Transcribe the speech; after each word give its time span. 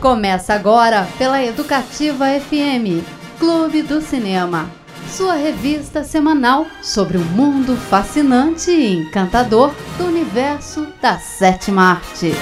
Começa 0.00 0.54
agora 0.54 1.08
pela 1.18 1.42
Educativa 1.44 2.26
FM, 2.38 3.02
Clube 3.36 3.82
do 3.82 4.00
Cinema, 4.00 4.70
sua 5.08 5.34
revista 5.34 6.04
semanal 6.04 6.66
sobre 6.80 7.18
o 7.18 7.20
mundo 7.20 7.76
fascinante 7.76 8.70
e 8.70 8.94
encantador 8.94 9.74
do 9.96 10.04
universo 10.04 10.86
da 11.02 11.18
sétima 11.18 11.94
arte. 11.94 12.32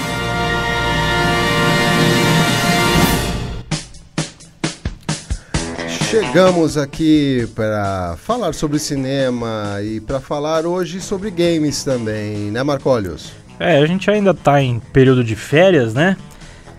Chegamos 6.11 6.77
aqui 6.77 7.49
para 7.55 8.15
falar 8.17 8.53
sobre 8.53 8.77
cinema 8.77 9.79
e 9.81 9.99
para 9.99 10.19
falar 10.19 10.67
hoje 10.67 11.01
sobre 11.01 11.31
games 11.31 11.83
também, 11.83 12.51
né, 12.51 12.61
Marcólios? 12.61 13.33
É, 13.59 13.79
a 13.79 13.85
gente 13.87 14.11
ainda 14.11 14.29
está 14.29 14.61
em 14.61 14.79
período 14.79 15.23
de 15.23 15.35
férias, 15.35 15.95
né? 15.95 16.15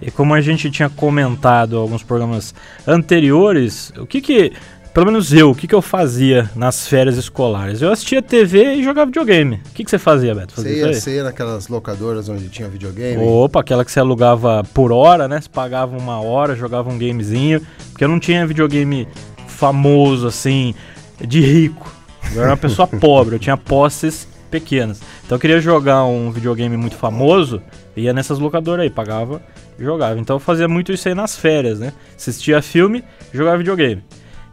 E 0.00 0.10
como 0.10 0.34
a 0.34 0.40
gente 0.40 0.70
tinha 0.70 0.88
comentado 0.88 1.76
em 1.76 1.78
alguns 1.78 2.02
programas 2.02 2.54
anteriores, 2.86 3.92
o 3.98 4.06
que 4.06 4.20
que, 4.20 4.52
pelo 4.94 5.06
menos 5.06 5.32
eu, 5.32 5.50
o 5.50 5.54
que 5.54 5.66
que 5.66 5.74
eu 5.74 5.82
fazia 5.82 6.50
nas 6.54 6.86
férias 6.86 7.16
escolares? 7.16 7.82
Eu 7.82 7.92
assistia 7.92 8.22
TV 8.22 8.74
e 8.74 8.84
jogava 8.84 9.06
videogame. 9.06 9.60
O 9.70 9.74
que 9.74 9.84
que 9.84 9.90
você 9.90 9.98
fazia, 9.98 10.34
Beto? 10.34 10.54
Fazia 10.54 10.72
você 10.72 10.78
ia, 10.78 10.94
você 10.94 11.14
ia 11.16 11.24
naquelas 11.24 11.68
locadoras 11.68 12.28
onde 12.28 12.48
tinha 12.48 12.68
videogame? 12.68 13.22
Opa, 13.22 13.60
aquela 13.60 13.84
que 13.84 13.90
você 13.90 14.00
alugava 14.00 14.62
por 14.72 14.92
hora, 14.92 15.26
né? 15.26 15.40
Você 15.40 15.48
pagava 15.48 15.96
uma 15.96 16.20
hora, 16.20 16.54
jogava 16.54 16.88
um 16.90 16.98
gamezinho. 16.98 17.60
Porque 17.90 18.04
eu 18.04 18.08
não 18.08 18.20
tinha 18.20 18.46
videogame 18.46 19.08
famoso, 19.46 20.26
assim, 20.26 20.74
de 21.20 21.40
rico. 21.40 21.92
Eu 22.34 22.42
era 22.42 22.50
uma 22.52 22.56
pessoa 22.56 22.86
pobre, 23.00 23.34
eu 23.34 23.38
tinha 23.38 23.56
posses 23.56 24.28
pequenas. 24.48 25.00
Então 25.24 25.36
eu 25.36 25.40
queria 25.40 25.60
jogar 25.60 26.04
um 26.04 26.30
videogame 26.30 26.76
muito 26.76 26.96
famoso, 26.96 27.62
ia 27.96 28.12
nessas 28.12 28.38
locadoras 28.38 28.84
aí, 28.84 28.90
pagava 28.90 29.42
e 29.78 29.84
jogava. 29.84 30.18
Então 30.18 30.36
eu 30.36 30.40
fazia 30.40 30.68
muito 30.68 30.92
isso 30.92 31.08
aí 31.08 31.14
nas 31.14 31.36
férias, 31.36 31.78
né? 31.80 31.92
Assistia 32.16 32.60
filme, 32.62 33.04
jogava 33.32 33.58
videogame. 33.58 34.02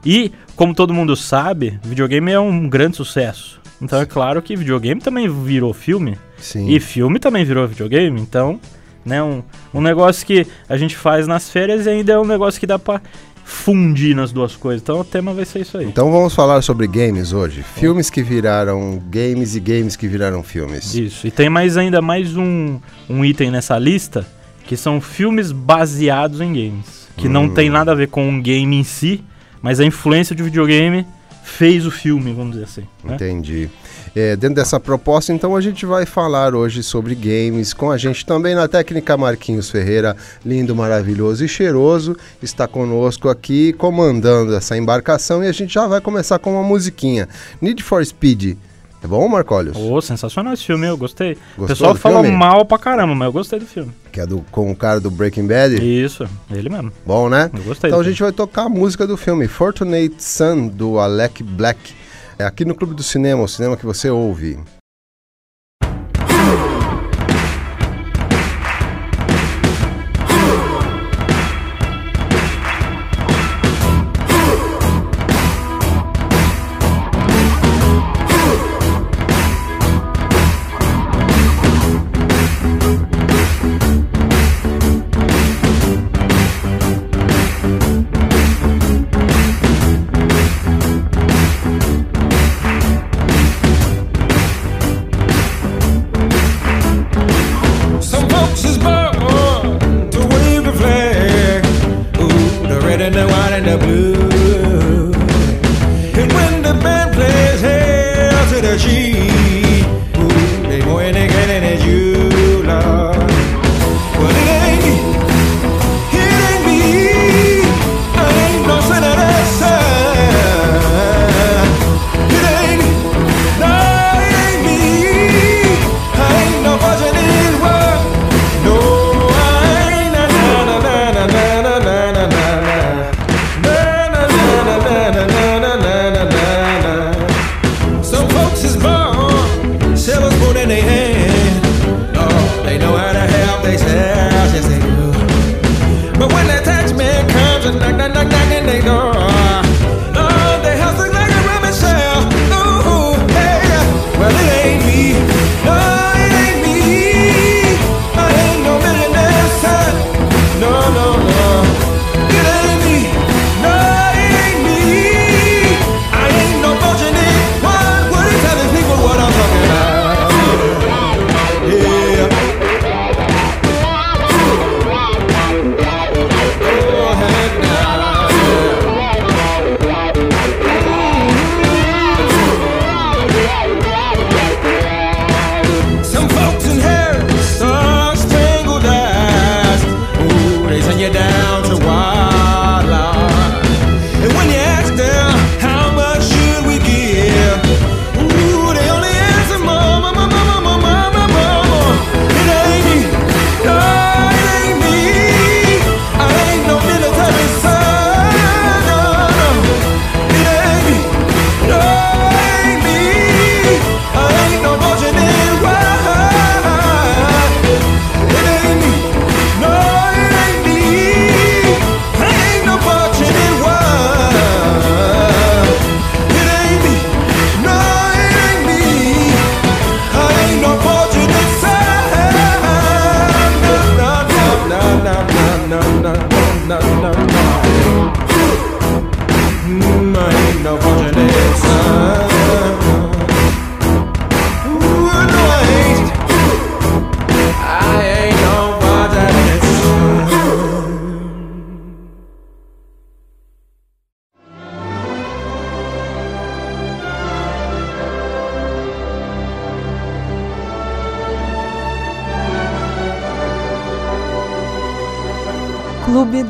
E, 0.05 0.31
como 0.55 0.75
todo 0.75 0.93
mundo 0.93 1.15
sabe, 1.15 1.79
videogame 1.83 2.31
é 2.31 2.39
um 2.39 2.69
grande 2.69 2.97
sucesso. 2.97 3.59
Então 3.81 3.99
é 3.99 4.05
claro 4.05 4.41
que 4.41 4.55
videogame 4.55 5.01
também 5.01 5.27
virou 5.27 5.73
filme. 5.73 6.17
Sim. 6.37 6.69
E 6.69 6.79
filme 6.79 7.19
também 7.19 7.43
virou 7.43 7.67
videogame. 7.67 8.21
Então, 8.21 8.59
né, 9.03 9.21
um, 9.23 9.43
um 9.73 9.81
negócio 9.81 10.25
que 10.25 10.45
a 10.69 10.77
gente 10.77 10.95
faz 10.95 11.27
nas 11.27 11.49
férias 11.49 11.85
e 11.85 11.89
ainda 11.89 12.13
é 12.13 12.19
um 12.19 12.25
negócio 12.25 12.59
que 12.59 12.67
dá 12.67 12.77
pra 12.77 13.01
fundir 13.45 14.15
nas 14.15 14.31
duas 14.31 14.55
coisas. 14.55 14.81
Então 14.81 14.99
o 14.99 15.03
tema 15.03 15.31
vai 15.33 15.45
ser 15.45 15.59
isso 15.59 15.77
aí. 15.77 15.85
Então 15.85 16.11
vamos 16.11 16.33
falar 16.33 16.61
sobre 16.63 16.87
games 16.87 17.31
hoje. 17.31 17.61
Filmes 17.63 18.09
que 18.09 18.23
viraram 18.23 18.99
games 19.07 19.55
e 19.55 19.59
games 19.59 19.95
que 19.95 20.07
viraram 20.07 20.41
filmes. 20.41 20.95
Isso. 20.95 21.27
E 21.27 21.31
tem 21.31 21.47
mais 21.47 21.77
ainda 21.77 22.01
mais 22.01 22.35
um, 22.35 22.79
um 23.07 23.23
item 23.23 23.51
nessa 23.51 23.77
lista 23.77 24.25
que 24.65 24.75
são 24.75 24.99
filmes 24.99 25.51
baseados 25.51 26.41
em 26.41 26.51
games. 26.51 27.05
Que 27.15 27.29
não 27.29 27.47
tem 27.47 27.69
nada 27.69 27.91
a 27.91 27.95
ver 27.95 28.07
com 28.07 28.27
um 28.27 28.41
game 28.41 28.75
em 28.75 28.83
si, 28.83 29.23
mas 29.61 29.79
a 29.79 29.85
influência 29.85 30.35
de 30.35 30.43
videogame 30.43 31.05
fez 31.43 31.85
o 31.85 31.91
filme, 31.91 32.33
vamos 32.33 32.53
dizer 32.53 32.65
assim. 32.65 32.83
né? 33.03 33.13
Entendi. 33.15 33.69
É, 34.15 34.33
dentro 34.35 34.55
dessa 34.55 34.79
proposta, 34.79 35.33
então, 35.33 35.57
a 35.57 35.61
gente 35.61 35.85
vai 35.85 36.05
falar 36.05 36.55
hoje 36.55 36.81
sobre 36.81 37.13
games 37.13 37.73
com 37.73 37.91
a 37.91 37.97
gente 37.97 38.25
também 38.25 38.55
na 38.55 38.65
técnica 38.65 39.17
Marquinhos 39.17 39.69
Ferreira, 39.69 40.15
lindo, 40.45 40.73
maravilhoso 40.73 41.43
e 41.43 41.49
cheiroso, 41.49 42.15
está 42.41 42.65
conosco 42.65 43.27
aqui 43.27 43.73
comandando 43.73 44.55
essa 44.55 44.77
embarcação 44.77 45.43
e 45.43 45.47
a 45.47 45.51
gente 45.51 45.73
já 45.73 45.85
vai 45.85 45.99
começar 45.99 46.39
com 46.39 46.53
uma 46.53 46.63
musiquinha. 46.63 47.27
Need 47.61 47.83
for 47.83 48.05
Speed. 48.05 48.55
É 49.03 49.07
bom, 49.07 49.27
Marcólios? 49.27 49.75
Ô, 49.77 50.01
sensacional 50.01 50.53
esse 50.53 50.63
filme, 50.63 50.87
eu 50.87 50.97
gostei. 50.97 51.37
Gostou 51.57 51.65
o 51.65 51.67
pessoal 51.67 51.95
falou 51.95 52.23
filme? 52.23 52.37
mal 52.37 52.65
pra 52.65 52.79
caramba, 52.79 53.13
mas 53.13 53.25
eu 53.27 53.33
gostei 53.33 53.59
do 53.59 53.65
filme. 53.65 53.91
Que 54.11 54.21
é 54.21 54.25
do, 54.25 54.43
com 54.49 54.71
o 54.71 54.75
cara 54.75 54.99
do 54.99 55.11
Breaking 55.11 55.45
Bad. 55.45 55.75
Isso, 55.75 56.25
ele 56.49 56.69
mesmo. 56.69 56.91
Bom, 57.05 57.29
né? 57.29 57.51
Eu 57.53 57.63
gostei 57.63 57.89
Então 57.89 57.99
a 57.99 58.03
gente 58.03 58.23
vai 58.23 58.31
tocar 58.31 58.63
a 58.63 58.69
música 58.69 59.05
do 59.05 59.17
filme 59.17 59.47
Fortunate 59.47 60.15
Son, 60.17 60.67
do 60.67 60.97
Alec 60.97 61.43
Black. 61.43 62.04
É 62.37 62.43
aqui 62.43 62.65
no 62.65 62.75
Clube 62.75 62.93
do 62.93 63.01
Cinema, 63.01 63.43
o 63.43 63.47
cinema 63.47 63.77
que 63.77 63.85
você 63.85 64.09
ouve. 64.09 64.59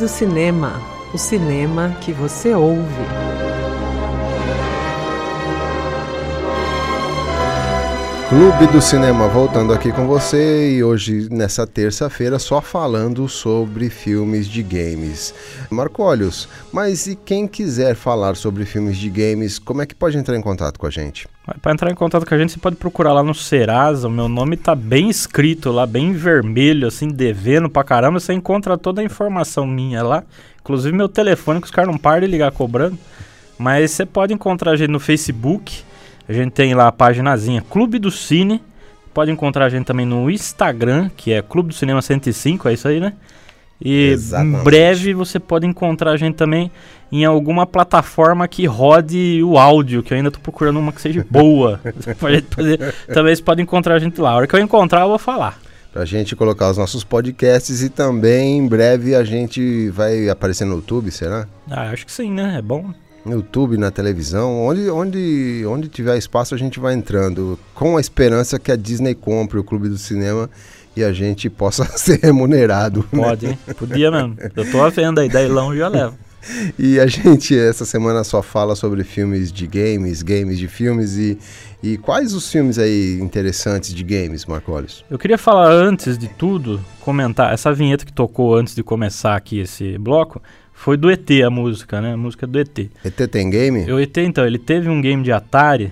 Do 0.06 0.10
Cinema, 0.10 0.80
o 1.16 1.18
cinema 1.18 1.98
que 2.00 2.14
você 2.14 2.54
ouve. 2.54 3.35
Clube 8.36 8.68
do 8.68 8.82
Cinema 8.82 9.30
voltando 9.30 9.72
aqui 9.72 9.94
com 9.94 10.06
você 10.08 10.76
e 10.76 10.84
hoje 10.84 11.30
nessa 11.32 11.66
terça-feira 11.66 12.38
só 12.38 12.60
falando 12.60 13.30
sobre 13.30 13.90
filmes 13.90 14.46
de 14.46 14.62
games. 14.62 15.34
Marcólios, 15.70 16.50
mas 16.70 17.08
e 17.08 17.16
quem 17.16 17.48
quiser 17.48 17.96
falar 17.96 18.36
sobre 18.36 18.66
filmes 18.66 18.98
de 18.98 19.10
games, 19.10 19.58
como 19.58 19.82
é 19.82 19.86
que 19.86 19.96
pode 19.96 20.18
entrar 20.18 20.36
em 20.36 20.42
contato 20.42 20.78
com 20.78 20.86
a 20.86 20.90
gente? 20.90 21.30
Para 21.62 21.72
entrar 21.72 21.90
em 21.90 21.96
contato 21.96 22.26
com 22.26 22.36
a 22.36 22.38
gente, 22.38 22.52
você 22.52 22.60
pode 22.60 22.76
procurar 22.76 23.14
lá 23.14 23.24
no 23.24 23.34
Serasa. 23.34 24.10
O 24.10 24.12
meu 24.12 24.28
nome 24.28 24.58
tá 24.58 24.76
bem 24.76 25.10
escrito 25.10 25.72
lá, 25.72 25.86
bem 25.86 26.12
vermelho, 26.12 26.90
assim, 26.90 27.08
devendo 27.08 27.70
pra 27.70 27.86
caramba. 27.86 28.20
Você 28.20 28.34
encontra 28.34 28.78
toda 28.78 29.00
a 29.00 29.04
informação 29.06 29.66
minha 29.66 30.04
lá. 30.04 30.26
Inclusive 30.60 30.94
meu 30.94 31.08
telefone, 31.08 31.62
que 31.62 31.68
os 31.68 31.72
caras 31.72 31.90
não 31.90 31.98
param 31.98 32.26
de 32.26 32.28
ligar 32.28 32.52
cobrando. 32.52 33.00
Mas 33.58 33.92
você 33.92 34.06
pode 34.06 34.34
encontrar 34.34 34.72
a 34.72 34.76
gente 34.76 34.92
no 34.92 35.00
Facebook. 35.00 35.86
A 36.28 36.34
gente 36.34 36.52
tem 36.52 36.74
lá 36.74 36.88
a 36.88 36.92
paginazinha 36.92 37.62
Clube 37.62 38.00
do 38.00 38.12
Cine. 38.12 38.62
Pode 39.14 39.32
encontrar 39.32 39.66
a 39.66 39.70
gente 39.70 39.86
também 39.86 40.06
no 40.06 40.30
Instagram, 40.30 41.10
que 41.16 41.32
é 41.32 41.42
Clube 41.42 41.70
do 41.70 41.76
Cinema 41.76 42.02
105, 42.02 42.68
é 42.68 42.74
isso 42.74 42.88
aí, 42.88 43.00
né? 43.00 43.14
E 43.80 44.08
Exatamente. 44.10 44.62
em 44.62 44.64
breve 44.64 45.14
você 45.14 45.40
pode 45.40 45.66
encontrar 45.68 46.12
a 46.12 46.18
gente 46.18 46.36
também 46.36 46.72
em 47.12 47.26
alguma 47.26 47.66
plataforma 47.66 48.48
que 48.48 48.66
rode 48.66 49.42
o 49.44 49.58
áudio, 49.58 50.02
que 50.02 50.14
eu 50.14 50.18
ainda 50.18 50.32
tô 50.32 50.40
procurando 50.40 50.80
uma 50.80 50.92
que 50.92 51.02
seja 51.02 51.26
boa. 51.30 51.80
também 53.14 53.36
você 53.36 53.44
pode 53.44 53.62
encontrar 53.62 53.96
a 53.96 54.00
gente 54.00 54.20
lá. 54.20 54.32
A 54.32 54.36
hora 54.36 54.48
que 54.48 54.56
eu 54.56 54.60
encontrar, 54.60 55.02
eu 55.02 55.10
vou 55.10 55.20
falar. 55.20 55.60
Pra 55.92 56.04
gente 56.04 56.36
colocar 56.36 56.70
os 56.70 56.78
nossos 56.78 57.06
podcasts 57.06 57.82
e 57.82 57.90
também 57.90 58.58
em 58.58 58.68
breve 58.68 59.16
a 59.16 59.24
gente 59.24 59.90
vai 59.92 60.28
aparecer 60.28 60.66
no 60.66 60.76
YouTube, 60.76 61.10
será? 61.10 61.48
Ah, 61.70 61.90
acho 61.92 62.06
que 62.06 62.12
sim, 62.12 62.32
né? 62.32 62.56
É 62.58 62.62
bom. 62.62 62.94
No 63.26 63.34
YouTube, 63.34 63.78
na 63.78 63.90
televisão, 63.90 64.62
onde, 64.62 64.90
onde, 64.90 65.66
onde 65.68 65.88
tiver 65.88 66.16
espaço 66.18 66.54
a 66.54 66.58
gente 66.58 66.80
vai 66.80 66.94
entrando, 66.94 67.58
com 67.74 67.98
a 67.98 68.02
esperança 68.02 68.60
que 68.60 68.72
a 68.72 68.76
Disney 68.76 69.16
compre 69.16 69.58
o 69.58 69.64
Clube 69.64 69.90
do 69.90 69.98
Cinema 69.98 70.50
e 70.96 71.04
a 71.04 71.12
gente 71.12 71.50
possa 71.50 71.86
ser 71.98 72.20
remunerado. 72.22 73.06
né? 73.12 73.24
Pode, 73.24 73.48
hein? 73.48 73.60
Podia 73.78 74.12
mesmo. 74.12 74.38
Eu 74.56 74.72
tô 74.72 74.84
à 74.84 74.90
venda 74.90 75.22
aí, 75.22 75.30
dailão 75.30 75.76
já 75.76 75.88
levo. 75.88 76.16
E 76.78 77.00
a 77.00 77.08
gente 77.08 77.58
essa 77.58 77.86
semana 77.86 78.24
só 78.24 78.42
fala 78.42 78.76
sobre 78.76 79.04
filmes 79.04 79.52
de 79.52 79.66
games, 79.66 80.22
games 80.22 80.60
de 80.60 80.68
filmes 80.68 81.18
e, 81.18 81.38
e 81.82 81.98
quais 81.98 82.34
os 82.34 82.52
filmes 82.52 82.78
aí 82.78 83.20
interessantes 83.20 83.94
de 83.94 84.04
games, 84.04 84.46
Marcolis? 84.46 85.04
Eu 85.10 85.18
queria 85.18 85.38
falar 85.38 85.72
antes 85.72 86.18
de 86.18 86.28
tudo, 86.28 86.80
comentar, 87.00 87.54
essa 87.54 87.74
vinheta 87.74 88.06
que 88.06 88.14
tocou 88.14 88.56
antes 88.56 88.76
de 88.76 88.84
começar 88.84 89.36
aqui 89.36 89.60
esse 89.60 89.98
bloco, 89.98 90.42
foi 90.86 90.98
do 90.98 91.10
ET 91.10 91.28
a 91.44 91.50
música, 91.50 92.00
né? 92.00 92.14
A 92.14 92.18
música 92.18 92.46
do 92.46 92.60
ET. 92.60 92.78
ET 93.04 93.28
tem 93.32 93.50
game? 93.50 93.92
O 93.92 94.00
ET, 94.00 94.16
então, 94.18 94.46
ele 94.46 94.60
teve 94.60 94.88
um 94.88 95.02
game 95.02 95.24
de 95.24 95.32
Atari, 95.32 95.92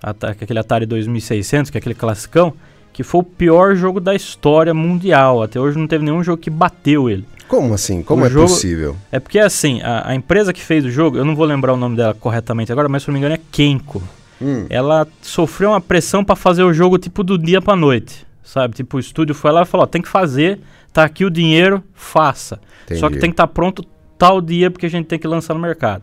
Ata- 0.00 0.28
aquele 0.30 0.60
Atari 0.60 0.86
2600, 0.86 1.72
que 1.72 1.76
é 1.76 1.80
aquele 1.80 1.94
classicão, 1.96 2.52
que 2.92 3.02
foi 3.02 3.20
o 3.20 3.24
pior 3.24 3.74
jogo 3.74 3.98
da 3.98 4.14
história 4.14 4.72
mundial. 4.72 5.42
Até 5.42 5.58
hoje 5.58 5.76
não 5.76 5.88
teve 5.88 6.04
nenhum 6.04 6.22
jogo 6.22 6.40
que 6.40 6.50
bateu 6.50 7.10
ele. 7.10 7.24
Como 7.48 7.74
assim? 7.74 8.00
Como 8.00 8.22
O 8.22 8.26
é 8.26 8.30
jogo- 8.30 8.46
possível? 8.46 8.94
É 9.10 9.18
porque, 9.18 9.40
assim, 9.40 9.82
a, 9.82 10.10
a 10.10 10.14
empresa 10.14 10.52
que 10.52 10.60
fez 10.62 10.84
o 10.84 10.90
jogo, 10.90 11.16
eu 11.16 11.24
não 11.24 11.34
vou 11.34 11.44
lembrar 11.44 11.72
o 11.72 11.76
nome 11.76 11.96
dela 11.96 12.14
corretamente 12.14 12.70
agora, 12.70 12.88
mas 12.88 13.02
se 13.02 13.08
não 13.08 13.14
me 13.14 13.18
engano 13.18 13.34
é 13.34 13.40
Kenko. 13.50 14.00
Hum, 14.40 14.66
Ela 14.70 15.04
sofreu 15.20 15.70
uma 15.70 15.80
pressão 15.80 16.22
pra 16.24 16.36
fazer 16.36 16.62
o 16.62 16.72
jogo, 16.72 16.96
tipo, 16.96 17.24
do 17.24 17.36
dia 17.36 17.60
pra 17.60 17.74
noite, 17.74 18.24
sabe? 18.44 18.76
Tipo, 18.76 18.98
o 18.98 19.00
estúdio 19.00 19.34
foi 19.34 19.50
lá 19.50 19.62
e 19.62 19.66
falou, 19.66 19.82
ó, 19.82 19.86
tem 19.88 20.00
que 20.00 20.06
fazer, 20.08 20.60
tá 20.92 21.02
aqui 21.02 21.24
o 21.24 21.30
dinheiro, 21.30 21.82
faça. 21.92 22.60
Só 22.86 22.94
que 22.94 23.16
entendi. 23.16 23.18
tem 23.20 23.30
que 23.30 23.34
estar 23.34 23.48
pronto 23.48 23.84
tal 24.18 24.40
dia 24.40 24.70
porque 24.70 24.86
a 24.86 24.90
gente 24.90 25.06
tem 25.06 25.18
que 25.18 25.26
lançar 25.26 25.54
no 25.54 25.60
mercado. 25.60 26.02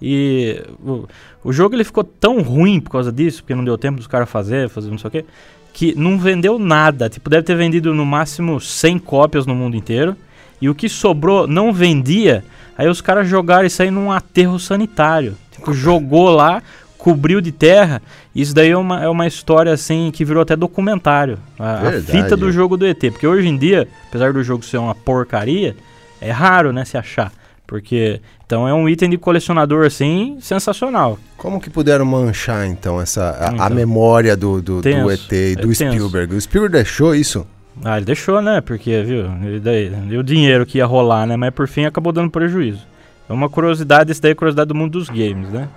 E 0.00 0.62
o, 0.84 1.06
o 1.44 1.52
jogo 1.52 1.74
ele 1.74 1.84
ficou 1.84 2.04
tão 2.04 2.42
ruim 2.42 2.80
por 2.80 2.90
causa 2.90 3.12
disso, 3.12 3.42
porque 3.42 3.54
não 3.54 3.64
deu 3.64 3.78
tempo 3.78 3.98
dos 3.98 4.06
caras 4.06 4.28
fazer, 4.28 4.68
fazer 4.68 4.90
não 4.90 4.98
sei 4.98 5.08
o 5.08 5.10
quê, 5.10 5.24
que 5.72 5.98
não 5.98 6.18
vendeu 6.18 6.58
nada. 6.58 7.08
Tipo, 7.08 7.30
deve 7.30 7.42
ter 7.42 7.56
vendido 7.56 7.94
no 7.94 8.04
máximo 8.06 8.60
100 8.60 8.98
cópias 8.98 9.46
no 9.46 9.54
mundo 9.54 9.76
inteiro. 9.76 10.16
E 10.60 10.68
o 10.68 10.74
que 10.74 10.88
sobrou 10.88 11.46
não 11.46 11.72
vendia. 11.72 12.44
Aí 12.76 12.88
os 12.88 13.00
caras 13.00 13.28
jogaram 13.28 13.66
isso 13.66 13.82
aí 13.82 13.90
num 13.90 14.10
aterro 14.10 14.58
sanitário. 14.58 15.36
Tipo, 15.52 15.72
jogou 15.72 16.30
lá, 16.30 16.62
cobriu 16.96 17.40
de 17.40 17.52
terra. 17.52 18.00
Isso 18.34 18.54
daí 18.54 18.70
é 18.70 18.76
uma, 18.76 19.02
é 19.02 19.08
uma 19.08 19.26
história 19.26 19.72
assim 19.72 20.10
que 20.12 20.24
virou 20.24 20.42
até 20.42 20.56
documentário. 20.56 21.38
A, 21.58 21.88
a 21.88 21.92
fita 22.00 22.36
do 22.36 22.50
jogo 22.50 22.76
do 22.76 22.86
ET. 22.86 22.98
Porque 22.98 23.26
hoje 23.26 23.48
em 23.48 23.56
dia, 23.56 23.88
apesar 24.08 24.32
do 24.32 24.42
jogo 24.42 24.64
ser 24.64 24.78
uma 24.78 24.94
porcaria, 24.94 25.76
é 26.20 26.30
raro, 26.30 26.72
né, 26.72 26.84
se 26.84 26.96
achar. 26.96 27.32
Porque, 27.66 28.20
então 28.46 28.68
é 28.68 28.74
um 28.74 28.86
item 28.88 29.08
de 29.08 29.16
colecionador, 29.16 29.86
assim, 29.86 30.36
sensacional. 30.40 31.18
Como 31.36 31.58
que 31.60 31.70
puderam 31.70 32.04
manchar 32.04 32.66
então 32.66 33.00
essa 33.00 33.30
a, 33.30 33.48
a 33.50 33.52
Então. 33.54 33.70
memória 33.70 34.36
do, 34.36 34.60
do, 34.60 34.76
do 34.76 34.82
Tenso, 34.82 35.10
ET 35.10 35.32
e 35.32 35.52
é 35.52 35.56
do 35.56 35.68
tenso. 35.68 35.74
Spielberg? 35.92 36.34
O 36.34 36.40
Spielberg 36.40 36.72
deixou 36.74 37.14
isso? 37.14 37.46
Ah, 37.82 37.96
ele 37.96 38.04
deixou, 38.06 38.40
né, 38.42 38.60
porque, 38.60 39.02
viu, 39.02 39.24
ele 39.42 39.58
daí, 39.60 39.90
e 40.10 40.16
o 40.16 40.22
dinheiro 40.22 40.64
que 40.66 40.78
ia 40.78 40.86
rolar, 40.86 41.26
né, 41.26 41.36
mas 41.36 41.52
por 41.52 41.66
fim 41.66 41.84
acabou 41.86 42.12
dando 42.12 42.30
prejuízo. 42.30 42.86
É 43.28 43.32
uma 43.32 43.48
curiosidade, 43.48 44.12
isso 44.12 44.20
daí 44.22 44.32
é 44.32 44.34
curiosidade 44.34 44.68
do 44.68 44.74
mundo 44.74 44.92
dos 44.92 45.08
games, 45.08 45.48
né. 45.48 45.68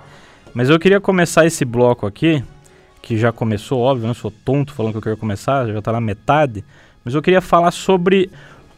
Mas 0.54 0.68
eu 0.68 0.78
queria 0.78 1.00
começar 1.00 1.46
esse 1.46 1.64
bloco 1.64 2.06
aqui, 2.06 2.44
que 3.02 3.16
já 3.16 3.32
começou, 3.32 3.80
óbvio, 3.80 4.04
eu 4.04 4.08
não 4.08 4.14
sou 4.14 4.30
tonto 4.30 4.72
falando 4.74 4.92
que 4.92 4.98
eu 4.98 5.02
quero 5.02 5.16
começar, 5.16 5.66
já 5.66 5.80
tá 5.80 5.90
na 5.90 6.00
metade, 6.00 6.62
mas 7.04 7.14
eu 7.14 7.22
queria 7.22 7.40
falar 7.40 7.70
sobre 7.70 8.30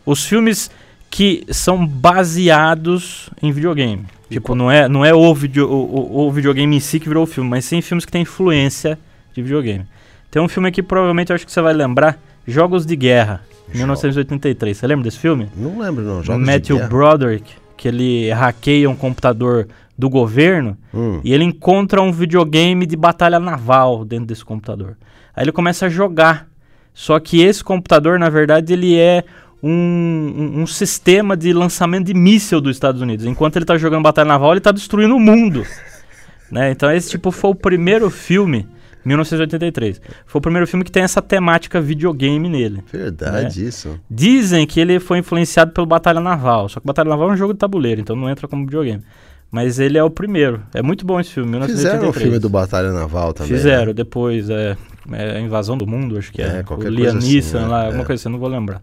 os 0.06 0.24
filmes 0.24 0.70
que 1.10 1.44
são 1.50 1.86
baseados 1.86 3.30
em 3.42 3.50
videogame. 3.52 4.04
E 4.30 4.34
Tipo, 4.34 4.48
qual- 4.48 4.56
não 4.58 4.70
é, 4.70 4.88
não 4.88 5.04
é 5.04 5.12
o, 5.12 5.34
video, 5.34 5.68
o, 5.70 6.26
o- 6.26 6.32
videogame 6.32 6.76
em 6.76 6.80
si 6.80 7.00
que 7.00 7.08
virou 7.08 7.24
o 7.24 7.26
filme, 7.26 7.50
mas 7.50 7.64
sim 7.64 7.80
filmes 7.82 8.04
que 8.04 8.12
têm 8.12 8.22
influência 8.22 8.98
de 9.34 9.42
videogame. 9.42 9.84
Tem 10.30 10.40
um 10.40 10.48
filme 10.48 10.68
aqui, 10.68 10.82
provavelmente, 10.82 11.30
eu 11.30 11.34
acho 11.34 11.44
que 11.44 11.52
você 11.52 11.60
vai 11.60 11.72
lembrar, 11.72 12.18
Jogos 12.46 12.86
de 12.86 12.94
Guerra, 12.96 13.42
Jo- 13.72 13.78
1983. 13.78 14.76
Você 14.76 14.86
lembra 14.86 15.04
desse 15.04 15.18
filme? 15.18 15.48
Não 15.56 15.78
lembro 15.80 16.02
não. 16.04 16.22
Jogos 16.22 16.44
de 16.44 16.50
Matthew 16.52 16.76
guerra? 16.76 16.88
Broderick, 16.88 17.52
que 17.76 17.88
ele 17.88 18.30
hackeia 18.30 18.88
um 18.88 18.94
computador 18.96 19.66
do 19.98 20.08
governo 20.08 20.76
Hum, 20.94 21.20
e 21.24 21.32
ele 21.34 21.44
encontra 21.44 22.00
um 22.00 22.10
videogame 22.12 22.86
de 22.86 22.96
batalha 22.96 23.38
naval 23.38 24.04
dentro 24.04 24.26
desse 24.26 24.44
computador. 24.44 24.96
Aí 25.34 25.44
ele 25.44 25.52
começa 25.52 25.86
a 25.86 25.88
jogar. 25.88 26.46
Só 26.94 27.18
que 27.20 27.42
esse 27.42 27.62
computador, 27.62 28.18
na 28.18 28.28
verdade, 28.30 28.72
ele 28.72 28.96
é 28.96 29.24
um, 29.62 29.70
um- 29.70 30.62
um 30.62 30.66
sistema 30.66 31.36
de 31.36 31.52
lançamento 31.52 32.06
de 32.06 32.14
míssil 32.14 32.60
dos 32.60 32.76
Estados 32.76 33.00
Unidos. 33.02 33.26
Enquanto 33.26 33.56
ele 33.56 33.64
tá 33.64 33.76
jogando 33.76 34.02
batalha 34.02 34.28
naval, 34.28 34.52
ele 34.52 34.60
tá 34.60 34.72
destruindo 34.72 35.14
o 35.16 35.20
mundo. 35.20 35.64
né? 36.50 36.70
Então 36.70 36.90
esse 36.90 37.10
tipo 37.10 37.30
foi 37.30 37.50
o 37.50 37.54
primeiro 37.54 38.08
filme, 38.10 38.66
1983. 39.04 40.00
Foi 40.26 40.38
o 40.38 40.42
primeiro 40.42 40.66
filme 40.66 40.84
que 40.84 40.90
tem 40.92 41.02
essa 41.02 41.20
temática 41.22 41.80
videogame 41.80 42.48
nele. 42.48 42.82
verdade 42.92 43.66
isso. 43.66 43.98
Dizem 44.10 44.66
que 44.66 44.80
ele 44.80 44.98
foi 45.00 45.18
influenciado 45.18 45.72
pelo 45.72 45.86
Batalha 45.86 46.20
Naval. 46.20 46.68
Só 46.68 46.80
que 46.80 46.86
Batalha 46.86 47.08
Naval 47.08 47.30
é 47.30 47.32
um 47.32 47.36
jogo 47.36 47.52
de 47.52 47.58
tabuleiro, 47.58 48.00
então 48.00 48.14
não 48.16 48.28
entra 48.30 48.46
como 48.48 48.64
videogame. 48.64 49.02
Mas 49.50 49.80
ele 49.80 49.98
é 49.98 50.04
o 50.04 50.10
primeiro. 50.10 50.62
É 50.72 50.80
muito 50.80 51.04
bom 51.04 51.18
esse 51.18 51.30
filme, 51.30 51.48
Fizeram 51.66 51.66
1983. 51.66 52.16
o 52.16 52.20
filme 52.20 52.38
do 52.38 52.48
Batalha 52.48 52.92
Naval 52.92 53.32
também. 53.32 53.50
Fizeram, 53.52 53.86
né? 53.86 53.92
depois 53.94 54.48
é, 54.48 54.76
é 55.10 55.36
a 55.38 55.40
Invasão 55.40 55.76
do 55.76 55.86
Mundo, 55.88 56.16
acho 56.16 56.30
que 56.32 56.40
é. 56.40 56.58
É, 56.58 56.60
o 56.60 56.64
qualquer 56.64 56.94
coisa 56.94 57.18
assim, 57.18 57.40
né? 57.56 57.66
lá, 57.66 57.82
É. 57.82 57.86
alguma 57.86 58.04
coisa 58.04 58.20
assim, 58.22 58.28
não 58.32 58.38
vou 58.38 58.48
lembrar. 58.48 58.80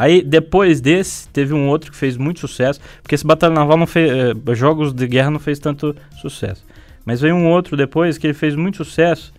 Aí, 0.00 0.22
depois 0.22 0.80
desse, 0.80 1.28
teve 1.28 1.52
um 1.52 1.68
outro 1.68 1.92
que 1.92 1.96
fez 1.98 2.16
muito 2.16 2.40
sucesso, 2.40 2.80
porque 3.02 3.14
esse 3.14 3.26
Batalha 3.26 3.52
Naval 3.52 3.76
não 3.76 3.86
fez. 3.86 4.10
é, 4.10 4.54
jogos 4.54 4.94
de 4.94 5.06
guerra 5.06 5.30
não 5.30 5.38
fez 5.38 5.58
tanto 5.58 5.94
sucesso. 6.22 6.64
Mas 7.04 7.20
veio 7.20 7.34
um 7.34 7.46
outro 7.50 7.76
depois 7.76 8.16
que 8.16 8.26
ele 8.26 8.32
fez 8.32 8.56
muito 8.56 8.78
sucesso, 8.78 9.30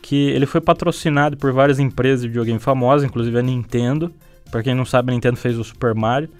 que 0.00 0.30
ele 0.30 0.46
foi 0.46 0.62
patrocinado 0.62 1.36
por 1.36 1.52
várias 1.52 1.78
empresas 1.78 2.22
de 2.22 2.28
videogame 2.28 2.58
famosas, 2.58 3.06
inclusive 3.06 3.38
a 3.38 3.42
Nintendo. 3.42 4.10
Pra 4.50 4.62
quem 4.62 4.74
não 4.74 4.86
sabe, 4.86 5.12
a 5.12 5.14
Nintendo 5.14 5.36
fez 5.36 5.58
o 5.58 5.64
Super 5.64 5.94
Mario, 5.94 6.30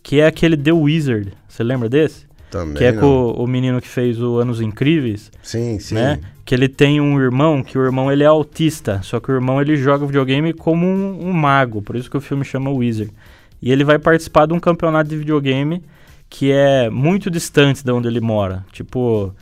que 0.00 0.20
é 0.20 0.26
aquele 0.28 0.56
The 0.56 0.72
Wizard. 0.72 1.32
Você 1.48 1.64
lembra 1.64 1.88
desse? 1.88 2.28
Também 2.54 2.74
que 2.76 2.84
é 2.84 2.92
não. 2.92 3.00
com 3.00 3.42
o, 3.42 3.46
menino 3.48 3.80
que 3.80 3.88
fez 3.88 4.22
o 4.22 4.38
Anos 4.38 4.60
Incríveis 4.60 5.32
Sim, 5.42 5.80
sim. 5.80 5.96
né? 5.96 6.20
Que 6.44 6.54
ele 6.54 6.68
tem 6.68 7.00
um 7.00 7.20
irmão, 7.20 7.64
que 7.64 7.76
o 7.76 7.84
irmão 7.84 8.12
ele 8.12 8.22
é 8.22 8.26
autista, 8.26 9.00
só 9.02 9.18
que 9.18 9.28
o 9.32 9.34
irmão 9.34 9.60
ele 9.60 9.76
joga 9.76 10.06
videogame 10.06 10.52
como 10.52 10.86
um, 10.86 11.30
um 11.30 11.32
mago, 11.32 11.82
por 11.82 11.96
isso 11.96 12.08
que 12.08 12.16
o 12.16 12.20
filme 12.20 12.44
chama 12.44 12.70
Wizard. 12.70 13.12
E 13.60 13.72
ele 13.72 13.82
vai 13.82 13.98
participar 13.98 14.46
de 14.46 14.52
um 14.52 14.60
campeonato 14.60 15.10
de 15.10 15.16
videogame 15.16 15.82
que 16.30 16.52
é 16.52 16.88
muito 16.88 17.28
distante 17.28 17.84
de 17.84 17.90
onde 17.90 18.06
ele 18.06 18.20
mora. 18.20 18.64
Tipo, 18.70 19.34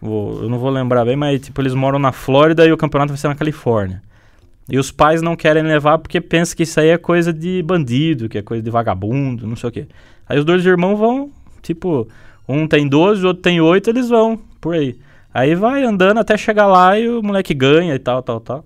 eu 0.00 0.48
não 0.48 0.58
vou 0.58 0.70
lembrar 0.70 1.04
bem, 1.04 1.16
mas 1.16 1.40
tipo, 1.40 1.60
eles 1.60 1.74
moram 1.74 1.98
na 1.98 2.12
Flórida 2.12 2.64
e 2.64 2.70
o 2.70 2.76
campeonato 2.76 3.08
vai 3.08 3.18
ser 3.18 3.26
na 3.26 3.34
Califórnia. 3.34 4.00
E 4.68 4.78
os 4.78 4.92
pais 4.92 5.20
não 5.20 5.34
querem 5.34 5.64
levar 5.64 5.98
porque 5.98 6.20
pensam 6.20 6.56
que 6.56 6.62
isso 6.62 6.78
aí 6.78 6.90
é 6.90 6.98
coisa 6.98 7.32
de 7.32 7.64
bandido, 7.64 8.28
que 8.28 8.38
é 8.38 8.42
coisa 8.42 8.62
de 8.62 8.70
vagabundo, 8.70 9.44
não 9.44 9.56
sei 9.56 9.68
o 9.68 9.72
quê. 9.72 9.88
Aí 10.28 10.38
os 10.38 10.44
dois 10.44 10.64
irmãos 10.64 10.96
vão, 10.96 11.32
tipo, 11.60 12.06
um 12.48 12.66
tem 12.66 12.88
12, 12.88 13.24
o 13.24 13.28
outro 13.28 13.42
tem 13.42 13.60
8, 13.60 13.90
eles 13.90 14.08
vão 14.08 14.38
por 14.60 14.74
aí. 14.74 14.96
Aí 15.32 15.54
vai 15.54 15.84
andando 15.84 16.18
até 16.18 16.36
chegar 16.36 16.66
lá 16.66 16.98
e 16.98 17.08
o 17.08 17.22
moleque 17.22 17.54
ganha 17.54 17.94
e 17.94 17.98
tal, 17.98 18.22
tal, 18.22 18.40
tal. 18.40 18.64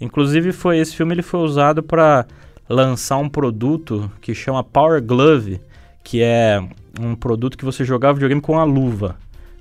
Inclusive 0.00 0.52
foi 0.52 0.78
esse 0.78 0.94
filme 0.94 1.14
ele 1.14 1.22
foi 1.22 1.40
usado 1.40 1.82
para 1.82 2.26
lançar 2.68 3.18
um 3.18 3.28
produto 3.28 4.10
que 4.20 4.34
chama 4.34 4.64
Power 4.64 5.02
Glove, 5.02 5.60
que 6.02 6.22
é 6.22 6.62
um 7.00 7.14
produto 7.14 7.56
que 7.56 7.64
você 7.64 7.84
jogava 7.84 8.14
videogame 8.14 8.40
com 8.40 8.58
a 8.58 8.64
luva. 8.64 9.16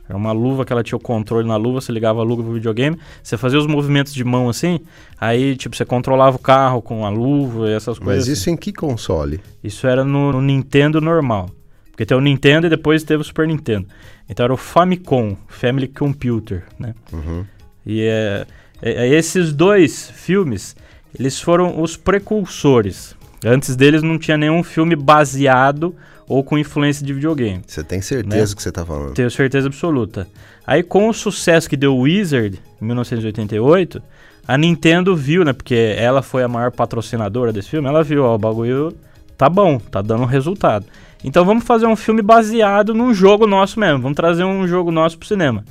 Era 0.07 0.17
uma 0.17 0.31
luva 0.31 0.63
que 0.63 0.71
ela 0.71 0.83
tinha 0.83 0.97
o 0.97 1.01
controle 1.01 1.47
na 1.47 1.55
luva, 1.55 1.81
você 1.81 1.91
ligava 1.91 2.21
a 2.21 2.23
luva 2.23 2.43
pro 2.43 2.53
videogame, 2.53 2.97
você 3.23 3.37
fazia 3.37 3.57
os 3.57 3.65
movimentos 3.65 4.13
de 4.13 4.23
mão 4.23 4.47
assim, 4.49 4.79
aí 5.19 5.55
tipo 5.55 5.75
você 5.75 5.83
controlava 5.83 6.35
o 6.35 6.39
carro 6.39 6.79
com 6.81 7.05
a 7.05 7.09
luva 7.09 7.67
e 7.69 7.73
essas 7.73 7.97
Mas 7.97 8.05
coisas. 8.05 8.23
assim. 8.23 8.31
isso 8.33 8.49
em 8.51 8.55
que 8.55 8.71
console? 8.71 9.41
Isso 9.63 9.87
era 9.87 10.03
no, 10.03 10.31
no 10.31 10.41
Nintendo 10.41 11.01
normal. 11.01 11.49
Porque 11.95 12.05
tem 12.05 12.17
o 12.17 12.19
Nintendo 12.21 12.67
e 12.67 12.69
depois 12.69 13.03
teve 13.03 13.21
o 13.21 13.23
Super 13.23 13.47
Nintendo. 13.47 13.87
Então 14.29 14.43
era 14.43 14.53
o 14.53 14.57
Famicom, 14.57 15.37
Family 15.47 15.87
Computer, 15.87 16.63
né? 16.77 16.93
Uhum. 17.13 17.45
E 17.85 18.01
é, 18.01 18.45
é- 18.81 19.07
é 19.07 19.09
esses 19.15 19.53
dois 19.53 20.09
filmes, 20.11 20.75
eles 21.17 21.39
foram 21.39 21.81
os 21.81 21.95
precursores. 21.95 23.15
Antes 23.45 23.75
deles 23.75 24.03
não 24.03 24.17
tinha 24.19 24.37
nenhum 24.37 24.61
filme 24.63 24.95
baseado 24.95 25.95
ou 26.27 26.43
com 26.43 26.57
influência 26.57 27.05
de 27.05 27.13
videogame. 27.13 27.61
Você 27.65 27.83
tem 27.83 28.01
certeza 28.01 28.49
Né? 28.51 28.55
que 28.55 28.61
você 28.63 28.71
tá 28.71 28.83
falando? 28.85 29.13
Tenho 29.13 29.29
certeza 29.31 29.67
absoluta. 29.67 30.27
Aí 30.67 30.81
com 30.83 31.07
o 31.07 31.13
sucesso 31.13 31.69
que 31.69 31.77
deu 31.77 31.95
o 31.95 32.01
Wizard 32.01 32.59
em 32.81 32.85
1988, 32.85 34.01
a 34.47 34.57
Nintendo 34.57 35.15
viu, 35.15 35.45
né? 35.45 35.53
Porque 35.53 35.95
ela 35.97 36.21
foi 36.21 36.43
a 36.43 36.47
maior 36.47 36.71
patrocinadora 36.71 37.53
desse 37.53 37.69
filme, 37.69 37.87
ela 37.87 38.03
viu, 38.03 38.23
ó, 38.23 38.35
o 38.35 38.37
bagulho 38.37 38.93
tá 39.37 39.47
bom, 39.47 39.77
tá 39.79 40.01
dando 40.01 40.25
resultado. 40.25 40.85
Então 41.23 41.43
vamos 41.43 41.63
fazer 41.63 41.85
um 41.87 41.95
filme 41.95 42.21
baseado 42.21 42.93
num 42.93 43.13
jogo 43.13 43.47
nosso 43.47 43.79
mesmo. 43.79 43.99
Vamos 44.01 44.15
trazer 44.15 44.43
um 44.43 44.67
jogo 44.67 44.91
nosso 44.91 45.17
pro 45.17 45.27
cinema. 45.27 45.63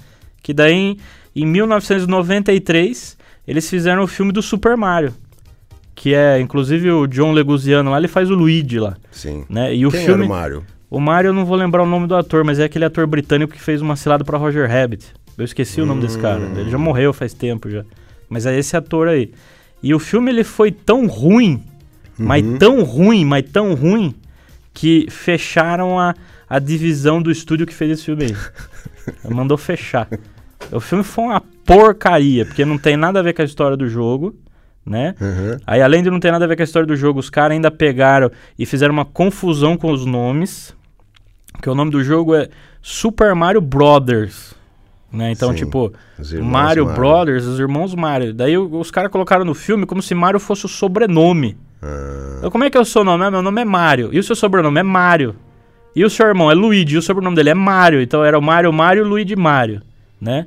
Que 0.43 0.53
daí, 0.53 0.73
em- 0.75 0.97
em 1.37 1.47
1993, 1.47 3.17
eles 3.47 3.69
fizeram 3.69 4.03
o 4.03 4.07
filme 4.07 4.33
do 4.33 4.43
Super 4.43 4.77
Mario. 4.77 5.15
Que 5.95 6.13
é, 6.15 6.41
inclusive, 6.41 6.91
o 6.91 7.07
John 7.07 7.33
Leguizamo 7.33 7.91
lá, 7.91 7.99
ele 7.99 8.09
faz 8.09 8.31
o 8.31 8.35
Luigi 8.35 8.79
lá, 8.81 8.97
Sim. 9.13 9.45
né? 9.49 9.75
E 9.75 9.87
o 9.87 9.91
Quem 9.91 10.01
filme... 10.01 10.25
era 10.25 10.33
o 10.33 10.37
Mario? 10.37 10.65
O 10.91 11.01
Mario, 11.01 11.29
eu 11.29 11.33
não 11.33 11.45
vou 11.45 11.57
lembrar 11.57 11.83
o 11.83 11.87
nome 11.87 12.07
do 12.07 12.15
ator, 12.17 12.45
mas 12.45 12.59
é 12.59 12.65
aquele 12.65 12.85
ator 12.85 13.07
britânico 13.07 13.53
que 13.53 13.61
fez 13.61 13.81
uma 13.81 13.95
cilada 13.97 14.25
pra 14.25 14.37
Roger 14.39 14.69
Rabbit. 14.69 15.07
Eu 15.39 15.45
esqueci 15.45 15.81
o 15.81 15.87
nome 15.87 16.01
desse 16.03 16.19
cara. 16.19 16.41
Ele 16.57 16.71
já 16.71 16.79
morreu 16.79 17.13
faz 17.13 17.33
tempo 17.33 17.69
já. 17.71 17.85
Mas 18.29 18.47
é 18.47 18.57
esse 18.59 18.77
ator 18.77 19.09
aí. 19.09 19.33
E 19.83 19.93
o 19.95 19.99
filme 19.99 20.31
ele 20.31 20.45
foi 20.45 20.71
tão 20.71 21.07
ruim, 21.07 21.63
mas 22.19 22.45
tão 22.59 22.83
ruim, 22.85 23.25
mas 23.25 23.45
tão 23.51 23.75
ruim, 23.75 24.15
que 24.75 25.07
fecharam 25.09 25.99
a, 25.99 26.15
a 26.49 26.59
divisão 26.59 27.23
do 27.23 27.31
estúdio 27.31 27.67
que 27.67 27.73
fez 27.73 27.93
esse 27.93 28.05
filme 28.05 28.25
aí. 28.25 28.37
Mandou 29.33 29.57
fechar. 29.57 30.09
O 30.73 30.81
filme 30.81 31.05
foi 31.05 31.25
uma 31.25 31.41
porcaria, 31.65 32.45
porque 32.45 32.65
não 32.65 32.77
tem 32.77 32.97
nada 32.97 33.21
a 33.21 33.23
ver 33.23 33.33
com 33.33 33.43
a 33.43 33.45
história 33.45 33.77
do 33.77 33.89
jogo, 33.89 34.35
né? 34.85 35.15
Uhum. 35.21 35.59
Aí, 35.67 35.81
além 35.81 36.03
de 36.03 36.11
não 36.11 36.19
ter 36.19 36.33
nada 36.33 36.45
a 36.45 36.49
ver 36.49 36.57
com 36.57 36.63
a 36.63 36.65
história 36.65 36.87
do 36.87 36.97
jogo, 36.97 37.21
os 37.21 37.31
caras 37.31 37.55
ainda 37.55 37.71
pegaram 37.71 38.31
e 38.59 38.67
fizeram 38.67 38.93
uma 38.93 39.05
confusão 39.05 39.77
com 39.77 39.91
os 39.91 40.05
nomes. 40.05 40.75
Que 41.63 41.71
o 41.71 41.75
nome 41.75 41.91
do 41.93 42.03
jogo 42.03 42.35
é 42.35 42.49
Super 42.83 43.35
Mario 43.35 43.61
Brothers. 43.61 44.55
Né? 45.13 45.31
Então, 45.31 45.53
Sim, 45.53 45.59
tipo, 45.59 45.93
Mario, 46.43 46.85
Mario. 46.85 46.87
Brothers, 46.87 47.45
os 47.45 47.61
irmãos 47.61 47.95
Mario. 47.95 48.35
Daí 48.35 48.59
os 48.59 48.91
caras 48.91 49.11
colocaram 49.13 49.45
no 49.45 49.55
filme 49.55 49.87
como 49.87 50.03
se 50.03 50.15
Mario 50.15 50.41
fosse 50.41 50.67
o 50.67 50.69
sobrenome. 50.69 51.57
Ah, 51.85 52.35
Então, 52.39 52.51
como 52.51 52.65
é 52.65 52.71
que 52.71 52.77
é 52.77 52.81
o 52.81 52.85
seu 52.85 53.05
nome? 53.05 53.25
Ah, 53.25 53.31
meu 53.31 53.43
nome 53.43 53.61
é 53.61 53.65
Mario. 53.65 54.09
E 54.13 54.19
o 54.19 54.23
seu 54.23 54.35
sobrenome 54.37 54.81
é 54.81 54.83
Mario. 54.83 55.37
E 55.95 56.05
o 56.05 56.11
seu 56.11 56.27
irmão 56.27 56.51
é 56.51 56.55
Luigi. 56.55 56.95
E 56.97 56.99
o 56.99 57.03
sobrenome 57.03 57.37
dele 57.37 57.51
é 57.51 57.55
Mario. 57.55 58.01
Então 58.01 58.25
era 58.25 58.39
o 58.39 58.43
Mario, 58.43 58.73
Mario, 58.73 59.05
Luigi, 59.07 59.37
Mario. 59.37 59.83
Né? 60.21 60.47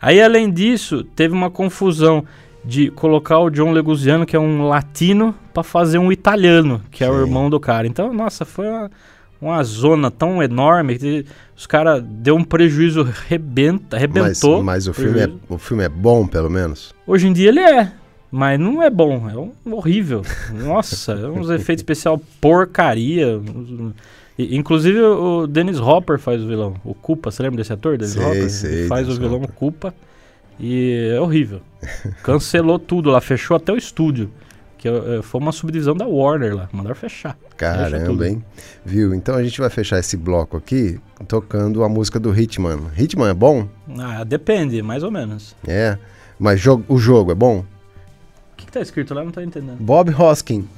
Aí, 0.00 0.20
além 0.22 0.50
disso, 0.50 1.02
teve 1.16 1.32
uma 1.34 1.50
confusão 1.50 2.24
de 2.64 2.90
colocar 2.90 3.38
o 3.40 3.50
John 3.50 3.72
Leguizamo, 3.72 4.24
que 4.26 4.36
é 4.36 4.38
um 4.38 4.68
latino, 4.68 5.34
pra 5.52 5.62
fazer 5.62 5.98
um 5.98 6.10
italiano, 6.12 6.80
que 6.90 7.02
é 7.04 7.10
o 7.10 7.14
Sim. 7.14 7.20
irmão 7.20 7.50
do 7.50 7.58
cara. 7.60 7.86
Então, 7.86 8.12
nossa, 8.12 8.44
foi 8.44 8.66
uma, 8.66 8.90
uma 9.40 9.62
zona 9.64 10.10
tão 10.10 10.42
enorme 10.42 10.98
que 10.98 11.26
os 11.56 11.66
caras 11.66 12.02
deu 12.02 12.36
um 12.36 12.44
prejuízo 12.44 13.02
rebenta, 13.28 13.84
mas, 13.92 14.02
arrebentou. 14.02 14.62
mas 14.62 14.86
o, 14.88 14.94
filme 14.94 15.20
é, 15.20 15.30
o 15.48 15.58
filme 15.58 15.84
é 15.84 15.88
bom, 15.88 16.26
pelo 16.26 16.48
menos? 16.50 16.94
Hoje 17.06 17.26
em 17.28 17.32
dia 17.32 17.48
ele 17.50 17.60
é, 17.60 17.92
mas 18.36 18.58
não 18.58 18.82
é 18.82 18.90
bom, 18.90 19.30
é 19.30 19.36
um 19.68 19.74
horrível. 19.74 20.22
Nossa, 20.52 21.12
é 21.12 21.26
uns 21.28 21.48
efeitos 21.50 21.82
especial 21.82 22.20
porcaria. 22.40 23.40
e- 24.38 24.56
Inclusive 24.56 25.00
o 25.00 25.46
Dennis 25.46 25.78
Hopper 25.78 26.18
faz 26.18 26.42
o 26.42 26.48
vilão, 26.48 26.74
o 26.84 26.94
Culpa, 26.94 27.30
você 27.30 27.42
lembra 27.44 27.58
desse 27.58 27.72
ator, 27.72 27.96
Dennis 27.96 28.14
Sei, 28.14 28.24
Hopper? 28.24 28.50
sei, 28.50 28.72
Ele 28.80 28.88
faz 28.88 29.02
Dennis 29.06 29.18
o 29.18 29.20
vilão 29.22 29.36
Hopper. 29.42 29.54
Culpa 29.54 29.94
e 30.58 31.12
é 31.14 31.20
horrível. 31.20 31.60
Cancelou 32.22 32.78
tudo 32.78 33.10
lá, 33.10 33.20
fechou 33.20 33.56
até 33.56 33.72
o 33.72 33.76
estúdio. 33.76 34.30
Que 34.78 34.88
eh, 34.88 35.20
foi 35.22 35.40
uma 35.40 35.50
subdivisão 35.52 35.94
da 35.96 36.04
Warner 36.06 36.54
lá, 36.54 36.68
mandaram 36.72 36.94
fechar. 36.94 37.38
Caramba, 37.56 38.28
hein? 38.28 38.44
Viu? 38.84 39.14
Então 39.14 39.34
a 39.34 39.42
gente 39.42 39.58
vai 39.58 39.70
fechar 39.70 39.98
esse 39.98 40.14
bloco 40.16 40.56
aqui 40.58 41.00
tocando 41.26 41.82
a 41.84 41.88
música 41.88 42.20
do 42.20 42.38
Hitman. 42.38 42.80
Hitman 42.98 43.30
é 43.30 43.34
bom? 43.34 43.66
Ah, 43.98 44.24
depende, 44.24 44.82
mais 44.82 45.02
ou 45.02 45.10
menos. 45.10 45.56
É. 45.66 45.96
Mas 46.38 46.60
jo- 46.60 46.84
o 46.88 46.98
jogo 46.98 47.30
é 47.32 47.34
bom? 47.34 47.64
O 48.74 48.78
tá 48.78 48.80
escrito 48.82 49.14
lá? 49.14 49.22
Não 49.22 49.30
tô 49.30 49.40
entendendo. 49.40 49.76
Bob 49.78 50.10
Hoskin, 50.12 50.68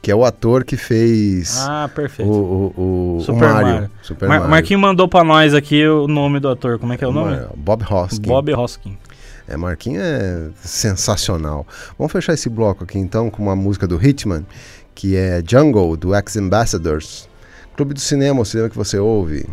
que 0.00 0.10
é 0.10 0.14
o 0.14 0.24
ator 0.24 0.64
que 0.64 0.76
fez 0.76 1.58
Ah, 1.66 1.88
o, 1.90 1.94
perfeito. 1.94 2.30
o, 2.30 2.72
o, 2.76 3.16
o 3.16 3.20
Super 3.22 3.48
Mario. 3.48 3.72
Mario. 3.72 3.90
Super 4.02 4.28
Mar 4.28 4.38
Mario. 4.38 4.50
Marquinhos 4.50 4.80
mandou 4.80 5.08
pra 5.08 5.24
nós 5.24 5.52
aqui 5.52 5.84
o 5.86 6.06
nome 6.06 6.38
do 6.38 6.48
ator. 6.48 6.78
Como 6.78 6.92
é 6.92 6.96
que 6.96 7.04
é 7.04 7.08
o 7.08 7.12
nome? 7.12 7.36
Bob 7.56 7.84
Hoskin. 7.84 8.22
Bob 8.28 8.54
Hoskin. 8.54 8.96
É, 9.48 9.56
Marquinhos 9.56 10.02
é 10.04 10.48
sensacional. 10.62 11.66
Vamos 11.98 12.12
fechar 12.12 12.34
esse 12.34 12.48
bloco 12.48 12.84
aqui 12.84 12.98
então 12.98 13.28
com 13.30 13.42
uma 13.42 13.56
música 13.56 13.86
do 13.86 14.00
Hitman, 14.00 14.46
que 14.94 15.16
é 15.16 15.42
Jungle, 15.44 15.96
do 15.96 16.14
Ex-Ambassadors. 16.14 17.28
Clube 17.76 17.94
do 17.94 18.00
Cinema, 18.00 18.40
o 18.42 18.44
cinema 18.44 18.68
que 18.70 18.76
você 18.76 18.98
ouve. 18.98 19.44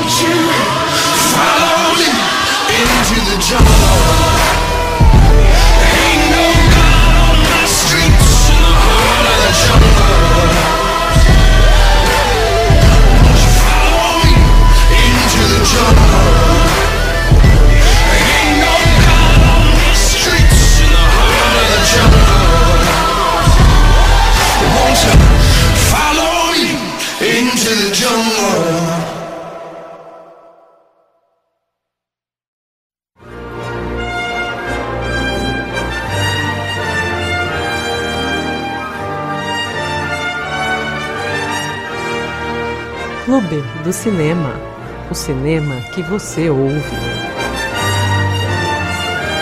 Won't 0.00 0.22
you 0.22 0.34
follow 1.34 1.94
me 1.98 2.08
into 2.80 3.20
the 3.28 3.36
jungle? 3.38 4.59
Do 43.90 43.92
Cinema. 43.92 44.54
O 45.10 45.14
cinema 45.16 45.74
que 45.92 46.00
você 46.02 46.48
ouve. 46.48 46.94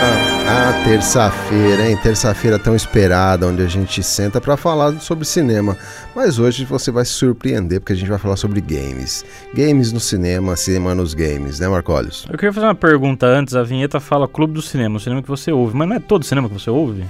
Ah, 0.01 0.71
ah, 0.71 0.83
terça-feira, 0.83 1.87
hein? 1.87 1.95
Terça-feira 2.01 2.57
tão 2.57 2.75
esperada, 2.75 3.45
onde 3.45 3.61
a 3.61 3.67
gente 3.67 4.01
senta 4.01 4.41
para 4.41 4.57
falar 4.57 4.99
sobre 5.01 5.23
cinema. 5.23 5.77
Mas 6.15 6.39
hoje 6.39 6.65
você 6.65 6.89
vai 6.89 7.05
se 7.05 7.11
surpreender, 7.11 7.79
porque 7.79 7.93
a 7.93 7.95
gente 7.95 8.09
vai 8.09 8.17
falar 8.17 8.37
sobre 8.37 8.59
games. 8.59 9.23
Games 9.53 9.91
no 9.91 9.99
cinema, 9.99 10.55
cinema 10.55 10.95
nos 10.95 11.13
games, 11.13 11.59
né, 11.59 11.67
Marcólios? 11.67 12.25
Eu 12.27 12.35
queria 12.35 12.51
fazer 12.51 12.65
uma 12.65 12.73
pergunta 12.73 13.27
antes. 13.27 13.55
A 13.55 13.61
vinheta 13.61 13.99
fala 13.99 14.27
Clube 14.27 14.53
do 14.53 14.63
Cinema, 14.63 14.97
o 14.97 14.99
cinema 14.99 15.21
que 15.21 15.29
você 15.29 15.51
ouve. 15.51 15.77
Mas 15.77 15.87
não 15.87 15.95
é 15.95 15.99
todo 15.99 16.25
cinema 16.25 16.47
que 16.47 16.55
você 16.55 16.71
ouve? 16.71 17.05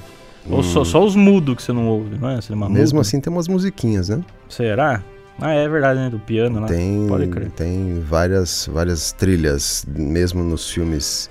Ou 0.50 0.62
só, 0.62 0.84
só 0.84 1.02
os 1.02 1.16
mudos 1.16 1.56
que 1.56 1.64
você 1.64 1.72
não 1.72 1.88
ouve, 1.88 2.18
não 2.20 2.30
é? 2.32 2.42
Cinema 2.42 2.66
Hum. 2.66 2.70
Mesmo 2.72 2.98
mudo? 2.98 3.08
assim, 3.08 3.22
tem 3.22 3.32
umas 3.32 3.48
musiquinhas, 3.48 4.10
né? 4.10 4.20
Será? 4.50 5.02
Ah, 5.42 5.54
é 5.54 5.68
verdade, 5.68 6.00
né? 6.00 6.10
Do 6.10 6.20
piano. 6.20 6.66
Tem, 6.68 7.06
Pode 7.08 7.28
crer. 7.28 7.50
tem 7.52 8.00
várias, 8.02 8.70
várias 8.72 9.12
trilhas, 9.12 9.86
mesmo 9.88 10.44
nos 10.44 10.70
filmes 10.70 11.30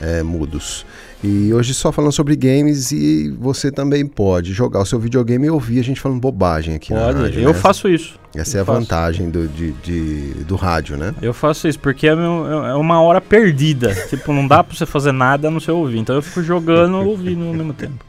é, 0.00 0.22
mudos. 0.22 0.84
E 1.24 1.52
hoje 1.54 1.72
só 1.72 1.90
falando 1.90 2.12
sobre 2.12 2.36
games 2.36 2.92
e 2.92 3.30
você 3.40 3.72
também 3.72 4.06
pode 4.06 4.52
jogar 4.52 4.80
o 4.80 4.84
seu 4.86 4.98
videogame 4.98 5.46
e 5.46 5.50
ouvir 5.50 5.80
a 5.80 5.82
gente 5.82 5.98
falando 6.00 6.20
bobagem 6.20 6.74
aqui 6.74 6.92
na 6.92 7.06
Pode. 7.06 7.18
rádio. 7.22 7.40
eu 7.40 7.48
né? 7.52 7.54
faço 7.54 7.88
isso. 7.88 8.20
Essa 8.34 8.58
é 8.58 8.60
eu 8.60 8.62
a 8.62 8.66
faço. 8.66 8.80
vantagem 8.80 9.30
do, 9.30 9.48
de, 9.48 9.72
de- 9.72 10.44
do 10.44 10.56
rádio, 10.56 10.96
né? 10.98 11.14
Eu 11.22 11.32
faço 11.32 11.66
isso 11.66 11.78
porque 11.78 12.06
é, 12.06 12.14
meu- 12.14 12.46
é 12.66 12.74
uma 12.74 13.00
hora 13.00 13.20
perdida. 13.20 13.94
tipo, 14.10 14.32
não 14.32 14.46
dá 14.46 14.62
pra 14.62 14.76
você 14.76 14.84
fazer 14.84 15.10
nada 15.12 15.48
a 15.48 15.50
não 15.50 15.58
ser 15.58 15.70
ouvir. 15.70 15.98
Então 15.98 16.14
eu 16.14 16.22
fico 16.22 16.42
jogando 16.42 17.02
e 17.02 17.06
ouvindo 17.06 17.46
ao 17.46 17.54
mesmo 17.54 17.72
tempo. 17.72 18.04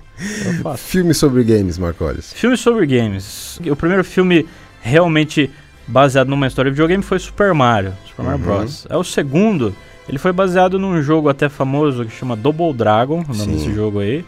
Eu 0.46 0.54
faço. 0.62 0.84
Filme 0.84 1.14
sobre 1.14 1.44
games, 1.46 1.78
Marcolis. 1.78 2.34
Filmes 2.34 2.60
sobre 2.60 2.86
games. 2.86 3.60
O 3.72 3.76
primeiro 3.76 4.04
filme 4.04 4.46
realmente 4.88 5.52
baseado 5.88 6.28
numa 6.30 6.48
história 6.48 6.72
de 6.72 6.76
videogame 6.76 7.04
foi 7.04 7.20
Super 7.20 7.54
Mario, 7.54 7.94
Super 8.08 8.24
Mario 8.24 8.40
Uhum. 8.40 8.58
Bros. 8.58 8.88
É 8.90 8.98
o 8.98 9.04
segundo, 9.04 9.76
ele 10.08 10.18
foi 10.18 10.32
baseado 10.32 10.80
num 10.80 11.02
jogo 11.02 11.30
até 11.30 11.50
famoso 11.50 12.06
que 12.06 12.12
chama 12.12 12.36
Double 12.36 12.74
Dragon, 12.74 13.20
o 13.28 13.34
nome 13.34 13.36
Sim. 13.36 13.52
desse 13.52 13.74
jogo 13.74 14.00
aí. 14.00 14.26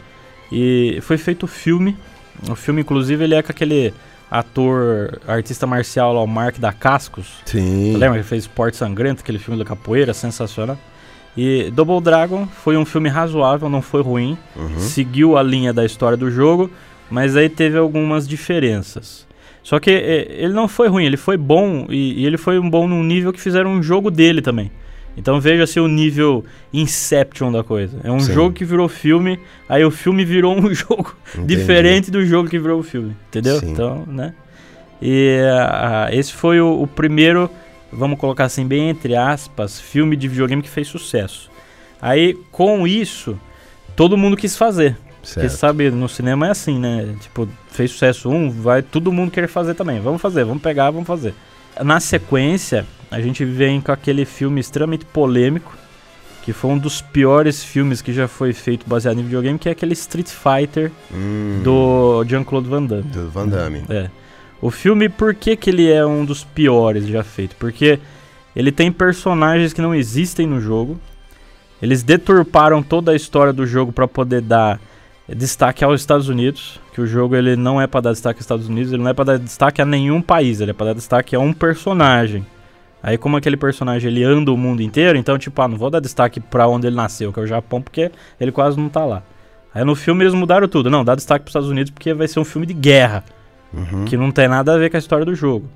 E 0.52 1.00
foi 1.02 1.18
feito 1.18 1.44
o 1.44 1.48
filme. 1.48 1.96
O 2.50 2.56
filme, 2.56 2.82
inclusive, 2.82 3.24
ele 3.24 3.36
é 3.36 3.42
com 3.42 3.52
aquele 3.52 3.94
ator, 4.32 5.20
artista 5.28 5.66
marcial 5.68 6.14
lá, 6.14 6.22
o 6.22 6.28
Mark 6.28 6.58
da 6.60 6.72
Cascos. 6.72 7.28
Sim. 7.46 7.92
Você 7.92 7.98
lembra 7.98 8.12
que 8.12 8.18
ele 8.18 8.24
fez 8.24 8.44
Esporte 8.44 8.78
Sangrento, 8.78 9.22
aquele 9.22 9.40
filme 9.40 9.60
da 9.60 9.66
capoeira, 9.66 10.14
sensacional. 10.14 10.78
E 11.38 11.70
Double 11.72 12.02
Dragon 12.02 12.48
foi 12.48 12.78
um 12.78 12.86
filme 12.86 13.10
razoável, 13.10 13.70
não 13.70 13.82
foi 13.82 14.02
ruim. 14.02 14.38
Uhum. 14.56 14.80
Seguiu 14.80 15.38
a 15.38 15.44
linha 15.44 15.72
da 15.74 15.86
história 15.86 16.18
do 16.18 16.30
jogo, 16.32 16.70
mas 17.10 17.36
aí 17.36 17.50
teve 17.50 17.78
algumas 17.78 18.28
diferenças. 18.28 19.28
Só 19.64 19.80
que 19.80 19.92
é, 19.92 20.28
ele 20.30 20.54
não 20.54 20.68
foi 20.68 20.88
ruim, 20.88 21.06
ele 21.06 21.18
foi 21.18 21.38
bom 21.38 21.86
e, 21.90 22.22
e 22.22 22.26
ele 22.26 22.38
foi 22.38 22.60
um 22.60 22.70
bom 22.70 22.88
num 22.88 23.04
nível 23.04 23.32
que 23.34 23.42
fizeram 23.42 23.72
um 23.72 23.84
jogo 23.84 24.10
dele 24.10 24.42
também. 24.42 24.72
Então 25.18 25.40
veja 25.40 25.68
se 25.68 25.80
o 25.80 25.88
nível 25.88 26.46
Inception 26.72 27.52
da 27.52 27.64
coisa. 27.64 28.00
É 28.04 28.12
um 28.12 28.20
Sim. 28.20 28.34
jogo 28.34 28.54
que 28.54 28.64
virou 28.64 28.88
filme, 28.88 29.40
aí 29.68 29.84
o 29.84 29.92
filme 29.92 30.24
virou 30.24 30.58
um 30.58 30.72
jogo 30.74 31.16
Entendi. 31.36 31.56
diferente 31.56 32.10
do 32.10 32.26
jogo 32.26 32.50
que 32.50 32.58
virou 32.58 32.80
o 32.80 32.84
filme, 32.84 33.16
entendeu? 33.28 33.60
Sim. 33.60 33.72
Então, 33.72 34.06
né? 34.08 34.34
E 35.02 35.40
ah, 35.52 36.10
esse 36.12 36.34
foi 36.34 36.62
o, 36.62 36.82
o 36.82 36.88
primeiro, 36.88 37.50
vamos 37.92 38.20
colocar 38.20 38.46
assim, 38.46 38.66
bem 38.66 38.90
entre 38.90 39.16
aspas, 39.16 39.80
filme 39.80 40.16
de 40.16 40.28
videogame 40.28 40.62
que 40.62 40.70
fez 40.70 40.88
sucesso. 40.88 41.50
Aí, 42.02 42.34
com 42.52 42.88
isso, 42.88 43.38
todo 43.96 44.18
mundo 44.18 44.38
quis 44.38 44.56
fazer. 44.56 44.96
Porque 45.34 45.50
sabe, 45.50 45.90
no 45.92 46.08
cinema 46.10 46.48
é 46.48 46.52
assim, 46.52 46.80
né? 46.80 47.16
Tipo, 47.22 47.48
fez 47.72 47.92
sucesso 47.92 48.30
um, 48.30 48.50
vai 48.50 48.82
todo 48.82 49.12
mundo 49.12 49.32
querer 49.32 49.48
fazer 49.48 49.74
também. 49.76 50.00
Vamos 50.00 50.22
fazer, 50.22 50.44
vamos 50.44 50.62
pegar, 50.62 50.92
vamos 50.92 51.08
fazer. 51.08 51.34
Na 51.84 52.00
sequência, 52.00 52.86
a 53.10 53.22
gente 53.22 53.46
vem 53.46 53.80
com 53.82 53.92
aquele 53.92 54.26
filme 54.26 54.60
extremamente 54.60 55.06
polêmico, 55.06 55.76
que 56.44 56.52
foi 56.54 56.72
um 56.72 56.78
dos 56.78 57.02
piores 57.02 57.64
filmes 57.64 58.02
que 58.02 58.12
já 58.12 58.28
foi 58.28 58.54
feito 58.54 58.88
baseado 58.90 59.20
em 59.20 59.24
videogame, 59.24 59.60
que 59.60 59.70
é 59.70 59.72
aquele 59.72 59.94
Street 59.94 60.28
Fighter 60.30 60.92
Hum, 61.14 61.62
do 61.64 62.24
Jean-Claude 62.28 62.68
Van 62.70 62.84
Damme. 62.84 63.04
do 63.04 63.30
Van 63.30 63.48
Damme. 63.48 63.84
É. 63.90 64.10
O 64.62 64.70
filme, 64.72 65.08
por 65.08 65.34
que, 65.36 65.56
que 65.56 65.70
ele 65.70 65.90
é 65.92 66.06
um 66.06 66.26
dos 66.26 66.44
piores 66.44 67.08
já 67.08 67.24
feito? 67.24 67.56
Porque 67.56 68.00
ele 68.56 68.72
tem 68.72 68.92
personagens 68.92 69.72
que 69.72 69.82
não 69.82 69.96
existem 69.96 70.46
no 70.46 70.60
jogo. 70.60 71.00
Eles 71.82 72.04
deturparam 72.04 72.84
toda 72.84 73.12
a 73.12 73.16
história 73.16 73.54
do 73.54 73.66
jogo 73.66 73.94
para 73.94 74.06
poder 74.08 74.42
dar 74.42 74.78
destaque 75.36 75.84
aos 75.84 76.02
Estados 76.02 76.28
Unidos, 76.30 76.80
que 76.94 77.02
o 77.02 77.08
jogo 77.08 77.36
ele 77.36 77.56
não 77.56 77.82
é 77.82 77.88
para 77.88 78.02
dar 78.02 78.12
destaque 78.12 78.38
aos 78.38 78.46
Estados 78.46 78.68
Unidos, 78.68 78.92
ele 78.92 79.02
não 79.04 79.10
é 79.10 79.14
para 79.14 79.26
dar 79.26 79.40
destaque 79.40 79.82
a 79.82 79.86
nenhum 79.86 80.22
país, 80.22 80.60
ele 80.62 80.72
é 80.72 80.74
para 80.74 80.88
dar 80.88 80.94
destaque 80.94 81.36
a 81.36 81.40
um 81.40 81.54
personagem. 81.54 82.46
Aí 83.02 83.18
como 83.18 83.38
aquele 83.38 83.56
personagem 83.56 84.12
ele 84.12 84.24
anda 84.24 84.52
o 84.52 84.58
mundo 84.58 84.82
inteiro, 84.82 85.18
então 85.18 85.38
tipo, 85.38 85.62
ah, 85.62 85.68
não 85.68 85.78
vou 85.78 85.90
dar 85.90 86.00
destaque 86.00 86.40
para 86.40 86.68
onde 86.68 86.88
ele 86.88 86.96
nasceu, 86.96 87.32
que 87.32 87.40
é 87.40 87.44
o 87.44 87.48
Japão, 87.48 87.82
porque 87.82 88.12
ele 88.40 88.52
quase 88.52 88.78
não 88.78 88.90
tá 88.90 89.06
lá. 89.06 89.24
Aí 89.74 89.84
no 89.84 89.96
filme 89.96 90.24
eles 90.24 90.34
mudaram 90.34 90.68
tudo, 90.68 90.90
não, 90.90 91.06
dá 91.06 91.16
destaque 91.16 91.44
para 91.44 91.50
os 91.50 91.52
Estados 91.52 91.70
Unidos 91.70 91.92
porque 91.92 92.14
vai 92.14 92.28
ser 92.28 92.40
um 92.40 92.46
filme 92.46 92.66
de 92.68 92.74
guerra 92.74 93.24
Uhum. 93.72 94.06
que 94.06 94.18
não 94.18 94.32
tem 94.32 94.48
nada 94.48 94.74
a 94.74 94.78
ver 94.80 94.90
com 94.90 94.98
a 94.98 95.00
história 95.00 95.24
do 95.24 95.36
jogo. 95.36 95.70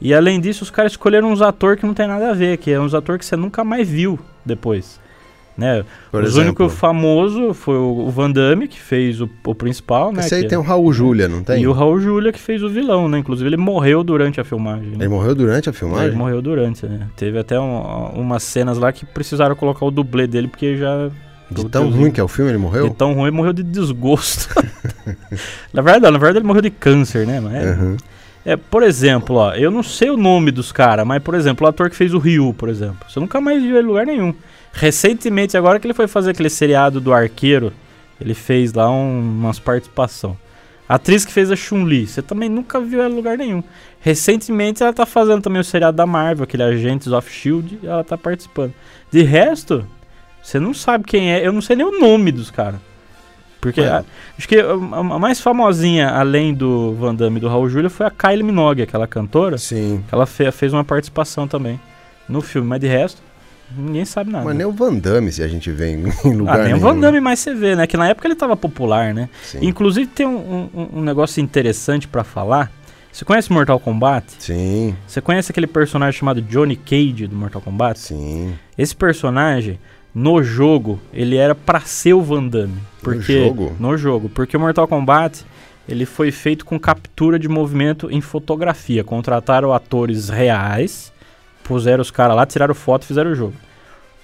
E 0.00 0.14
além 0.14 0.40
disso, 0.40 0.62
os 0.62 0.70
caras 0.70 0.92
escolheram 0.92 1.30
uns 1.30 1.42
atores 1.42 1.80
que 1.80 1.86
não 1.86 1.92
tem 1.92 2.06
nada 2.06 2.30
a 2.30 2.32
ver, 2.34 2.56
que 2.56 2.70
é 2.70 2.80
uns 2.80 2.94
atores 2.94 3.18
que 3.18 3.26
você 3.26 3.36
nunca 3.36 3.64
mais 3.64 3.88
viu 3.88 4.18
depois. 4.44 5.00
Né? 5.56 5.84
Por 6.10 6.22
Os 6.22 6.30
exemplo, 6.30 6.64
únicos 6.64 6.72
famoso 6.78 7.52
foi 7.52 7.76
o 7.76 8.08
Van 8.08 8.30
Damme, 8.30 8.66
que 8.66 8.80
fez 8.80 9.20
o, 9.20 9.28
o 9.46 9.54
principal, 9.54 10.10
né? 10.10 10.20
esse 10.20 10.34
aí 10.34 10.42
que 10.44 10.48
tem 10.48 10.56
é- 10.56 10.58
o 10.58 10.62
Raul 10.62 10.90
Júlia, 10.94 11.28
não 11.28 11.42
tem? 11.44 11.60
E 11.62 11.66
o 11.66 11.72
Raul 11.72 12.00
Júlia, 12.00 12.32
que 12.32 12.40
fez 12.40 12.62
o 12.62 12.70
vilão, 12.70 13.06
né? 13.06 13.18
Inclusive, 13.18 13.48
ele 13.50 13.58
morreu 13.58 14.02
durante 14.02 14.40
a 14.40 14.44
filmagem. 14.44 14.88
né? 14.88 14.96
Ele 15.00 15.08
morreu 15.08 15.34
durante 15.34 15.68
a 15.68 15.70
Ele 15.70 15.78
filmagem? 15.78 16.16
morreu 16.16 16.40
durante, 16.40 16.86
né? 16.86 17.06
Teve 17.16 17.38
até 17.38 17.60
um- 17.60 18.06
umas 18.14 18.42
cenas 18.42 18.78
lá 18.78 18.90
que 18.92 19.04
precisaram 19.04 19.54
colocar 19.54 19.84
o 19.84 19.90
dublê 19.90 20.26
dele, 20.26 20.48
porque 20.48 20.76
já... 20.78 21.10
De 21.50 21.68
tão 21.68 21.90
ruim 21.90 22.10
que 22.10 22.18
é 22.18 22.24
o 22.24 22.28
filme, 22.28 22.50
ele 22.50 22.56
morreu? 22.58 22.88
De 22.88 22.94
tão 22.94 23.12
ruim, 23.12 23.30
morreu 23.30 23.52
de 23.52 23.62
desgosto. 23.62 24.48
na 25.72 25.82
verdade, 25.82 26.10
na 26.12 26.18
verdade 26.18 26.38
ele 26.38 26.46
morreu 26.46 26.62
de 26.62 26.70
câncer, 26.70 27.26
né? 27.26 27.40
Mas 27.40 27.54
é- 27.54 27.70
Uhum. 27.72 27.96
é, 28.46 28.56
por 28.56 28.82
exemplo, 28.82 29.36
ó, 29.36 29.52
eu 29.54 29.70
não 29.70 29.82
sei 29.82 30.08
o 30.08 30.16
nome 30.16 30.50
dos 30.50 30.72
caras, 30.72 31.06
mas, 31.06 31.22
por 31.22 31.34
exemplo, 31.34 31.66
o 31.66 31.68
ator 31.68 31.90
que 31.90 31.96
fez 31.96 32.14
o 32.14 32.18
Ryu, 32.18 32.54
por 32.54 32.68
exemplo, 32.70 32.96
você 33.08 33.20
nunca 33.20 33.38
mais 33.40 33.62
viu 33.62 33.76
ele 33.76 33.84
em 33.84 33.88
lugar 33.88 34.06
nenhum. 34.06 34.34
Recentemente, 34.72 35.56
agora 35.56 35.78
que 35.78 35.86
ele 35.86 35.94
foi 35.94 36.06
fazer 36.08 36.30
aquele 36.30 36.48
seriado 36.50 37.00
do 37.00 37.12
Arqueiro, 37.12 37.72
ele 38.20 38.34
fez 38.34 38.72
lá 38.72 38.90
um- 38.90 39.20
umas 39.20 39.58
participação. 39.58 40.36
A 40.88 40.96
atriz 40.96 41.24
que 41.24 41.32
fez 41.32 41.50
a 41.50 41.56
Chun-Li, 41.56 42.06
você 42.06 42.20
também 42.20 42.48
nunca 42.48 42.80
viu 42.80 43.00
ela 43.00 43.12
em 43.12 43.16
lugar 43.16 43.38
nenhum. 43.38 43.62
Recentemente, 44.00 44.82
ela 44.82 44.92
tá 44.92 45.06
fazendo 45.06 45.40
também 45.42 45.60
o 45.60 45.64
seriado 45.64 45.96
da 45.96 46.06
Marvel, 46.06 46.44
aquele 46.44 46.62
Agents 46.62 47.06
of 47.08 47.28
S.H.I.E.L.D., 47.30 47.78
e 47.82 47.86
ela 47.86 48.02
tá 48.04 48.18
participando. 48.18 48.74
De 49.10 49.22
resto, 49.22 49.86
você 50.42 50.58
não 50.58 50.74
sabe 50.74 51.04
quem 51.04 51.32
é, 51.32 51.46
eu 51.46 51.52
não 51.52 51.60
sei 51.62 51.76
nem 51.76 51.86
o 51.86 51.98
nome 52.00 52.32
dos 52.32 52.50
caras. 52.50 52.80
Porque 53.60 53.80
É. 53.80 53.88
a- 53.88 54.04
acho 54.36 54.48
que 54.48 54.56
a, 54.58 54.72
a 54.72 55.18
mais 55.18 55.40
famosinha, 55.40 56.08
além 56.10 56.52
do 56.52 56.94
Van 56.94 57.14
Damme 57.14 57.36
e 57.36 57.40
do 57.40 57.48
Raul 57.48 57.68
Julia, 57.68 57.88
foi 57.88 58.06
a 58.06 58.10
Kylie 58.10 58.42
Minogue, 58.42 58.82
aquela 58.82 59.06
cantora. 59.06 59.56
Sim. 59.56 60.02
Ela 60.10 60.26
fe- 60.26 60.50
fez 60.50 60.72
uma 60.72 60.84
participação 60.84 61.46
também 61.46 61.80
no 62.28 62.40
filme, 62.42 62.66
mas 62.66 62.80
de 62.80 62.88
resto, 62.88 63.22
ninguém 63.76 64.04
sabe 64.04 64.30
nada. 64.30 64.44
Mas 64.44 64.56
nem 64.56 64.66
o 64.66 64.72
Van 64.72 64.94
Damme, 64.94 65.30
se 65.32 65.42
a 65.42 65.48
gente 65.48 65.70
vê 65.70 65.90
em, 65.92 66.04
em 66.24 66.34
lugar 66.34 66.60
ah, 66.60 66.64
nem 66.64 66.72
o 66.74 66.76
nenhum. 66.76 66.80
Van 66.80 66.98
Damme 66.98 67.20
mais 67.20 67.38
você 67.38 67.54
vê, 67.54 67.74
né? 67.76 67.86
Que 67.86 67.96
na 67.96 68.08
época 68.08 68.26
ele 68.28 68.34
tava 68.34 68.56
popular, 68.56 69.12
né? 69.14 69.28
Sim. 69.42 69.58
Inclusive 69.62 70.06
tem 70.06 70.26
um, 70.26 70.68
um- 70.74 70.88
um 70.98 71.02
negócio 71.02 71.40
interessante 71.42 72.06
pra 72.08 72.24
falar. 72.24 72.70
Você 73.12 73.24
conhece 73.26 73.52
Mortal 73.52 73.78
Kombat? 73.78 74.24
Sim, 74.38 74.96
Você 75.06 75.20
conhece 75.20 75.52
aquele 75.52 75.66
personagem 75.66 76.18
chamado 76.18 76.40
Johnny 76.40 76.76
Cage 76.76 77.26
do 77.26 77.36
Mortal 77.36 77.60
Kombat? 77.60 77.98
sim. 78.00 78.54
Esse 78.78 78.96
personagem, 78.96 79.78
no 80.14 80.42
jogo, 80.42 80.98
ele 81.12 81.36
era 81.36 81.54
pra 81.54 81.80
ser 81.80 82.14
o 82.14 82.22
Van 82.22 82.42
Damme. 82.46 82.78
Porque, 83.02 83.44
jogo? 83.44 83.76
No 83.78 83.98
jogo. 83.98 84.30
Porque 84.30 84.56
o 84.56 84.60
Mortal 84.60 84.88
Kombat, 84.88 85.44
ele 85.86 86.06
foi 86.06 86.30
feito 86.30 86.64
com 86.64 86.78
captura 86.80 87.38
de 87.38 87.48
movimento 87.48 88.10
em 88.10 88.22
fotografia. 88.22 89.04
Contrataram 89.04 89.74
atores 89.74 90.30
reais, 90.30 91.12
puseram 91.64 92.02
os 92.02 92.10
caras 92.10 92.36
lá, 92.36 92.46
tiraram 92.46 92.74
foto 92.74 93.02
e 93.02 93.06
fizeram 93.06 93.30
o 93.30 93.34
jogo. 93.34 93.54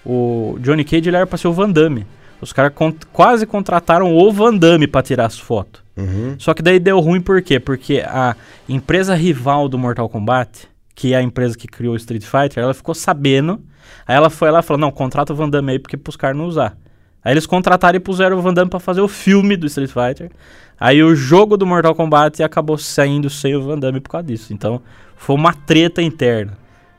o 0.04 0.56
Johnny 0.60 0.84
Cage 0.84 1.08
ele 1.08 1.16
era 1.16 1.26
pra 1.26 1.38
ser 1.38 1.48
o 1.48 1.52
Van 1.52 1.70
Damme. 1.70 2.06
Os 2.40 2.52
caras 2.52 2.72
quase 3.12 3.46
contrataram 3.46 4.14
o 4.14 4.32
Van 4.32 4.56
Damme 4.56 4.86
pra 4.86 5.02
tirar 5.02 5.26
as 5.26 5.38
fotos. 5.38 5.82
Uhum. 5.96 6.36
Só 6.38 6.54
que 6.54 6.62
daí 6.62 6.78
deu 6.78 7.00
ruim 7.00 7.20
por 7.20 7.42
quê? 7.42 7.58
Porque 7.58 8.00
a 8.06 8.36
empresa 8.68 9.14
rival 9.14 9.68
do 9.68 9.76
Mortal 9.76 10.08
Kombat, 10.08 10.68
que 10.94 11.12
é 11.12 11.16
a 11.16 11.22
empresa 11.22 11.58
que 11.58 11.66
criou 11.66 11.94
o 11.94 11.96
Street 11.96 12.22
Fighter, 12.22 12.62
ela 12.62 12.74
ficou 12.74 12.94
sabendo. 12.94 13.60
Aí 14.06 14.14
ela 14.16 14.30
foi 14.30 14.50
lá 14.50 14.60
e 14.60 14.62
falou: 14.62 14.80
Não, 14.80 14.90
contrata 14.90 15.32
o 15.32 15.36
Van 15.36 15.48
Damme 15.48 15.72
aí 15.72 15.78
porque 15.78 15.96
pros 15.96 16.16
caras 16.16 16.36
não 16.36 16.46
usar. 16.46 16.76
Aí 17.24 17.32
eles 17.32 17.46
contrataram 17.46 17.96
e 17.96 18.00
puseram 18.00 18.38
o 18.38 18.42
Van 18.42 18.54
Damme 18.54 18.70
pra 18.70 18.78
fazer 18.78 19.00
o 19.00 19.08
filme 19.08 19.56
do 19.56 19.66
Street 19.66 19.90
Fighter. 19.90 20.30
Aí 20.78 21.02
o 21.02 21.14
jogo 21.14 21.56
do 21.56 21.66
Mortal 21.66 21.94
Kombat 21.94 22.42
acabou 22.42 22.78
saindo 22.78 23.28
sem 23.28 23.56
o 23.56 23.62
Van 23.62 23.78
Damme 23.78 24.00
por 24.00 24.10
causa 24.10 24.26
disso. 24.26 24.52
Então 24.52 24.80
foi 25.16 25.34
uma 25.34 25.52
treta 25.52 26.00
interna. 26.00 26.56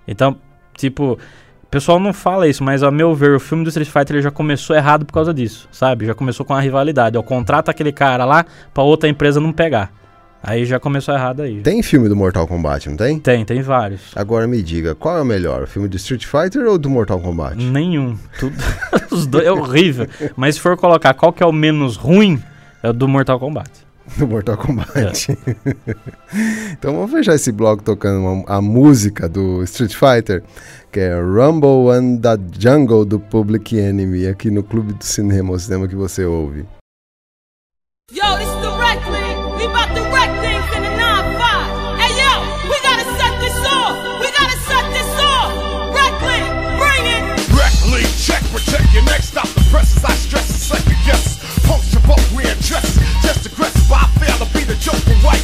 Então, 0.09 0.35
tipo, 0.75 1.13
o 1.13 1.67
pessoal 1.69 1.99
não 1.99 2.11
fala 2.11 2.47
isso, 2.47 2.63
mas 2.63 2.81
ao 2.81 2.91
meu 2.91 3.13
ver, 3.13 3.35
o 3.35 3.39
filme 3.39 3.63
do 3.63 3.69
Street 3.69 3.87
Fighter 3.87 4.15
ele 4.15 4.23
já 4.23 4.31
começou 4.31 4.75
errado 4.75 5.05
por 5.05 5.13
causa 5.13 5.31
disso, 5.31 5.69
sabe? 5.71 6.07
Já 6.07 6.15
começou 6.15 6.43
com 6.43 6.53
a 6.53 6.59
rivalidade. 6.59 7.15
Ó, 7.15 7.21
contrata 7.21 7.69
aquele 7.69 7.91
cara 7.91 8.25
lá 8.25 8.43
pra 8.73 8.81
outra 8.81 9.07
empresa 9.07 9.39
não 9.39 9.53
pegar. 9.53 9.91
Aí 10.41 10.65
já 10.65 10.79
começou 10.79 11.13
errado 11.13 11.41
aí. 11.41 11.61
Tem 11.61 11.83
filme 11.83 12.09
do 12.09 12.15
Mortal 12.15 12.47
Kombat, 12.47 12.89
não 12.89 12.97
tem? 12.97 13.19
Tem, 13.19 13.45
tem 13.45 13.61
vários. 13.61 14.01
Agora 14.15 14.47
me 14.47 14.63
diga, 14.63 14.95
qual 14.95 15.17
é 15.17 15.21
o 15.21 15.25
melhor? 15.25 15.63
O 15.63 15.67
filme 15.67 15.87
do 15.87 15.97
Street 15.97 16.25
Fighter 16.25 16.65
ou 16.65 16.77
do 16.77 16.89
Mortal 16.89 17.19
Kombat? 17.19 17.61
Nenhum. 17.61 18.17
Tudo, 18.39 18.55
os 19.11 19.27
dois 19.27 19.45
é 19.45 19.51
horrível. 19.51 20.07
Mas 20.35 20.55
se 20.55 20.61
for 20.61 20.75
colocar 20.75 21.13
qual 21.13 21.31
que 21.31 21.43
é 21.43 21.45
o 21.45 21.51
menos 21.51 21.97
ruim, 21.97 22.41
é 22.81 22.89
o 22.89 22.93
do 22.93 23.07
Mortal 23.07 23.39
Kombat. 23.39 23.69
Do 24.17 24.27
Mortal 24.27 24.57
Kombat. 24.57 25.37
então 26.71 26.93
vamos 26.95 27.11
fechar 27.11 27.35
esse 27.35 27.51
bloco 27.51 27.83
tocando 27.83 28.19
uma- 28.25 28.43
a 28.47 28.61
música 28.61 29.29
do 29.29 29.63
Street 29.63 29.93
Fighter, 29.93 30.43
que 30.91 30.99
é 30.99 31.13
Rumble 31.19 31.89
and 31.91 32.17
the 32.17 32.37
Jungle 32.57 33.05
do 33.05 33.19
Public 33.19 33.77
Enemy, 33.77 34.27
aqui 34.27 34.49
no 34.49 34.63
Clube 34.63 34.93
do 34.93 35.03
Cinema, 35.03 35.53
o 35.53 35.59
cinema 35.59 35.87
que 35.87 35.95
você 35.95 36.25
ouve. 36.25 36.65
Yo, 38.11 38.37
this 38.37 38.47
is 38.47 38.53
the. 38.61 38.69
We 39.59 39.65
about 39.65 39.93
to 39.93 39.98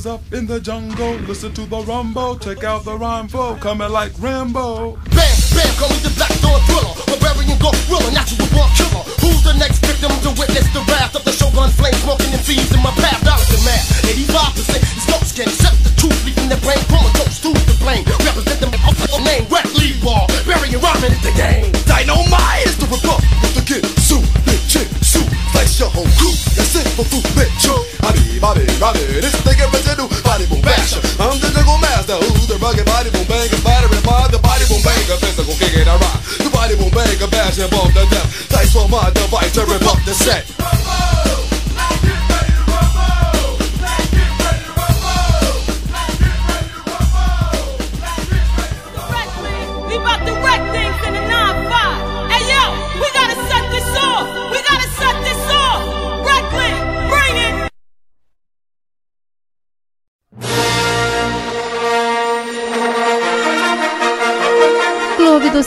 Is 0.00 0.06
up 0.06 0.32
in 0.32 0.46
the 0.46 0.58
jungle. 0.58 1.14
Listen 1.28 1.52
to 1.52 1.66
the 1.66 1.80
rumble. 1.82 2.38
Check 2.38 2.64
out 2.64 2.84
the 2.84 2.96
rhyme 2.96 3.28
flow. 3.28 3.54
Coming 3.56 3.90
like 3.90 4.12
Rambo. 4.18 4.98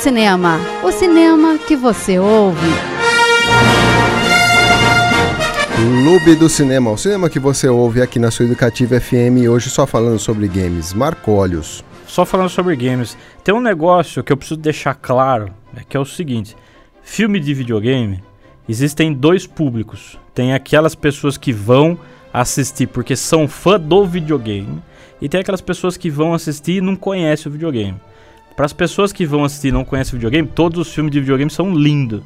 Cinema. 0.04 0.60
O 0.84 0.92
cinema 0.92 1.58
que 1.58 1.78
você 1.78 2.20
ouve. 2.20 2.68
Clube 5.78 6.36
do 6.36 6.50
Cinema, 6.50 6.92
o 6.92 6.98
cinema 6.98 7.30
que 7.30 7.40
você 7.40 7.70
ouve 7.70 8.02
aqui 8.02 8.20
na 8.20 8.30
sua 8.30 8.46
Educativa 8.46 9.00
FM, 9.00 9.48
hoje 9.50 9.70
só 9.70 9.88
falando 9.88 10.20
sobre 10.20 10.50
games. 10.50 10.94
Marcólios. 10.94 11.86
Só 12.06 12.26
falando 12.26 12.50
sobre 12.50 12.76
games, 12.76 13.18
tem 13.46 13.56
um 13.56 13.62
negócio 13.62 14.22
que 14.22 14.34
eu 14.34 14.36
preciso 14.36 14.60
deixar 14.60 14.94
claro, 14.94 15.54
é 15.74 15.86
que 15.88 15.96
é 15.96 16.00
o 16.02 16.04
seguinte: 16.04 16.54
filme 17.02 17.40
de 17.40 17.54
videogame 17.54 18.22
existem 18.68 19.14
dois 19.14 19.48
públicos. 19.48 20.20
Tem 20.36 20.54
aquelas 20.54 20.96
pessoas 20.96 21.38
que 21.38 21.54
vão 21.54 21.98
assistir 22.34 22.88
porque 22.88 23.16
são 23.16 23.48
fã 23.48 23.80
do 23.80 24.06
videogame 24.06 24.84
e 25.22 25.30
tem 25.30 25.40
aquelas 25.40 25.62
pessoas 25.62 25.96
que 25.96 26.10
vão 26.10 26.34
assistir 26.34 26.80
e 26.80 26.82
não 26.82 26.98
conhecem 26.98 27.50
o 27.50 27.54
videogame. 27.54 28.02
Para 28.56 28.66
as 28.66 28.74
pessoas 28.74 29.12
que 29.12 29.26
vão 29.26 29.44
assistir 29.44 29.70
e 29.70 29.72
não 29.72 29.84
conhecem 29.84 30.14
o 30.14 30.18
videogame, 30.18 30.48
todos 30.48 30.80
os 30.88 30.94
filmes 30.94 31.12
de 31.12 31.20
videogame 31.20 31.50
são 31.50 31.74
lindos. 31.74 32.22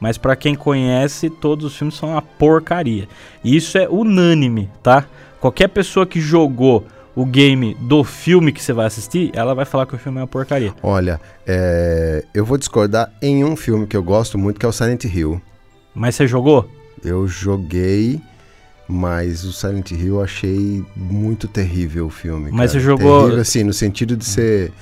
Mas 0.00 0.18
para 0.18 0.34
quem 0.34 0.54
conhece, 0.54 1.30
todos 1.30 1.64
os 1.64 1.76
filmes 1.76 1.94
são 1.96 2.10
uma 2.10 2.22
porcaria. 2.22 3.08
E 3.44 3.56
isso 3.56 3.78
é 3.78 3.88
unânime, 3.88 4.68
tá? 4.82 5.06
Qualquer 5.40 5.68
pessoa 5.68 6.04
que 6.06 6.20
jogou 6.20 6.84
o 7.14 7.24
game 7.26 7.76
do 7.80 8.02
filme 8.02 8.52
que 8.52 8.62
você 8.62 8.72
vai 8.72 8.86
assistir, 8.86 9.30
ela 9.34 9.54
vai 9.54 9.64
falar 9.64 9.86
que 9.86 9.94
o 9.94 9.98
filme 9.98 10.18
é 10.18 10.22
uma 10.22 10.26
porcaria. 10.26 10.72
Olha, 10.82 11.20
é, 11.46 12.24
eu 12.32 12.44
vou 12.44 12.56
discordar 12.58 13.12
em 13.20 13.44
um 13.44 13.54
filme 13.54 13.86
que 13.86 13.96
eu 13.96 14.02
gosto 14.02 14.38
muito, 14.38 14.58
que 14.58 14.66
é 14.66 14.68
o 14.68 14.72
Silent 14.72 15.04
Hill. 15.04 15.40
Mas 15.94 16.14
você 16.14 16.26
jogou? 16.26 16.68
Eu 17.04 17.28
joguei, 17.28 18.20
mas 18.88 19.44
o 19.44 19.52
Silent 19.52 19.90
Hill 19.90 20.16
eu 20.16 20.22
achei 20.22 20.84
muito 20.96 21.46
terrível 21.46 22.06
o 22.06 22.10
filme. 22.10 22.50
Mas 22.50 22.70
cara. 22.72 22.80
você 22.80 22.80
jogou- 22.80 23.20
Terrível, 23.22 23.42
assim, 23.42 23.62
no 23.62 23.72
sentido 23.72 24.16
de 24.16 24.24
ser 24.24 24.72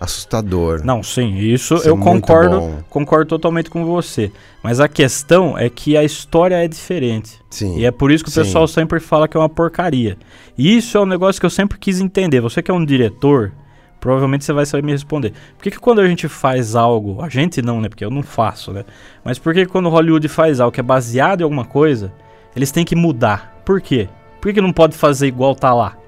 assustador. 0.00 0.80
Não, 0.82 1.02
sim, 1.02 1.36
isso, 1.36 1.74
Isso 1.74 1.86
é 1.86 1.90
eu 1.90 1.96
muito 1.96 2.22
concordo, 2.22 2.84
concordo 2.88 3.26
totalmente 3.26 3.68
com 3.68 3.84
você. 3.84 4.32
Mas 4.62 4.80
a 4.80 4.88
questão 4.88 5.58
é 5.58 5.68
que 5.68 5.94
a 5.94 6.02
história 6.02 6.56
é 6.56 6.66
diferente. 6.66 7.38
Sim. 7.50 7.78
E 7.78 7.84
é 7.84 7.90
por 7.90 8.10
isso 8.10 8.24
que 8.24 8.30
o 8.30 8.32
Sim. 8.32 8.40
pessoal 8.40 8.66
sempre 8.66 8.98
fala 8.98 9.28
que 9.28 9.36
é 9.36 9.40
uma 9.40 9.48
porcaria. 9.48 10.16
E 10.56 10.74
isso 10.74 10.96
é 10.96 11.00
um 11.02 11.06
negócio 11.06 11.38
que 11.38 11.44
eu 11.44 11.50
sempre 11.50 11.78
quis 11.78 12.00
entender. 12.00 12.40
Você 12.40 12.62
que 12.62 12.70
é 12.70 12.74
um 12.74 12.84
diretor, 12.84 13.52
provavelmente 14.00 14.42
você 14.42 14.54
vai 14.54 14.64
saber 14.64 14.82
me 14.82 14.92
responder. 14.92 15.34
Por 15.58 15.64
que, 15.64 15.70
que 15.70 15.78
quando 15.78 16.00
a 16.00 16.08
gente 16.08 16.26
faz 16.28 16.74
algo, 16.74 17.22
a 17.22 17.28
gente 17.28 17.60
não, 17.60 17.80
né? 17.80 17.90
Porque 17.90 18.04
eu 18.04 18.10
não 18.10 18.22
faço, 18.22 18.72
né? 18.72 18.86
Mas 19.22 19.38
por 19.38 19.52
que 19.52 19.66
que 19.66 19.70
quando 19.70 19.90
Hollywood 19.90 20.26
faz 20.28 20.60
algo 20.60 20.72
que 20.72 20.80
é 20.80 20.82
baseado 20.82 21.42
em 21.42 21.44
alguma 21.44 21.66
coisa, 21.66 22.10
eles 22.56 22.72
têm 22.72 22.86
que 22.86 22.96
mudar? 22.96 23.60
Por 23.66 23.82
quê? 23.82 24.08
Por 24.40 24.48
que, 24.48 24.54
que 24.54 24.60
não 24.62 24.72
pode 24.72 24.96
fazer 24.96 25.26
igual 25.26 25.54
tá 25.54 25.74
lá? 25.74 25.99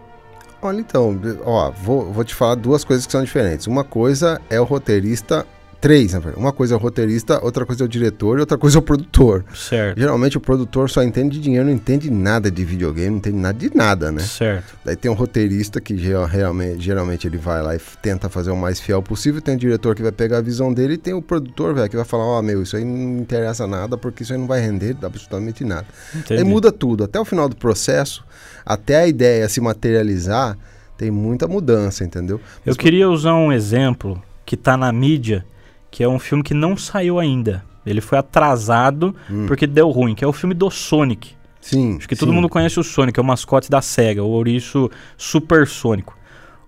Olha, 0.64 0.78
então, 0.78 1.20
ó, 1.44 1.72
vou, 1.72 2.12
vou 2.12 2.22
te 2.22 2.36
falar 2.36 2.54
duas 2.54 2.84
coisas 2.84 3.04
que 3.04 3.10
são 3.10 3.24
diferentes. 3.24 3.66
Uma 3.66 3.82
coisa 3.82 4.40
é 4.48 4.60
o 4.60 4.64
roteirista. 4.64 5.44
Três, 5.82 6.12
na 6.12 6.20
verdade. 6.20 6.40
Uma 6.40 6.52
coisa 6.52 6.74
é 6.74 6.76
o 6.76 6.80
roteirista, 6.80 7.44
outra 7.44 7.66
coisa 7.66 7.82
é 7.82 7.86
o 7.86 7.88
diretor 7.88 8.38
e 8.38 8.40
outra 8.40 8.56
coisa 8.56 8.78
é 8.78 8.80
o 8.80 8.82
produtor. 8.82 9.44
Certo. 9.52 9.98
Geralmente 9.98 10.36
o 10.36 10.40
produtor 10.40 10.88
só 10.88 11.02
entende 11.02 11.38
de 11.38 11.42
dinheiro, 11.42 11.66
não 11.66 11.72
entende 11.72 12.08
nada 12.08 12.48
de 12.52 12.64
videogame, 12.64 13.10
não 13.10 13.16
entende 13.16 13.36
nada 13.36 13.58
de 13.58 13.74
nada, 13.76 14.12
né? 14.12 14.22
Certo. 14.22 14.76
Daí 14.84 14.94
tem 14.94 15.10
um 15.10 15.14
roteirista 15.14 15.80
que 15.80 15.96
geral- 15.98 16.24
realmente, 16.26 16.80
geralmente 16.80 17.26
ele 17.26 17.36
vai 17.36 17.60
lá 17.60 17.74
e 17.74 17.80
tenta 18.00 18.28
fazer 18.28 18.52
o 18.52 18.56
mais 18.56 18.78
fiel 18.78 19.02
possível. 19.02 19.42
Tem 19.42 19.56
o 19.56 19.58
diretor 19.58 19.96
que 19.96 20.02
vai 20.02 20.12
pegar 20.12 20.38
a 20.38 20.40
visão 20.40 20.72
dele 20.72 20.94
e 20.94 20.98
tem 20.98 21.14
o 21.14 21.20
produtor, 21.20 21.74
velho, 21.74 21.90
que 21.90 21.96
vai 21.96 22.04
falar: 22.04 22.26
Ó, 22.26 22.40
meu, 22.42 22.62
isso 22.62 22.76
aí 22.76 22.84
não 22.84 23.18
interessa 23.18 23.66
nada 23.66 23.98
porque 23.98 24.22
isso 24.22 24.32
aí 24.32 24.38
não 24.38 24.46
vai 24.46 24.60
render 24.60 24.96
absolutamente 25.02 25.64
nada. 25.64 25.86
Entendi. 26.14 26.40
Aí 26.40 26.44
muda 26.48 26.70
tudo. 26.70 27.02
Até 27.02 27.18
o 27.18 27.24
final 27.24 27.48
do 27.48 27.56
processo, 27.56 28.24
até 28.64 28.98
a 28.98 29.06
ideia 29.08 29.48
se 29.48 29.60
materializar, 29.60 30.56
tem 30.96 31.10
muita 31.10 31.48
mudança, 31.48 32.04
entendeu? 32.04 32.36
Eu 32.64 32.70
Mas, 32.70 32.76
queria 32.76 33.10
usar 33.10 33.34
um 33.34 33.52
exemplo 33.52 34.22
que 34.46 34.56
tá 34.56 34.76
na 34.76 34.92
mídia, 34.92 35.44
que 35.92 36.02
é 36.02 36.08
um 36.08 36.18
filme 36.18 36.42
que 36.42 36.54
não 36.54 36.76
saiu 36.76 37.20
ainda. 37.20 37.62
Ele 37.84 38.00
foi 38.00 38.18
atrasado 38.18 39.14
porque 39.46 39.66
deu 39.66 39.90
ruim, 39.90 40.14
que 40.14 40.24
é 40.24 40.26
o 40.26 40.32
filme 40.32 40.54
do 40.54 40.70
Sonic. 40.70 41.34
Sim. 41.60 41.96
Acho 41.98 42.08
que 42.08 42.16
todo 42.16 42.30
sim. 42.30 42.34
mundo 42.34 42.48
conhece 42.48 42.80
o 42.80 42.82
Sonic, 42.82 43.20
é 43.20 43.22
o 43.22 43.26
mascote 43.26 43.70
da 43.70 43.82
SEGA, 43.82 44.24
o 44.24 44.28
ouriço 44.28 44.90
supersônico. 45.16 46.16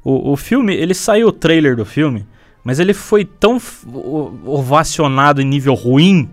O, 0.04 0.32
o 0.32 0.36
filme, 0.36 0.74
ele 0.74 0.92
saiu 0.92 1.28
o 1.28 1.32
trailer 1.32 1.74
do 1.74 1.86
filme, 1.86 2.26
mas 2.62 2.78
ele 2.78 2.92
foi 2.92 3.24
tão 3.24 3.60
ovacionado 4.44 5.40
em 5.40 5.44
nível 5.44 5.74
ruim 5.74 6.28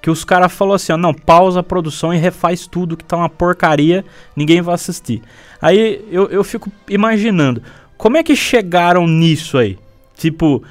que 0.00 0.10
os 0.10 0.24
caras 0.24 0.52
falaram 0.52 0.76
assim, 0.76 0.92
ó, 0.92 0.96
não, 0.96 1.12
pausa 1.12 1.60
a 1.60 1.62
produção 1.62 2.14
e 2.14 2.16
refaz 2.16 2.66
tudo 2.66 2.96
que 2.96 3.04
tá 3.04 3.16
uma 3.16 3.28
porcaria, 3.28 4.04
ninguém 4.34 4.62
vai 4.62 4.74
assistir. 4.74 5.20
Aí 5.60 6.02
eu, 6.10 6.28
eu 6.28 6.42
fico 6.42 6.70
imaginando, 6.88 7.62
como 7.98 8.16
é 8.16 8.22
que 8.22 8.34
chegaram 8.34 9.06
nisso 9.06 9.58
aí? 9.58 9.78
Tipo, 10.16 10.62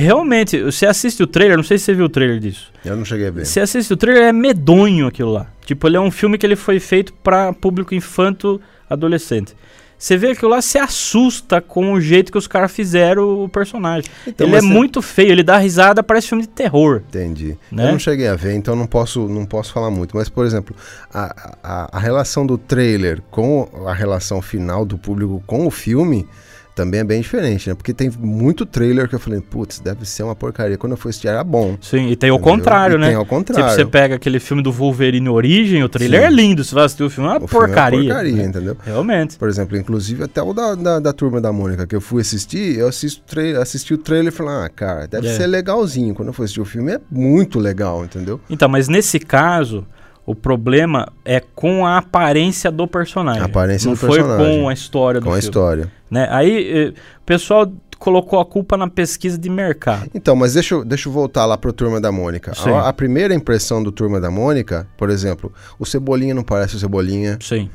realmente, 0.00 0.62
você 0.62 0.86
assiste 0.86 1.22
o 1.22 1.26
trailer, 1.26 1.56
não 1.56 1.64
sei 1.64 1.78
se 1.78 1.84
você 1.86 1.94
viu 1.94 2.06
o 2.06 2.08
trailer 2.08 2.38
disso. 2.38 2.72
Eu 2.84 2.96
não 2.96 3.04
cheguei 3.04 3.28
a 3.28 3.30
ver. 3.30 3.46
Você 3.46 3.60
assiste 3.60 3.92
o 3.92 3.96
trailer, 3.96 4.24
é 4.24 4.32
medonho 4.32 5.06
aquilo 5.06 5.32
lá. 5.32 5.46
Tipo, 5.64 5.86
ele 5.86 5.96
é 5.96 6.00
um 6.00 6.10
filme 6.10 6.38
que 6.38 6.46
ele 6.46 6.56
foi 6.56 6.78
feito 6.80 7.12
pra 7.14 7.52
público 7.52 7.94
infanto 7.94 8.60
adolescente. 8.88 9.54
Você 9.98 10.14
vê 10.18 10.32
aquilo 10.32 10.50
lá, 10.50 10.60
se 10.60 10.76
assusta 10.78 11.58
com 11.58 11.94
o 11.94 12.00
jeito 12.00 12.30
que 12.30 12.36
os 12.36 12.46
caras 12.46 12.70
fizeram 12.70 13.42
o 13.44 13.48
personagem. 13.48 14.10
Então, 14.26 14.46
ele 14.46 14.56
é 14.56 14.60
você- 14.60 14.66
muito 14.66 15.00
feio, 15.00 15.32
ele 15.32 15.42
dá 15.42 15.56
risada, 15.56 16.02
parece 16.02 16.28
filme 16.28 16.42
de 16.42 16.50
terror. 16.50 17.00
Entendi. 17.08 17.56
Né? 17.72 17.88
Eu 17.88 17.92
não 17.92 17.98
cheguei 17.98 18.28
a 18.28 18.34
ver, 18.36 18.54
então 18.54 18.76
não 18.76 18.86
posso, 18.86 19.26
não 19.26 19.46
posso 19.46 19.72
falar 19.72 19.90
muito. 19.90 20.14
Mas, 20.14 20.28
por 20.28 20.44
exemplo, 20.44 20.76
a, 21.12 21.54
a, 21.62 21.96
a 21.96 21.98
relação 21.98 22.46
do 22.46 22.58
trailer 22.58 23.22
com 23.30 23.66
a 23.86 23.94
relação 23.94 24.42
final 24.42 24.84
do 24.84 24.98
público 24.98 25.42
com 25.46 25.66
o 25.66 25.70
filme 25.70 26.28
também 26.76 27.00
é 27.00 27.04
bem 27.04 27.20
diferente, 27.22 27.68
né? 27.70 27.74
Porque 27.74 27.92
tem 27.92 28.08
muito 28.20 28.64
trailer 28.66 29.08
que 29.08 29.14
eu 29.14 29.18
falei, 29.18 29.40
putz, 29.40 29.80
deve 29.80 30.04
ser 30.04 30.22
uma 30.22 30.36
porcaria. 30.36 30.76
Quando 30.76 30.92
eu 30.92 30.96
fui 30.98 31.08
assistir 31.08 31.26
era 31.28 31.42
bom. 31.42 31.76
Sim, 31.80 32.08
e 32.10 32.14
tem 32.14 32.30
o 32.30 32.38
contrário, 32.38 32.96
E 32.96 33.00
né? 33.00 33.06
tem 33.08 33.16
ao 33.16 33.24
contrário. 33.24 33.64
Tipo, 33.64 33.74
você 33.74 33.84
pega 33.84 34.14
aquele 34.16 34.38
filme 34.38 34.62
do 34.62 34.70
Wolverine 34.70 35.28
Origem, 35.30 35.82
o 35.82 35.88
trailer 35.88 36.20
Sim. 36.20 36.26
é 36.26 36.30
lindo. 36.30 36.62
Você 36.62 36.74
vai 36.74 36.84
assistir 36.84 37.02
o 37.02 37.08
filme, 37.10 37.28
é 37.30 37.32
uma 37.32 37.44
O 37.44 37.48
filme 37.48 37.64
é 37.64 37.68
uma 37.68 37.74
porcaria. 37.74 38.00
porcaria, 38.04 38.36
né? 38.36 38.44
entendeu? 38.44 38.76
Realmente. 38.84 39.38
Por 39.38 39.48
exemplo, 39.48 39.76
inclusive 39.76 40.22
até 40.24 40.42
o 40.42 40.52
da, 40.52 40.74
da, 40.74 41.00
da 41.00 41.12
Turma 41.14 41.40
da 41.40 41.50
Mônica, 41.50 41.86
que 41.86 41.96
eu 41.96 42.00
fui 42.00 42.20
assistir, 42.20 42.78
eu 42.78 42.88
assisto 42.88 43.22
tra 43.26 43.62
assisti 43.62 43.94
o 43.94 43.98
trailer 43.98 44.30
e 44.32 44.36
falei, 44.36 44.52
ah, 44.66 44.68
cara, 44.68 45.06
deve 45.08 45.28
É. 45.28 45.34
ser 45.34 45.46
legalzinho. 45.46 46.14
Quando 46.14 46.28
eu 46.28 46.34
fui 46.34 46.44
assistir 46.44 46.60
o 46.60 46.64
filme 46.66 46.92
é 46.92 47.00
muito 47.10 47.58
legal, 47.58 48.04
entendeu? 48.04 48.38
Então, 48.50 48.68
mas 48.68 48.86
nesse 48.86 49.18
caso, 49.18 49.86
o 50.26 50.34
problema 50.34 51.08
é 51.24 51.40
com 51.40 51.86
a 51.86 51.98
aparência 51.98 52.70
do 52.70 52.86
personagem. 52.88 53.42
A 53.42 53.46
aparência 53.46 53.86
Não 53.86 53.94
do 53.94 53.98
foi 54.00 54.18
personagem. 54.18 54.60
com 54.60 54.68
a 54.68 54.72
história 54.72 55.20
do 55.20 55.24
Com 55.24 55.30
a 55.30 55.34
filme. 55.34 55.44
história. 55.48 55.92
Né? 56.10 56.26
Aí 56.30 56.88
eh, 56.88 56.88
o 57.20 57.24
pessoal 57.24 57.72
colocou 57.98 58.38
a 58.40 58.44
culpa 58.44 58.76
na 58.76 58.88
pesquisa 58.88 59.38
de 59.38 59.48
mercado. 59.48 60.10
Então, 60.14 60.36
mas 60.36 60.54
deixa 60.54 60.74
eu, 60.74 60.84
deixa 60.84 61.08
eu 61.08 61.12
voltar 61.12 61.46
lá 61.46 61.56
pro 61.56 61.72
Turma 61.72 62.00
da 62.00 62.12
Mônica. 62.12 62.52
A, 62.56 62.88
a 62.88 62.92
primeira 62.92 63.34
impressão 63.34 63.82
do 63.82 63.90
Turma 63.90 64.20
da 64.20 64.30
Mônica, 64.30 64.86
por 64.98 65.08
exemplo, 65.10 65.52
o 65.78 65.86
Cebolinha 65.86 66.34
não 66.34 66.42
parece 66.42 66.76
o 66.76 66.78
Cebolinha, 66.78 67.38
Sim. 67.40 67.70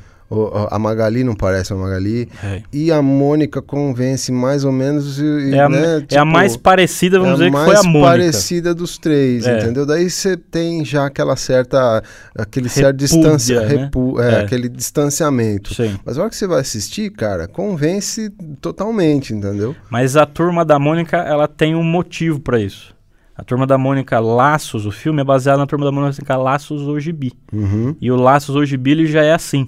A 0.70 0.80
Magali 0.80 1.24
não 1.24 1.36
parece 1.36 1.74
a 1.74 1.76
Magali, 1.76 2.30
É, 2.44 2.62
e 2.72 2.92
a 2.92 3.02
Mônica 3.02 3.62
convence 3.62 4.32
mais 4.32 4.64
ou 4.64 4.72
menos. 4.72 5.20
E, 5.20 5.54
É 5.54 5.60
a, 5.60 5.70
né, 5.70 5.94
é 5.94 5.96
a 5.98 6.02
tipo, 6.02 6.26
mais 6.26 6.56
parecida, 6.56 7.20
vamos 7.20 7.34
é 7.34 7.36
dizer, 7.36 7.46
que 7.48 7.52
mais 7.52 7.66
foi 7.66 7.76
a 7.76 7.84
Mônica. 7.84 8.10
parecida 8.12 8.74
dos 8.74 8.98
três, 8.98 9.46
É. 9.46 9.60
entendeu? 9.60 9.86
Daí 9.86 10.10
você 10.10 10.38
tem 10.38 10.86
já 10.86 11.06
aquela 11.06 11.36
certa, 11.36 12.02
aquele 12.36 12.70
certo 12.70 13.02
Repúdia, 13.02 13.08
distância, 13.08 13.62
né? 13.62 13.68
repu- 13.68 14.20
é, 14.22 14.34
É. 14.34 14.40
aquele 14.42 14.70
distanciamento. 14.70 15.74
Sim. 15.74 15.98
Mas 16.06 16.18
a 16.18 16.22
hora 16.22 16.30
que 16.30 16.36
você 16.36 16.48
vai 16.48 16.62
assistir, 16.62 17.10
cara, 17.12 17.48
convence 17.48 18.30
totalmente, 18.62 19.34
entendeu? 19.34 19.76
Mas 19.90 20.16
a 20.16 20.26
Turma 20.26 20.64
da 20.64 20.78
Mônica, 20.80 21.18
ela 21.18 21.48
tem 21.48 21.76
um 21.76 21.84
motivo 21.84 22.40
pra 22.40 22.60
isso. 22.60 22.94
A 23.36 23.44
Turma 23.44 23.66
da 23.66 23.78
Mônica 23.78 24.20
Laços, 24.20 24.86
o 24.86 24.92
filme 24.92 25.22
é 25.22 25.24
baseado 25.24 25.58
na 25.58 25.66
Turma 25.66 25.86
da 25.86 25.92
Mônica 25.92 26.38
Laços 26.38 26.84
o 26.88 27.00
Gibi. 27.00 27.34
Uhum. 27.52 27.96
E 28.00 28.12
o 28.12 28.16
Laços 28.16 28.56
o 28.56 28.64
Gibi 28.64 28.92
ele 28.92 29.08
já 29.08 29.24
é 29.24 29.34
assim. 29.34 29.68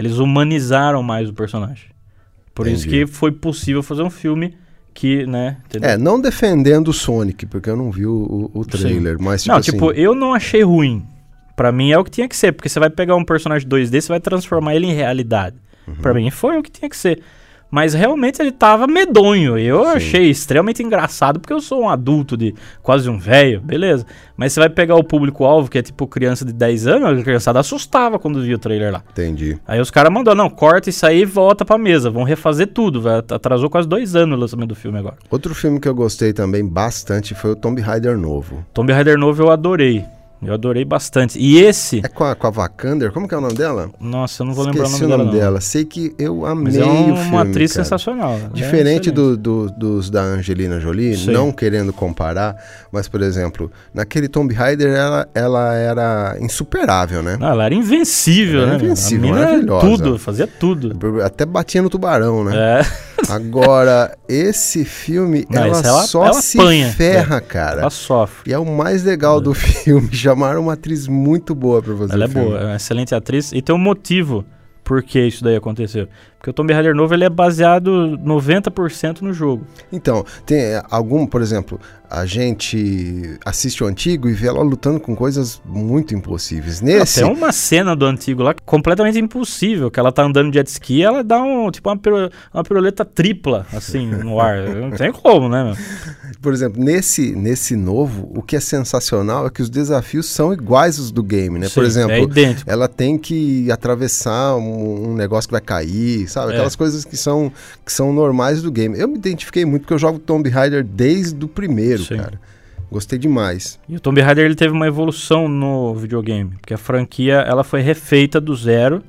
Eles 0.00 0.18
humanizaram 0.18 1.02
mais 1.02 1.28
o 1.28 1.32
personagem. 1.34 1.86
Por 2.54 2.66
isso 2.66 2.86
Entendi. 2.88 3.06
que 3.06 3.12
foi 3.12 3.30
possível 3.32 3.82
fazer 3.82 4.02
um 4.02 4.10
filme 4.10 4.54
que, 4.92 5.24
né, 5.26 5.58
entendeu? 5.66 5.88
É, 5.90 5.96
não 5.96 6.20
defendendo 6.20 6.88
o 6.88 6.92
Sonic, 6.92 7.46
porque 7.46 7.70
eu 7.70 7.76
não 7.76 7.90
vi 7.90 8.04
o, 8.06 8.50
o- 8.54 8.60
o 8.60 8.64
trailer, 8.64 9.16
mas 9.20 9.42
tipo 9.42 9.52
não, 9.52 9.60
assim, 9.60 9.70
tipo, 9.72 9.92
eu 9.92 10.14
não 10.14 10.34
achei 10.34 10.62
ruim. 10.62 11.06
Pra 11.56 11.70
mim 11.70 11.92
é 11.92 11.98
o 11.98 12.02
que 12.04 12.10
tinha 12.10 12.28
que 12.28 12.36
ser, 12.36 12.52
porque 12.52 12.68
você 12.68 12.80
vai 12.80 12.90
pegar 12.90 13.14
um 13.14 13.24
personagem 13.24 13.68
2D, 13.68 14.00
você 14.00 14.08
vai 14.08 14.18
transformar 14.20 14.74
ele 14.74 14.86
em 14.86 14.92
realidade. 14.94 15.56
Uhum. 15.86 15.94
Pra 15.96 16.12
mim 16.12 16.28
foi 16.30 16.58
o 16.58 16.62
que 16.62 16.70
tinha 16.70 16.88
que 16.88 16.96
ser. 16.96 17.20
Mas 17.70 17.94
realmente 17.94 18.40
ele 18.42 18.50
tava 18.50 18.86
medonho. 18.86 19.56
Eu 19.56 19.86
achei 19.86 20.28
extremamente 20.28 20.82
engraçado, 20.82 21.38
porque 21.38 21.52
eu 21.52 21.60
sou 21.60 21.82
um 21.82 21.88
adulto 21.88 22.36
de 22.36 22.54
quase 22.82 23.08
um 23.08 23.16
velho, 23.18 23.60
beleza. 23.60 24.04
Mas 24.36 24.52
você 24.52 24.60
vai 24.60 24.68
pegar 24.68 24.96
o 24.96 25.04
público-alvo, 25.04 25.70
que 25.70 25.78
é 25.78 25.82
tipo 25.82 26.06
criança 26.06 26.44
de 26.44 26.52
10 26.52 26.86
anos, 26.86 27.20
a 27.20 27.22
criançada 27.22 27.60
assustava 27.60 28.18
quando 28.18 28.42
via 28.42 28.56
o 28.56 28.58
trailer 28.58 28.92
lá. 28.92 29.02
entendi. 29.12 29.56
Aí 29.68 29.80
os 29.80 29.90
caras 29.90 30.12
mandaram, 30.12 30.36
não, 30.36 30.50
corta 30.50 30.90
isso 30.90 31.06
aí 31.06 31.20
e 31.22 31.24
volta 31.24 31.64
pra 31.64 31.78
mesa. 31.78 32.10
Vão 32.10 32.24
refazer 32.24 32.66
tudo. 32.68 33.00
vai- 33.00 33.18
Atrasou 33.18 33.70
quase 33.70 33.86
dois 33.88 34.16
anos 34.16 34.36
o 34.36 34.40
lançamento 34.40 34.68
do 34.70 34.74
filme 34.74 34.98
agora. 34.98 35.16
Outro 35.30 35.54
filme 35.54 35.78
que 35.78 35.88
eu 35.88 35.94
gostei 35.94 36.32
também 36.32 36.66
bastante 36.66 37.34
foi 37.34 37.52
o 37.52 37.56
Tomb 37.56 37.80
Raider 37.80 38.18
novo. 38.18 38.64
Tomb 38.74 38.92
Raider 38.92 39.16
novo 39.18 39.42
eu 39.42 39.50
adorei. 39.50 40.04
Eu 40.42 40.54
adorei 40.54 40.84
bastante. 40.84 41.38
E 41.38 41.58
esse. 41.58 42.00
É 42.04 42.08
com 42.08 42.24
a, 42.24 42.34
com 42.34 42.46
a 42.46 42.50
Vakander, 42.50 43.12
como 43.12 43.28
que 43.28 43.34
é 43.34 43.38
o 43.38 43.40
nome 43.40 43.54
dela? 43.54 43.90
Nossa, 44.00 44.42
eu 44.42 44.46
não 44.46 44.54
vou 44.54 44.64
lembrar 44.64 44.84
Esqueci 44.84 45.04
o 45.04 45.08
nome, 45.08 45.30
dela. 45.32 45.52
não. 45.54 45.60
Sei 45.60 45.84
que 45.84 46.14
eu 46.18 46.46
amei 46.46 46.64
Mas 46.64 46.76
é 46.78 46.84
o 46.84 46.88
um- 46.88 47.04
filme, 47.16 47.28
uma 47.28 47.42
atriz 47.42 47.72
cara. 47.72 47.84
sensacional. 47.84 48.32
ela 48.34 48.46
é 48.46 48.54
Diferente 48.54 49.10
excelente. 49.10 49.10
do, 49.10 49.36
do- 49.36 49.70
dos 49.70 50.08
da 50.10 50.22
Angelina 50.22 50.80
Jolie, 50.80 51.16
Sim. 51.16 51.30
não 51.32 51.52
querendo 51.52 51.92
comparar, 51.92 52.56
mas, 52.90 53.06
por 53.08 53.20
exemplo, 53.20 53.70
naquele 53.92 54.28
Tomb 54.28 54.54
Raider 54.54 54.88
ela, 54.94 55.28
ela 55.34 55.74
era 55.74 56.36
insuperável, 56.40 57.22
né? 57.22 57.36
Não, 57.38 57.48
ela 57.48 57.64
era 57.66 57.74
invencível, 57.74 58.60
Ela 58.62 58.68
era 58.70 58.78
né? 58.78 58.84
invencível, 58.84 59.36
era 59.36 59.44
maravilhosa. 59.46 59.86
tudo, 59.86 60.18
fazia 60.18 60.46
tudo. 60.46 61.20
Até 61.22 61.44
batia 61.44 61.82
no 61.82 61.90
tubarão, 61.90 62.44
né? 62.44 62.80
É, 62.80 62.86
Agora, 63.30 64.16
esse 64.28 64.84
filme, 64.84 65.46
Não, 65.50 65.62
ela 65.64 65.72
esse 65.78 65.86
ela- 65.86 66.02
só 66.04 66.24
ela 66.24 66.40
se 66.40 66.58
apanha, 66.58 66.88
ferra, 66.92 67.40
cara. 67.40 67.82
ela 67.82 67.90
sofre. 67.90 68.50
E 68.50 68.54
é 68.54 68.58
o 68.58 68.64
mais 68.64 69.04
legal 69.04 69.40
do 69.40 69.52
filme. 69.54 70.08
Chamaram 70.30 70.62
uma 70.62 70.74
atriz 70.74 71.08
muito 71.08 71.56
boa 71.56 71.82
pra 71.82 71.96
fazer 71.96 72.14
Ela 72.14 72.24
é 72.24 72.28
boa, 72.28 72.58
é 72.60 72.64
uma 72.66 72.76
excelente 72.76 73.14
atriz. 73.14 73.52
E 73.52 73.60
tem 73.60 73.74
um 73.74 73.78
motivo 73.78 74.44
por 74.84 75.02
que 75.02 75.20
isso 75.20 75.42
daí 75.42 75.56
aconteceu. 75.56 76.08
Porque 76.40 76.48
o 76.48 76.52
Tomb 76.54 76.72
Raider 76.72 76.94
novo 76.94 77.12
ele 77.12 77.22
é 77.22 77.28
baseado 77.28 78.18
90% 78.24 79.20
no 79.20 79.30
jogo. 79.30 79.66
Então, 79.92 80.24
tem 80.46 80.58
é, 80.58 80.82
algum, 80.90 81.26
por 81.26 81.42
exemplo, 81.42 81.78
a 82.08 82.24
gente 82.24 83.38
assiste 83.44 83.84
o 83.84 83.86
antigo 83.86 84.26
e 84.26 84.32
vê 84.32 84.48
ela 84.48 84.62
lutando 84.62 84.98
com 84.98 85.14
coisas 85.14 85.60
muito 85.66 86.14
impossíveis. 86.14 86.80
Nesse, 86.80 87.20
Tem 87.20 87.30
uma 87.30 87.52
cena 87.52 87.94
do 87.94 88.06
antigo 88.06 88.42
lá 88.42 88.54
que 88.54 88.62
é 88.62 88.66
completamente 88.66 89.18
impossível, 89.18 89.90
que 89.90 90.00
ela 90.00 90.10
tá 90.10 90.22
andando 90.24 90.50
de 90.50 90.56
jet 90.56 90.66
ski 90.66 90.94
e 90.94 91.02
ela 91.02 91.22
dá 91.22 91.42
um, 91.42 91.70
tipo 91.70 91.90
uma, 91.90 91.98
piru- 91.98 92.30
uma 92.54 92.64
piruleta 92.64 93.04
tripla, 93.04 93.66
assim, 93.70 94.06
no 94.06 94.40
ar. 94.40 94.62
Não 94.74 94.90
tem 94.92 95.12
como, 95.12 95.46
né, 95.46 95.62
meu? 95.62 95.76
por 96.40 96.54
exemplo, 96.54 96.82
nesse, 96.82 97.32
nesse 97.32 97.76
novo, 97.76 98.30
o 98.34 98.42
que 98.42 98.56
é 98.56 98.60
sensacional 98.60 99.46
é 99.46 99.50
que 99.50 99.60
os 99.60 99.68
desafios 99.68 100.26
são 100.26 100.52
iguais 100.52 100.98
aos 100.98 101.10
do 101.12 101.22
game, 101.22 101.58
né? 101.58 101.68
por 101.68 101.82
Sim, 101.84 101.86
exemplo, 101.86 102.32
é 102.40 102.56
ela 102.66 102.88
tem 102.88 103.18
que 103.18 103.70
atravessar 103.70 104.56
um, 104.56 105.10
um 105.10 105.14
negócio 105.14 105.46
que 105.48 105.52
vai 105.52 105.60
cair, 105.60 106.28
sabe? 106.30 106.52
É. 106.52 106.54
Aquelas 106.54 106.76
coisas 106.76 107.04
que 107.04 107.16
são, 107.16 107.52
que 107.84 107.92
são 107.92 108.12
normais 108.12 108.62
do 108.62 108.70
game. 108.70 108.98
Eu 108.98 109.08
me 109.08 109.16
identifiquei 109.16 109.64
muito 109.64 109.82
porque 109.82 109.94
eu 109.94 109.98
jogo 109.98 110.18
Tomb 110.18 110.48
Raider 110.48 110.84
desde 110.84 111.44
o 111.44 111.48
primeiro, 111.48 112.02
Sim. 112.04 112.16
cara. 112.16 112.40
Gostei 112.90 113.18
demais. 113.18 113.78
E 113.88 113.96
o 113.96 114.00
Tomb 114.00 114.20
Raider 114.20 114.44
ele 114.44 114.56
teve 114.56 114.72
uma 114.72 114.86
evolução 114.86 115.48
no 115.48 115.94
videogame, 115.94 116.50
porque 116.60 116.74
a 116.74 116.78
franquia 116.78 117.34
ela 117.34 117.62
foi 117.62 117.80
refeita 117.80 118.40
do 118.40 118.54
zero. 118.54 119.02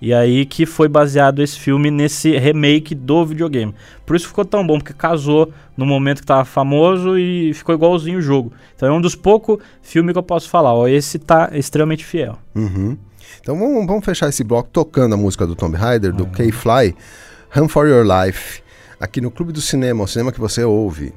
E 0.00 0.12
aí 0.12 0.44
que 0.44 0.66
foi 0.66 0.86
baseado 0.86 1.40
esse 1.40 1.58
filme 1.58 1.90
nesse 1.90 2.36
remake 2.36 2.94
do 2.94 3.24
videogame. 3.24 3.74
Por 4.04 4.14
isso 4.14 4.28
ficou 4.28 4.44
tão 4.44 4.66
bom, 4.66 4.78
porque 4.78 4.92
casou 4.92 5.50
no 5.74 5.86
momento 5.86 6.20
que 6.20 6.26
tava 6.26 6.44
famoso 6.44 7.16
e 7.18 7.54
ficou 7.54 7.74
igualzinho 7.74 8.18
o 8.18 8.20
jogo. 8.20 8.52
Então 8.76 8.88
é 8.88 8.92
um 8.92 9.00
dos 9.00 9.14
poucos 9.14 9.58
filmes 9.80 10.12
que 10.12 10.18
eu 10.18 10.22
posso 10.22 10.50
falar, 10.50 10.74
ó, 10.74 10.86
esse 10.86 11.18
tá 11.18 11.48
extremamente 11.54 12.04
fiel. 12.04 12.36
Uhum. 12.54 12.98
Então 13.40 13.58
vamos, 13.58 13.86
vamos 13.86 14.04
fechar 14.04 14.28
esse 14.28 14.42
bloco 14.42 14.68
tocando 14.70 15.14
a 15.14 15.16
música 15.16 15.46
do 15.46 15.54
Tomb 15.54 15.76
Raider, 15.76 16.12
do 16.12 16.26
K-Fly, 16.26 16.94
Run 17.50 17.68
for 17.68 17.86
Your 17.86 18.04
Life, 18.04 18.62
aqui 18.98 19.20
no 19.20 19.30
Clube 19.30 19.52
do 19.52 19.60
Cinema, 19.60 20.04
o 20.04 20.06
cinema 20.06 20.32
que 20.32 20.40
você 20.40 20.64
ouve. 20.64 21.14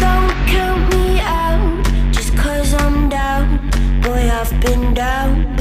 Don't 0.00 0.32
count 0.46 0.94
me 0.94 1.20
out 1.20 1.84
just 2.12 2.36
cause 2.36 2.74
I'm 2.74 3.08
down. 3.08 3.60
Boy, 4.02 4.28
I've 4.28 4.60
been 4.60 4.92
down 4.94 5.53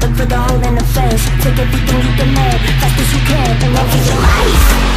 Look 0.00 0.14
for 0.14 0.26
the 0.26 0.36
hole 0.36 0.62
in 0.62 0.74
the 0.74 0.84
fence, 0.84 1.24
take 1.42 1.58
everything 1.58 1.98
you 1.98 2.16
demand, 2.16 2.60
fast 2.80 3.00
as 3.00 3.12
you 3.12 3.20
can, 3.26 3.50
and 3.64 3.90
for 3.90 3.98
your 4.08 4.20
life. 4.20 4.95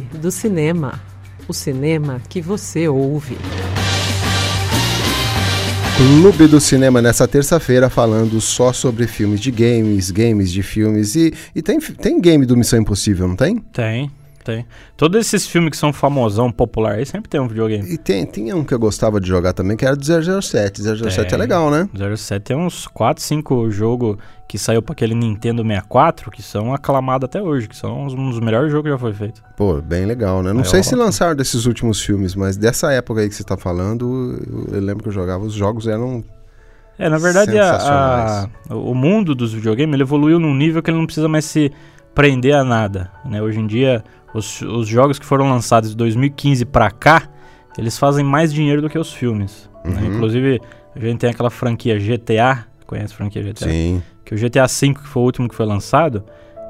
Clube 0.00 0.18
do 0.18 0.30
Cinema. 0.30 1.00
O 1.48 1.52
cinema 1.52 2.20
que 2.28 2.40
você 2.40 2.86
ouve. 2.88 3.36
Clube 5.96 6.46
do 6.46 6.60
Cinema 6.60 7.02
nessa 7.02 7.26
terça-feira 7.26 7.90
falando 7.90 8.40
só 8.40 8.72
sobre 8.72 9.08
filmes 9.08 9.40
de 9.40 9.50
games, 9.50 10.12
games 10.12 10.52
de 10.52 10.62
filmes 10.62 11.16
e, 11.16 11.34
e 11.54 11.60
tem, 11.60 11.80
tem 11.80 12.20
game 12.20 12.46
do 12.46 12.56
Missão 12.56 12.78
Impossível, 12.78 13.26
não 13.26 13.34
tem? 13.34 13.56
Tem, 13.72 14.08
tem. 14.52 14.66
Todos 14.96 15.20
esses 15.20 15.46
filmes 15.46 15.70
que 15.70 15.76
são 15.76 15.92
famosão, 15.92 16.50
popular, 16.50 16.94
aí 16.94 17.04
sempre 17.06 17.28
tem 17.28 17.38
um 17.40 17.46
videogame. 17.48 17.86
E 17.92 17.98
tem, 17.98 18.24
tinha 18.24 18.56
um 18.56 18.64
que 18.64 18.72
eu 18.72 18.78
gostava 18.78 19.20
de 19.20 19.28
jogar 19.28 19.52
também, 19.52 19.76
que 19.76 19.84
era 19.84 19.94
do 19.94 20.02
007. 20.04 20.82
007 20.82 21.18
é 21.20 21.24
Tem. 21.24 21.38
legal, 21.38 21.70
né? 21.70 21.88
07 22.16 22.42
tem 22.42 22.56
uns 22.56 22.86
4, 22.86 23.22
5 23.22 23.70
jogos 23.70 24.16
que 24.48 24.56
saiu 24.58 24.80
pra 24.80 24.92
aquele 24.94 25.14
Nintendo 25.14 25.62
64 25.62 26.30
que 26.30 26.42
são 26.42 26.72
aclamados 26.72 27.26
até 27.26 27.42
hoje, 27.42 27.68
que 27.68 27.76
são 27.76 28.04
um 28.06 28.30
dos 28.30 28.40
melhores 28.40 28.70
jogos 28.72 28.84
que 28.84 28.90
já 28.94 28.98
foi 28.98 29.12
feito. 29.12 29.42
Pô, 29.56 29.82
bem 29.82 30.06
legal, 30.06 30.42
né? 30.42 30.52
Não 30.54 30.62
É 30.62 30.64
sei 30.64 30.82
se 30.82 30.94
lançaram 30.94 31.36
desses 31.36 31.66
últimos 31.66 32.00
filmes, 32.00 32.34
mas 32.34 32.56
dessa 32.56 32.90
época 32.90 33.20
aí 33.20 33.28
que 33.28 33.34
você 33.34 33.44
tá 33.44 33.58
falando, 33.58 34.40
eu, 34.72 34.80
lembro 34.80 35.02
que 35.02 35.08
eu 35.10 35.12
jogava, 35.12 35.44
os 35.44 35.52
jogos 35.52 35.86
eram 35.86 36.24
É, 36.98 37.08
na 37.08 37.18
verdade, 37.18 37.56
a- 37.58 38.48
a- 38.70 38.74
o 38.74 38.94
mundo 38.94 39.34
dos 39.34 39.52
videogames 39.52 39.92
ele 39.94 40.02
evoluiu 40.02 40.40
num 40.40 40.54
nível 40.54 40.82
que 40.82 40.90
ele 40.90 40.98
não 40.98 41.06
precisa 41.06 41.28
mais 41.28 41.44
se 41.44 41.70
prender 42.14 42.54
a 42.56 42.64
nada. 42.64 43.10
Né? 43.24 43.40
Hoje 43.40 43.60
em 43.60 43.66
dia, 43.66 44.02
os, 44.34 44.60
os 44.62 44.86
jogos 44.88 45.18
que 45.18 45.24
foram 45.26 45.48
lançados 45.50 45.90
de 45.90 45.96
2015 45.96 46.64
pra 46.66 46.90
cá, 46.90 47.28
eles 47.76 47.96
fazem 47.98 48.24
mais 48.24 48.52
dinheiro 48.52 48.82
do 48.82 48.88
que 48.90 48.98
os 48.98 49.12
filmes. 49.12 49.68
né? 49.84 50.00
Uhum. 50.02 50.14
Inclusive, 50.16 50.60
a 50.94 51.00
gente 51.00 51.18
tem 51.18 51.30
aquela 51.30 51.50
franquia 51.50 51.98
GTA, 51.98 52.66
conhece 52.86 53.12
a 53.14 53.16
franquia 53.16 53.42
GTA? 53.42 53.68
Sim. 53.68 54.02
Que 54.24 54.34
o 54.34 54.38
GTA 54.38 54.66
V, 54.66 54.94
que 54.94 55.06
foi 55.06 55.22
o 55.22 55.24
último 55.26 55.48
que 55.48 55.54
foi 55.54 55.64
lançado, 55.66 56.24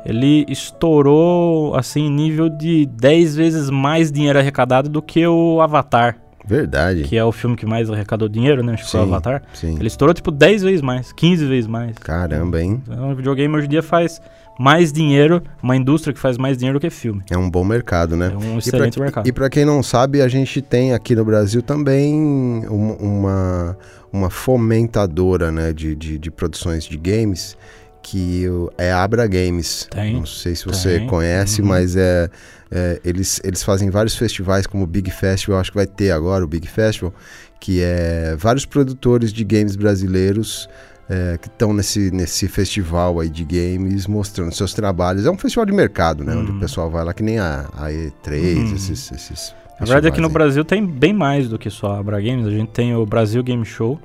ele 0.07 0.45
estourou, 0.49 1.75
assim, 1.77 2.09
nível 2.11 2.49
de 2.49 2.87
10 2.87 3.37
vezes 3.37 3.71
mais 3.71 4.11
dinheiro 4.13 4.39
arrecadado 4.39 4.89
do 4.89 5.03
que 5.03 5.27
o 5.27 5.61
Avatar, 5.61 6.17
Verdade. 6.47 7.03
que 7.03 7.17
é 7.17 7.25
o 7.25 7.33
filme 7.33 7.57
que 7.57 7.67
mais 7.67 7.91
arrecadou 7.91 8.29
dinheiro, 8.29 8.63
né? 8.63 8.75
Acho 8.75 8.85
que 8.85 8.91
foi 8.91 9.01
o 9.01 9.03
Avatar. 9.03 9.43
sim. 9.53 9.75
Ele 9.77 9.87
estourou 9.87 10.15
tipo 10.15 10.31
10 10.31 10.63
vezes 10.63 10.83
mais, 10.83 11.13
15 11.13 11.45
vezes 11.47 11.67
mais. 11.67 11.97
Caramba, 11.99 12.63
hein? 12.63 12.81
Então, 12.87 13.13
o 13.13 13.15
videogame 13.17 13.55
hoje 13.57 13.67
em 13.67 13.71
dia 13.71 13.83
faz 13.83 14.21
mais 14.59 14.93
dinheiro, 14.93 15.43
uma 15.63 15.77
indústria 15.77 16.13
que 16.13 16.19
faz 16.19 16.37
mais 16.37 16.57
dinheiro 16.59 16.79
do 16.79 16.83
que 16.83 16.91
filme. 16.91 17.23
É 17.31 17.39
um 17.39 17.49
bom 17.49 17.65
mercado, 17.65 18.17
né? 18.17 18.33
É 18.33 18.37
um 18.37 18.41
E 18.41 18.45
pra- 18.51 18.59
excelente 18.59 19.01
mercado. 19.01 19.29
E 19.29 19.33
para 19.33 19.49
quem 19.49 19.65
não 19.65 19.83
sabe, 19.83 20.21
a 20.21 20.27
gente 20.29 20.61
tem 20.61 20.93
aqui 20.93 21.15
no 21.15 21.25
Brasil 21.25 21.63
também 21.63 22.13
um- 22.15 22.97
uma, 22.99 23.79
uma 24.13 24.29
fomentadora 24.31 25.51
né, 25.53 25.73
de, 25.73 25.95
de, 25.95 26.19
de 26.19 26.31
produções 26.31 26.85
de 26.85 26.97
games, 26.97 27.57
que 28.03 28.47
é 28.77 28.91
Abra 28.93 29.27
Games. 29.27 29.87
Tem, 29.91 30.15
Não 30.15 30.27
sei 30.27 30.55
se 30.55 30.65
você 30.65 30.99
tem, 30.99 31.07
conhece, 31.07 31.61
uhum. 31.61 31.69
mas 31.69 31.95
é, 31.97 32.29
é, 32.71 33.01
eles, 33.05 33.41
eles 33.45 33.63
fazem 33.63 33.91
vários 33.91 34.17
festivais, 34.17 34.67
como 34.67 34.85
o 34.85 34.87
Big 34.87 35.11
Festival, 35.11 35.61
acho 35.61 35.71
que 35.71 35.77
vai 35.77 35.87
ter 35.87 36.11
agora 36.11 36.43
o 36.45 36.49
Big 36.49 36.67
Festival, 36.67 37.13
que 37.61 37.81
é 37.83 38.35
vários 38.39 38.65
produtores 38.65 39.33
de 39.33 39.45
games 39.45 39.77
brasileiros 39.77 40.69
é, 41.09 41.39
que 41.41 41.49
estão 41.49 41.73
nesse, 41.73 42.11
nesse 42.11 42.49
festival 42.49 43.19
aí 43.21 43.29
de 43.29 43.45
games 43.45 44.07
mostrando 44.07 44.55
seus 44.55 44.75
trabalhos. 44.75 45.25
É 45.27 45.31
um 45.31 45.39
festival 45.39 45.65
de 45.67 45.73
mercado, 45.73 46.23
né? 46.25 46.35
Onde 46.37 46.53
o 46.53 46.59
pessoal 46.61 46.91
vai 46.91 47.05
lá 47.05 47.15
que 47.15 47.23
nem 47.23 47.39
a, 47.39 47.67
a 47.77 47.87
E3, 47.89 48.57
Uhum. 48.57 48.75
esses, 48.75 49.13
esses 49.13 49.55
Na 49.81 49.87
verdade, 49.87 50.09
aqui 50.09 50.21
no 50.21 50.25
festivais 50.29 50.31
aí. 50.31 50.33
Brasil 50.33 50.65
tem 50.65 50.85
bem 50.87 51.13
mais 51.13 51.49
do 51.49 51.59
que 51.59 51.71
só 51.71 51.95
a 51.95 51.99
Abra 52.01 52.21
Games. 52.21 52.47
A 52.47 52.51
gente 52.51 52.71
tem 52.71 52.95
o 52.95 53.07
Brasil 53.07 53.43
Game 53.43 53.65
Show, 53.65 53.99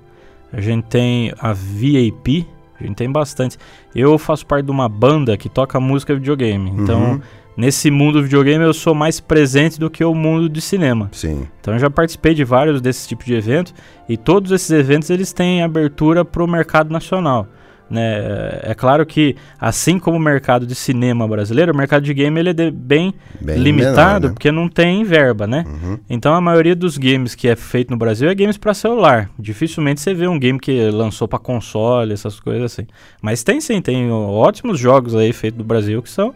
a 0.52 0.62
gente 0.62 0.86
tem 0.86 1.34
a 1.40 1.52
VAP, 1.52 2.48
a 2.80 2.84
gente 2.86 2.96
tem 2.96 3.12
bastante. 3.12 3.58
Eu 3.94 4.18
faço 4.18 4.46
parte 4.46 4.66
de 4.66 4.72
uma 4.72 4.88
banda 4.88 5.36
que 5.38 5.50
toca 5.50 5.80
música 5.80 6.14
videogame. 6.14 6.70
Então, 6.72 7.14
Uhum. 7.14 7.22
Nesse 7.56 7.90
mundo 7.92 8.20
do 8.20 8.24
videogame, 8.24 8.64
eu 8.64 8.74
sou 8.74 8.94
mais 8.94 9.20
presente 9.20 9.80
do 9.80 9.90
que 9.90 10.04
o 10.04 10.14
mundo 10.14 10.50
de 10.50 10.62
cinema. 10.62 11.10
Sim. 11.12 11.48
Então 11.60 11.74
eu 11.74 11.80
já 11.80 11.90
participei 11.90 12.34
de 12.34 12.44
vários 12.44 12.82
desses 12.82 13.08
tipos 13.08 13.26
de 13.26 13.34
eventos 13.34 13.74
e 14.08 14.18
todos 14.18 14.52
esses 14.52 14.72
eventos 14.72 15.10
eles 15.10 15.32
têm 15.34 15.64
abertura 15.64 16.26
para 16.26 16.44
o 16.44 16.48
mercado 16.48 16.92
nacional. 16.92 17.48
Né? 17.90 18.60
É 18.64 18.74
claro 18.74 19.06
que, 19.06 19.36
assim 19.60 20.00
como 20.00 20.18
o 20.18 20.20
mercado 20.20 20.66
de 20.66 20.74
cinema 20.74 21.28
brasileiro, 21.28 21.72
o 21.72 21.78
mercado 21.78 22.04
de 22.04 22.12
game 22.12 22.40
ele 22.40 22.50
é 22.50 22.72
bem, 22.72 23.14
Bem 23.40 23.58
limitado 23.60 23.96
menor, 23.96 24.22
né? 24.22 24.30
porque 24.30 24.52
não 24.52 24.68
tem 24.68 25.04
verba, 25.04 25.46
né? 25.46 25.64
Uhum. 25.68 26.00
Então 26.10 26.34
a 26.34 26.42
maioria 26.42 26.76
dos 26.76 26.98
games 26.98 27.36
que 27.36 27.48
é 27.48 27.56
feito 27.56 27.92
no 27.92 27.98
Brasil 27.98 28.30
é 28.30 28.34
games 28.34 28.58
para 28.58 28.74
celular. 28.74 29.30
Dificilmente 29.38 30.02
você 30.02 30.12
vê 30.12 30.28
um 30.28 30.40
game 30.40 30.60
que 30.60 30.90
lançou 30.90 31.28
para 31.28 31.38
console, 31.38 32.14
essas 32.14 32.40
coisas 32.40 32.74
assim. 32.74 32.88
Mas 33.22 33.44
tem 33.44 33.62
sim, 33.62 33.80
tem 33.80 34.10
ótimos 34.12 34.80
jogos 34.80 35.14
aí 35.14 35.32
feitos 35.32 35.60
no 35.60 35.66
Brasil 35.66 36.02
que 36.02 36.10
são 36.10 36.34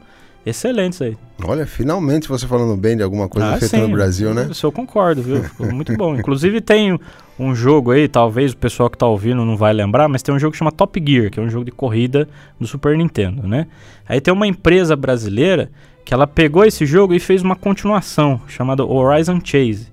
excelentes 0.50 1.02
aí. 1.02 1.18
Olha, 1.44 1.66
finalmente 1.66 2.28
você 2.28 2.48
falando 2.48 2.76
bem 2.76 2.98
de 2.98 3.04
alguma 3.04 3.28
coisa 3.28 3.54
Ah, 3.54 3.58
feita 3.58 3.78
sim, 3.78 3.84
no 3.84 3.90
Brasil, 3.90 4.34
né? 4.34 4.48
Isso 4.50 4.66
eu 4.66 4.72
concordo, 4.72 5.22
viu? 5.22 5.44
Ficou 5.44 5.72
muito 5.72 5.96
bom. 5.96 6.16
Inclusive 6.18 6.62
tem 6.62 7.00
um 7.40 7.54
jogo 7.54 7.92
aí, 7.92 8.08
talvez 8.08 8.54
o 8.54 8.58
pessoal 8.58 8.90
que 8.90 8.98
tá 8.98 9.06
ouvindo 9.06 9.46
não 9.46 9.56
vai 9.56 9.74
lembrar, 9.74 10.08
mas 10.08 10.24
tem 10.24 10.34
um 10.34 10.40
jogo 10.40 10.54
que 10.54 10.58
chama 10.58 10.72
Top 10.72 11.02
Gear, 11.06 11.30
que 11.30 11.40
é 11.40 11.44
um 11.44 11.50
jogo 11.50 11.66
de 11.66 11.72
corrida 11.72 12.28
do 12.60 12.66
Super 12.66 12.98
Nintendo, 12.98 13.48
né? 13.48 13.68
Aí 14.08 14.20
tem 14.20 14.34
uma 14.34 14.48
empresa 14.48 14.96
brasileira 14.96 15.70
que 16.04 16.14
ela 16.14 16.26
pegou 16.26 16.64
esse 16.64 16.86
jogo 16.86 17.14
e 17.14 17.20
fez 17.20 17.42
uma 17.44 17.56
continuação 17.56 18.40
chamada 18.48 18.86
Horizon 18.86 19.40
Chase. 19.44 19.88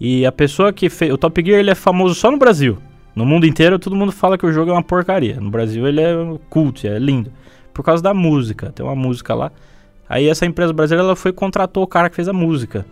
E 0.00 0.26
a 0.26 0.32
pessoa 0.32 0.72
que 0.72 0.90
fez. 0.90 1.12
O 1.12 1.16
Top 1.16 1.40
Gear 1.44 1.60
ele 1.60 1.70
é 1.70 1.74
famoso 1.76 2.16
só 2.16 2.30
no 2.30 2.36
Brasil. 2.36 2.78
No 3.14 3.24
mundo 3.24 3.46
inteiro 3.46 3.78
todo 3.78 3.94
mundo 3.94 4.10
fala 4.10 4.36
que 4.36 4.44
o 4.44 4.52
jogo 4.52 4.70
é 4.70 4.74
uma 4.74 4.82
porcaria. 4.82 5.38
No 5.40 5.50
Brasil 5.50 5.86
ele 5.86 6.00
é 6.00 6.12
cult, 6.50 6.86
é 6.86 6.98
lindo. 6.98 7.30
Por 7.72 7.84
causa 7.84 8.02
da 8.02 8.12
música. 8.12 8.72
Tem 8.74 8.84
uma 8.84 8.96
música 8.96 9.32
lá. 9.34 9.52
Aí 10.12 10.28
essa 10.28 10.44
empresa 10.44 10.74
brasileira 10.74 11.06
ela 11.06 11.16
foi 11.16 11.32
contratou 11.32 11.82
o 11.82 11.86
cara 11.86 12.10
que 12.10 12.16
fez 12.16 12.28
a 12.28 12.34
música. 12.34 12.84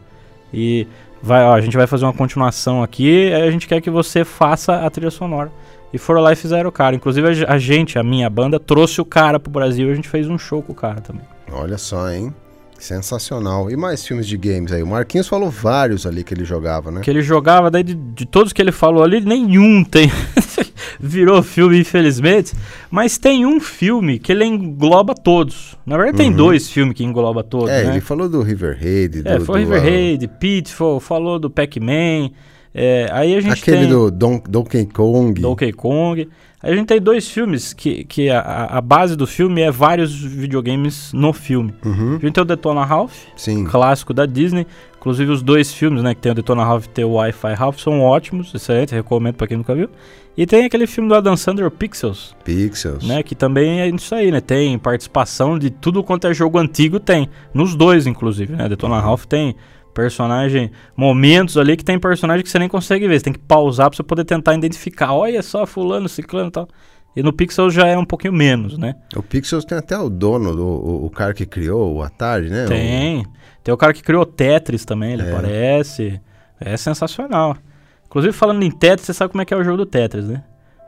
E 0.55 0.87
vai, 1.23 1.45
ó, 1.45 1.53
a 1.53 1.61
gente 1.61 1.77
vai 1.77 1.87
fazer 1.87 2.07
uma 2.07 2.15
continuação 2.15 2.83
aqui, 2.83 3.31
a 3.31 3.51
gente 3.51 3.69
quer 3.69 3.83
que 3.83 3.91
você 3.91 4.25
faça 4.25 4.87
a 4.87 4.89
trilha 4.89 5.11
sonora. 5.11 5.53
E 5.93 5.99
foram 5.99 6.23
lá 6.23 6.33
e 6.33 6.37
fizeram 6.37 6.71
o 6.71 6.73
cara. 6.73 6.97
Inclusive 6.97 7.45
a 7.47 7.59
gente, 7.59 7.99
a 7.99 8.03
minha 8.03 8.31
banda, 8.31 8.59
trouxe 8.59 9.03
o 9.03 9.05
cara 9.05 9.39
pro 9.39 9.53
Brasil 9.53 9.89
e 9.89 9.93
a 9.93 9.95
gente 9.95 10.09
fez 10.09 10.31
um 10.31 10.39
show 10.39 10.63
com 10.63 10.73
o 10.73 10.75
cara 10.75 11.03
também. 11.03 11.27
Olha 11.53 11.77
só, 11.77 12.11
hein? 12.11 12.35
Sensacional. 12.81 13.71
E 13.71 13.77
mais 13.77 14.07
filmes 14.07 14.27
de 14.27 14.37
games 14.37 14.73
aí? 14.73 14.83
O 14.83 14.87
Marquinhos 14.87 15.29
falou 15.29 15.51
vários 15.51 16.07
ali 16.07 16.25
que 16.25 16.35
ele 16.35 16.45
jogava, 16.45 16.91
né? 16.91 17.01
Que 17.03 17.11
ele 17.11 17.23
jogava, 17.23 17.71
daí 17.71 17.83
de, 17.83 17.95
de 17.95 18.27
todos 18.27 18.53
que 18.53 18.61
ele 18.61 18.73
falou 18.73 19.03
ali, 19.03 19.21
nenhum 19.21 19.85
tem. 19.85 20.11
Virou 20.99 21.43
filme, 21.43 21.79
infelizmente. 21.81 22.53
Mas 22.91 23.17
tem 23.19 23.47
um 23.47 23.61
filme 23.61 24.19
que 24.19 24.33
ele 24.33 24.45
engloba 24.45 25.15
todos. 25.15 25.77
Na 25.87 25.97
verdade, 25.97 26.19
tem 26.19 26.31
Uhum. 26.31 26.37
dois 26.37 26.71
filmes 26.71 26.95
que 26.97 27.05
engloba 27.05 27.43
todos. 27.43 27.71
É, 27.71 27.85
né? 27.85 27.91
ele 27.93 28.01
falou 28.01 28.29
do 28.29 28.43
River 28.43 28.77
Raid, 28.81 29.23
É, 29.25 29.39
do, 29.39 29.45
foi 29.45 29.65
do, 29.65 29.73
River 29.73 29.83
Raid, 29.83 30.29
Pitfall, 30.41 31.01
falou 31.01 31.39
do 31.39 31.49
Pac-Man. 31.51 32.31
é, 32.75 33.09
aí 33.13 33.35
a 33.35 33.41
gente 33.41 33.61
Aquele 33.61 33.79
tem 33.79 33.89
do 33.89 34.11
Don, 34.11 34.43
Donkey 34.49 34.87
Kong. 34.87 35.41
Donkey 35.41 35.73
Kong. 35.73 36.29
Aí 36.63 36.73
a 36.73 36.77
gente 36.77 36.87
tem 36.89 37.01
dois 37.01 37.27
filmes 37.29 37.73
que, 37.73 38.05
que 38.05 38.29
a, 38.29 38.41
a- 38.41 38.81
base 38.81 39.17
do 39.17 39.27
filme 39.27 39.63
é 39.63 39.71
vários 39.71 40.15
videogames 40.15 41.13
no 41.13 41.33
filme. 41.33 41.73
Uhum. 41.85 42.17
A 42.17 42.19
gente 42.27 42.33
tem 42.35 42.43
o 42.43 42.45
Detona 42.45 42.85
Ralph, 42.85 43.15
Sim. 43.37 43.65
clássico 43.65 44.13
da 44.13 44.27
Disney. 44.27 44.67
Inclusive 44.99 45.31
os 45.33 45.43
dois 45.43 45.73
filmes, 45.73 46.03
né, 46.03 46.15
que 46.15 46.21
tem 46.21 46.31
o 46.33 46.35
Detona 46.35 46.63
Ralph 46.63 46.85
e 46.85 46.89
tem 46.91 47.05
o 47.07 47.13
Wi-Fi 47.13 47.55
Ralph, 47.55 47.79
são 47.79 48.03
ótimos, 48.03 48.53
excelentes, 48.55 48.93
recomendo 48.93 49.37
pra 49.37 49.47
quem 49.47 49.57
nunca 49.57 49.75
viu. 49.75 49.89
E 50.37 50.45
tem 50.45 50.67
aquele 50.67 50.87
filme 50.87 51.09
do 51.09 51.15
Adam 51.15 51.35
Sandler, 51.39 51.71
Pixels, 51.71 52.37
Pixels. 52.45 53.07
né, 53.09 53.23
que 53.23 53.35
também 53.35 53.81
é 53.81 53.89
isso 53.89 54.15
aí, 54.15 54.31
né, 54.31 54.43
tem 54.43 54.79
participação 54.79 55.59
de 55.59 55.71
tudo 55.71 56.05
quanto 56.05 56.27
é 56.27 56.35
jogo 56.35 56.59
antigo, 56.59 57.01
tem. 57.01 57.31
Nos 57.55 57.75
dois, 57.75 58.07
inclusive, 58.07 58.55
né, 58.55 58.69
Detona 58.69 59.01
Ralph 59.01 59.25
tem 59.25 59.57
personagem, 59.95 60.71
momentos 60.97 61.57
ali 61.57 61.77
que 61.77 61.85
tem 61.85 61.99
personagem 61.99 62.43
que 62.45 62.51
você 62.51 62.59
nem 62.59 62.69
consegue 62.69 63.07
ver, 63.09 63.19
você 63.19 63.25
tem 63.25 63.33
que 63.33 63.39
pausar 63.39 63.89
pra 63.91 63.97
você 63.97 64.03
poder 64.03 64.25
tentar 64.25 64.55
identificar, 64.55 65.13
olha 65.13 65.43
só, 65.43 65.67
fulano, 65.67 66.09
ciclano 66.09 66.49
e 66.49 66.53
tal. 66.53 66.69
E 67.17 67.23
no 67.23 67.33
Pixels 67.33 67.75
já 67.75 67.87
é 67.89 67.99
um 67.99 68.05
pouquinho 68.05 68.33
menos, 68.33 68.79
né. 68.79 68.95
O 69.17 69.23
Pixels 69.23 69.65
tem 69.65 69.77
até 69.77 69.99
o 69.99 70.09
dono, 70.09 70.55
do, 70.55 70.65
o, 70.65 71.07
o 71.07 71.11
cara 71.11 71.35
que 71.35 71.45
criou 71.45 71.97
o 71.97 72.03
Atari, 72.03 72.49
né? 72.49 72.67
Tem. 72.67 73.27
Tem 73.65 73.75
o 73.75 73.77
cara 73.77 73.93
que 73.93 74.03
criou 74.03 74.25
Tetris 74.25 74.85
também, 74.85 75.15
ele 75.15 75.23
É. 75.23 75.33
aparece. 75.33 76.21
É 76.61 76.77
sensacional. 76.77 77.57
Inclusive, 78.07 78.33
falando 78.33 78.63
em 78.63 78.71
Tetris, 78.71 79.07
você 79.07 79.15
sabe 79.15 79.33
como 79.33 79.43
é 79.43 79.45
que 79.45 79.53
é 79.53 79.57
o 79.57 79.65
jogo 79.65 79.79
do 79.79 79.87
Tetris, 79.87 80.27
né? 80.29 80.43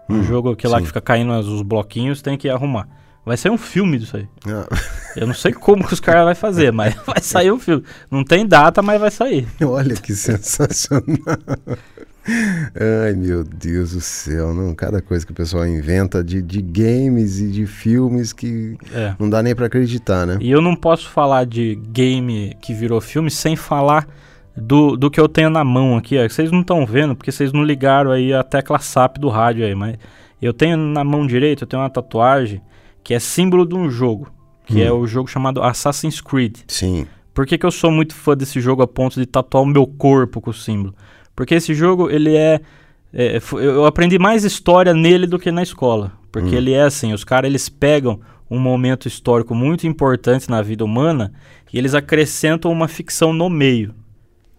Um 0.09 0.17
Hum, 0.19 0.23
jogo 0.23 0.55
que 0.57 0.67
lá 0.69 0.77
sim. 0.79 0.83
que 0.83 0.89
fica 0.89 1.01
caindo 1.01 1.33
os 1.33 1.63
bloquinhos, 1.63 2.23
tem 2.23 2.37
que 2.37 2.49
arrumar. 2.49 2.87
Vai 3.25 3.37
sair 3.37 3.53
um 3.53 3.59
filme 3.59 3.99
disso 3.99 4.17
aí. 4.17 4.27
Ah, 4.47 4.67
Eu 5.17 5.27
não 5.27 5.35
sei 5.35 5.53
como 5.53 5.87
que 5.87 5.95
os 5.95 6.01
caras 6.01 6.25
vão 6.25 6.35
fazer, 6.35 6.73
mas 6.73 6.95
vai 7.07 7.21
sair 7.21 7.53
um 7.53 7.59
filme. 7.59 7.85
Não 8.11 8.25
tem 8.25 8.47
data, 8.47 8.83
mas 8.83 9.01
vai 9.01 9.11
sair. 9.11 9.47
olha 9.63 9.95
que 9.95 10.15
sensacional. 10.15 11.05
Ai, 13.05 13.15
meu 13.15 13.43
Deus 13.43 13.93
do 13.93 14.01
céu, 14.01 14.55
não? 14.55 14.75
Cada 14.75 15.03
coisa 15.03 15.27
que 15.27 15.33
o 15.33 15.35
pessoal 15.35 15.67
inventa 15.67 16.23
de, 16.23 16.41
de 16.41 16.63
games 16.63 17.41
e 17.41 17.51
de 17.51 17.67
filmes 17.67 18.33
que 18.33 18.77
É. 18.95 19.15
não 19.19 19.29
dá 19.29 19.43
nem 19.43 19.55
pra 19.57 19.67
acreditar, 19.67 20.25
né? 20.27 20.39
E 20.41 20.51
eu 20.51 20.61
não 20.61 20.77
posso 20.77 21.09
falar 21.11 21.45
de 21.45 21.75
game 21.89 22.57
que 22.61 22.73
virou 22.73 23.01
filme 23.01 23.29
sem 23.31 23.57
falar 23.57 24.07
do, 24.57 24.97
do 24.97 25.11
que 25.11 25.19
eu 25.19 25.29
tenho 25.29 25.51
na 25.51 25.65
mão 25.65 25.97
aqui. 25.97 26.17
ó. 26.17 26.29
Vocês 26.29 26.53
não 26.53 26.61
estão 26.61 26.87
vendo, 26.87 27.17
porque 27.17 27.33
vocês 27.33 27.53
não 27.53 27.65
ligaram 27.65 28.13
aí 28.13 28.33
a 28.33 28.45
tecla 28.45 28.79
SAP 28.79 29.19
do 29.19 29.29
rádio 29.29 29.65
aí, 29.67 29.75
mas 29.75 29.97
eu 30.41 30.53
tenho 30.53 30.77
na 30.77 31.03
mão 31.03 31.27
direita, 31.27 31.65
eu 31.65 31.69
tenho 31.69 31.83
uma 31.83 31.91
tatuagem 31.91 32.61
que 33.03 33.15
é 33.15 33.19
símbolo 33.19 33.67
de 33.67 33.75
um 33.75 33.91
jogo, 33.91 34.29
que 34.67 34.75
Hum. 34.77 34.87
é 34.87 34.93
o 34.93 35.07
jogo 35.07 35.29
chamado 35.29 35.63
Assassin's 35.63 36.21
Creed. 36.21 36.59
Sim. 36.69 37.07
Por 37.35 37.47
que, 37.47 37.57
que 37.57 37.65
eu 37.67 37.71
sou 37.71 37.91
muito 37.91 38.15
fã 38.15 38.37
desse 38.37 38.61
jogo 38.61 38.83
a 38.83 38.87
ponto 38.87 39.19
de 39.19 39.27
tatuar 39.27 39.63
o 39.63 39.67
meu 39.67 39.87
corpo 39.87 40.41
com 40.41 40.51
o 40.51 40.55
símbolo? 40.55 40.95
Porque 41.35 41.55
esse 41.55 41.75
jogo, 41.75 42.11
ele 42.11 42.37
é... 42.37 42.61
é, 43.13 43.41
eu 43.55 43.87
aprendi 43.87 44.19
mais 44.19 44.45
história 44.45 44.93
nele 44.93 45.27
do 45.27 45.39
que 45.39 45.51
na 45.51 45.63
escola. 45.63 46.13
Porque 46.31 46.55
Hum. 46.55 46.59
ele 46.59 46.73
é 46.73 46.83
assim, 46.83 47.13
os 47.13 47.25
caras, 47.25 47.49
eles 47.49 47.69
pegam 47.69 48.21
um 48.51 48.59
momento 48.59 49.09
histórico 49.09 49.55
muito 49.55 49.87
importante 49.87 50.51
na 50.51 50.61
vida 50.61 50.85
humana 50.85 51.33
e 51.73 51.79
eles 51.79 51.95
acrescentam 51.95 52.71
uma 52.71 52.87
ficção 52.87 53.33
no 53.33 53.49
meio. 53.49 53.95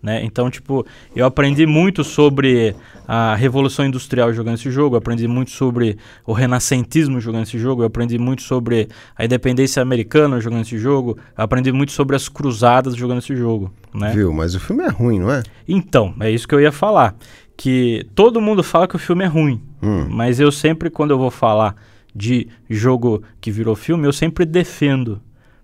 Né? 0.03 0.21
Então, 0.25 0.51
tipo, 0.51 0.85
eu 1.15 1.25
aprendi 1.25 1.65
muito 1.65 2.03
sobre 2.03 2.75
a 3.07 3.33
Revolução 3.35 3.85
Industrial 3.85 4.33
jogando 4.33 4.55
esse 4.55 4.69
jogo, 4.69 4.97
aprendi 4.97 5.29
muito 5.29 5.51
sobre 5.51 5.97
o 6.25 6.33
renascentismo 6.33 7.21
jogando 7.21 7.43
esse 7.43 7.57
jogo, 7.57 7.85
aprendi 7.85 8.19
muito 8.19 8.41
sobre 8.41 8.89
a 9.15 9.23
independência 9.23 9.81
americana 9.81 10.41
jogando 10.41 10.63
esse 10.63 10.77
jogo, 10.77 11.17
aprendi 11.37 11.71
muito 11.71 11.93
sobre 11.93 12.17
as 12.17 12.27
cruzadas 12.27 12.97
jogando 12.97 13.19
esse 13.19 13.33
jogo, 13.33 13.71
né? 13.93 14.11
Viu? 14.11 14.33
Mas 14.33 14.53
o 14.55 14.59
filme 14.59 14.83
é 14.83 14.89
ruim, 14.89 15.19
não 15.19 15.31
é? 15.31 15.41
Então, 15.65 16.13
é 16.19 16.29
isso 16.29 16.45
que 16.45 16.53
eu 16.53 16.59
ia 16.59 16.71
falar. 16.71 17.15
Que 17.55 18.05
todo 18.13 18.41
mundo 18.41 18.61
fala 18.61 18.87
que 18.87 18.95
o 18.97 18.99
filme 18.99 19.23
é 19.23 19.27
ruim. 19.27 19.61
Hum. 19.81 20.07
Mas 20.09 20.39
eu 20.39 20.51
sempre, 20.51 20.89
quando 20.89 21.11
eu 21.11 21.17
vou 21.17 21.31
falar 21.31 21.75
de 22.13 22.47
jogo 22.69 23.23
que 23.39 23.51
virou 23.51 23.75
filme, 23.75 24.05
eu 24.05 24.11
sempre 24.11 24.43
defendo. 24.43 25.21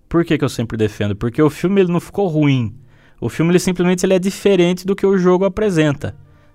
Por 0.08 0.24
que, 0.24 0.38
que 0.38 0.44
eu 0.44 0.48
sempre 0.48 0.78
defendo? 0.78 1.14
Porque 1.14 1.42
o 1.42 1.50
filme 1.50 1.82
ele 1.82 1.92
não 1.92 2.00
ficou 2.00 2.26
ruim. 2.26 2.74
O 3.20 3.28
filme 3.28 3.52
ele 3.52 3.58
simplesmente 3.58 4.04
ele 4.04 4.14
é 4.14 4.18
diferente 4.18 4.86
do 4.86 4.96
que 4.96 5.06
o 5.06 5.18
jogo 5.18 5.44
apresenta, 5.44 6.14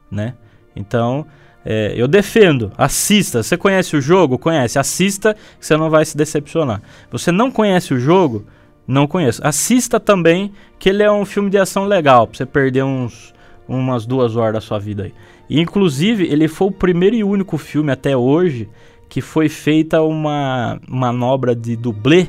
né? 0.10 0.34
Então, 0.76 1.26
é, 1.64 1.94
eu 1.96 2.08
defendo. 2.08 2.72
Assista. 2.78 3.44
Você 3.44 3.58
conhece 3.58 3.96
o 3.96 4.02
jogo? 4.02 4.38
Conhece. 4.38 4.78
Assista, 4.78 5.36
você 5.60 5.76
não 5.78 5.90
vai 5.90 6.06
se 6.06 6.16
decepcionar. 6.16 6.82
Você 7.12 7.32
não 7.32 7.50
conhece 7.52 7.94
o 7.94 8.00
jogo? 8.00 8.46
Não 8.88 9.08
conheço. 9.08 9.46
Assista 9.46 10.00
também, 10.00 10.52
que 10.78 10.90
ele 10.90 11.02
é 11.02 11.12
um 11.12 11.26
filme 11.26 11.50
de 11.50 11.58
ação 11.58 11.86
legal, 11.86 12.28
pra 12.28 12.38
você 12.38 12.46
perder 12.46 12.84
uns, 12.84 13.34
umas 13.68 14.06
duas 14.06 14.36
horas 14.36 14.54
da 14.54 14.62
sua 14.62 14.80
vida 14.80 15.04
aí. 15.04 15.14
E, 15.50 15.60
inclusive, 15.60 16.26
ele 16.26 16.48
foi 16.48 16.68
o 16.68 16.72
primeiro 16.72 17.16
e 17.16 17.24
único 17.24 17.58
filme 17.58 17.92
até 17.92 18.16
hoje 18.16 18.70
que 19.10 19.22
foi 19.22 19.50
feita 19.50 20.02
uma 20.02 20.80
manobra 20.88 21.56
de 21.56 21.76
dublê 21.76 22.28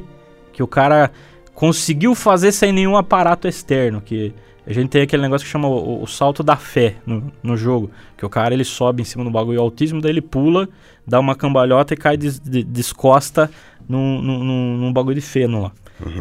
que 0.52 0.62
o 0.62 0.66
cara 0.66 1.10
conseguiu 1.56 2.14
fazer 2.14 2.52
sem 2.52 2.70
nenhum 2.70 2.96
aparato 2.98 3.48
externo, 3.48 4.00
que 4.02 4.32
a 4.66 4.72
gente 4.74 4.90
tem 4.90 5.00
aquele 5.02 5.22
negócio 5.22 5.44
que 5.46 5.50
chama 5.50 5.66
o, 5.66 6.02
o 6.02 6.06
salto 6.06 6.42
da 6.42 6.54
fé 6.54 6.96
no, 7.06 7.32
no 7.42 7.56
jogo, 7.56 7.90
que 8.16 8.26
o 8.26 8.28
cara 8.28 8.52
ele 8.52 8.62
sobe 8.62 9.00
em 9.00 9.04
cima 9.06 9.24
do 9.24 9.30
bagulho 9.30 9.58
autismo, 9.60 10.00
daí 10.00 10.12
ele 10.12 10.20
pula, 10.20 10.68
dá 11.06 11.18
uma 11.18 11.34
cambalhota 11.34 11.94
e 11.94 11.96
cai 11.96 12.14
des, 12.16 12.38
de- 12.38 12.62
descosta 12.62 13.50
num, 13.88 14.20
num, 14.20 14.76
num, 14.76 14.92
bagulho 14.92 15.14
de 15.14 15.22
feno 15.22 15.62
lá. 15.62 15.72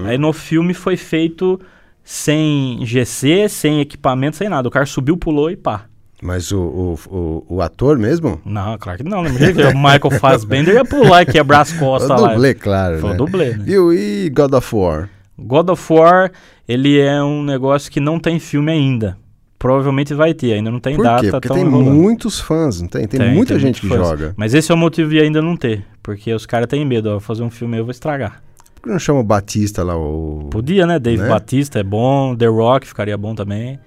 Aí 0.05 0.17
no 0.17 0.31
filme 0.31 0.73
foi 0.73 0.95
feito 0.95 1.59
sem 2.01 2.79
GC, 2.85 3.49
sem 3.49 3.81
equipamento, 3.81 4.37
sem 4.37 4.47
nada. 4.47 4.69
O 4.69 4.71
cara 4.71 4.85
subiu, 4.85 5.17
pulou 5.17 5.51
e 5.51 5.57
pá. 5.57 5.85
Mas 6.21 6.49
o, 6.53 6.59
o, 6.61 6.99
o, 7.09 7.45
o 7.55 7.61
ator 7.61 7.97
mesmo? 7.97 8.39
Não, 8.45 8.77
claro 8.77 8.99
que 8.99 9.03
não. 9.03 9.23
Que 9.25 9.63
o 9.63 9.77
Michael 9.77 10.11
Fassbender 10.17 10.75
ia 10.75 10.85
pular 10.85 11.23
e 11.23 11.25
quebrar 11.25 11.59
as 11.61 11.73
O 11.73 11.79
costas 11.79 12.21
lá. 12.21 12.29
dublê, 12.29 12.53
claro. 12.53 12.99
Foi 12.99 13.09
o 13.09 13.11
né? 13.13 13.17
dublê, 13.17 13.49
né? 13.51 13.63
Viu? 13.65 13.91
E 13.93 14.29
God 14.29 14.53
of 14.53 14.73
War? 14.73 15.09
God 15.37 15.69
of 15.69 15.93
War, 15.93 16.31
ele 16.67 16.99
é 16.99 17.21
um 17.21 17.43
negócio 17.43 17.91
que 17.91 17.99
não 17.99 18.19
tem 18.19 18.39
filme 18.39 18.71
ainda. 18.71 19.17
Provavelmente 19.57 20.13
vai 20.13 20.33
ter, 20.33 20.53
ainda 20.53 20.69
não 20.69 20.79
tem 20.79 20.95
Por 20.95 21.03
data, 21.03 21.21
quê? 21.21 21.31
Porque 21.31 21.49
tem 21.49 21.65
muitos 21.65 22.39
fãs, 22.39 22.81
não 22.81 22.87
tem? 22.87 23.07
Tem, 23.07 23.33
muita 23.33 23.57
gente 23.57 23.81
que 23.81 23.87
fãs. 23.87 23.97
joga. 23.97 24.33
Mas 24.37 24.53
esse 24.53 24.71
é 24.71 24.75
o 24.75 24.77
motivo 24.77 25.09
de 25.09 25.19
ainda 25.19 25.41
não 25.41 25.55
ter. 25.57 25.85
Porque 26.03 26.31
os 26.33 26.45
caras 26.45 26.67
têm 26.67 26.85
medo, 26.85 27.09
ó, 27.09 27.19
fazer 27.19 27.41
um 27.41 27.49
filme 27.49 27.77
eu 27.77 27.83
vou 27.83 27.91
estragar. 27.91 28.43
Por 28.75 28.83
que 28.83 28.89
não 28.89 28.99
chama 28.99 29.21
o 29.21 29.23
Batista 29.23 29.83
lá, 29.83 29.97
o... 29.97 30.49
Podia, 30.51 30.85
né? 30.85 30.99
Dave 30.99 31.23
Né? 31.23 31.29
Batista 31.29 31.79
é 31.79 31.83
bom, 31.83 32.35
The 32.35 32.45
Rock 32.47 32.87
ficaria 32.87 33.17
bom 33.17 33.33
também. 33.33 33.79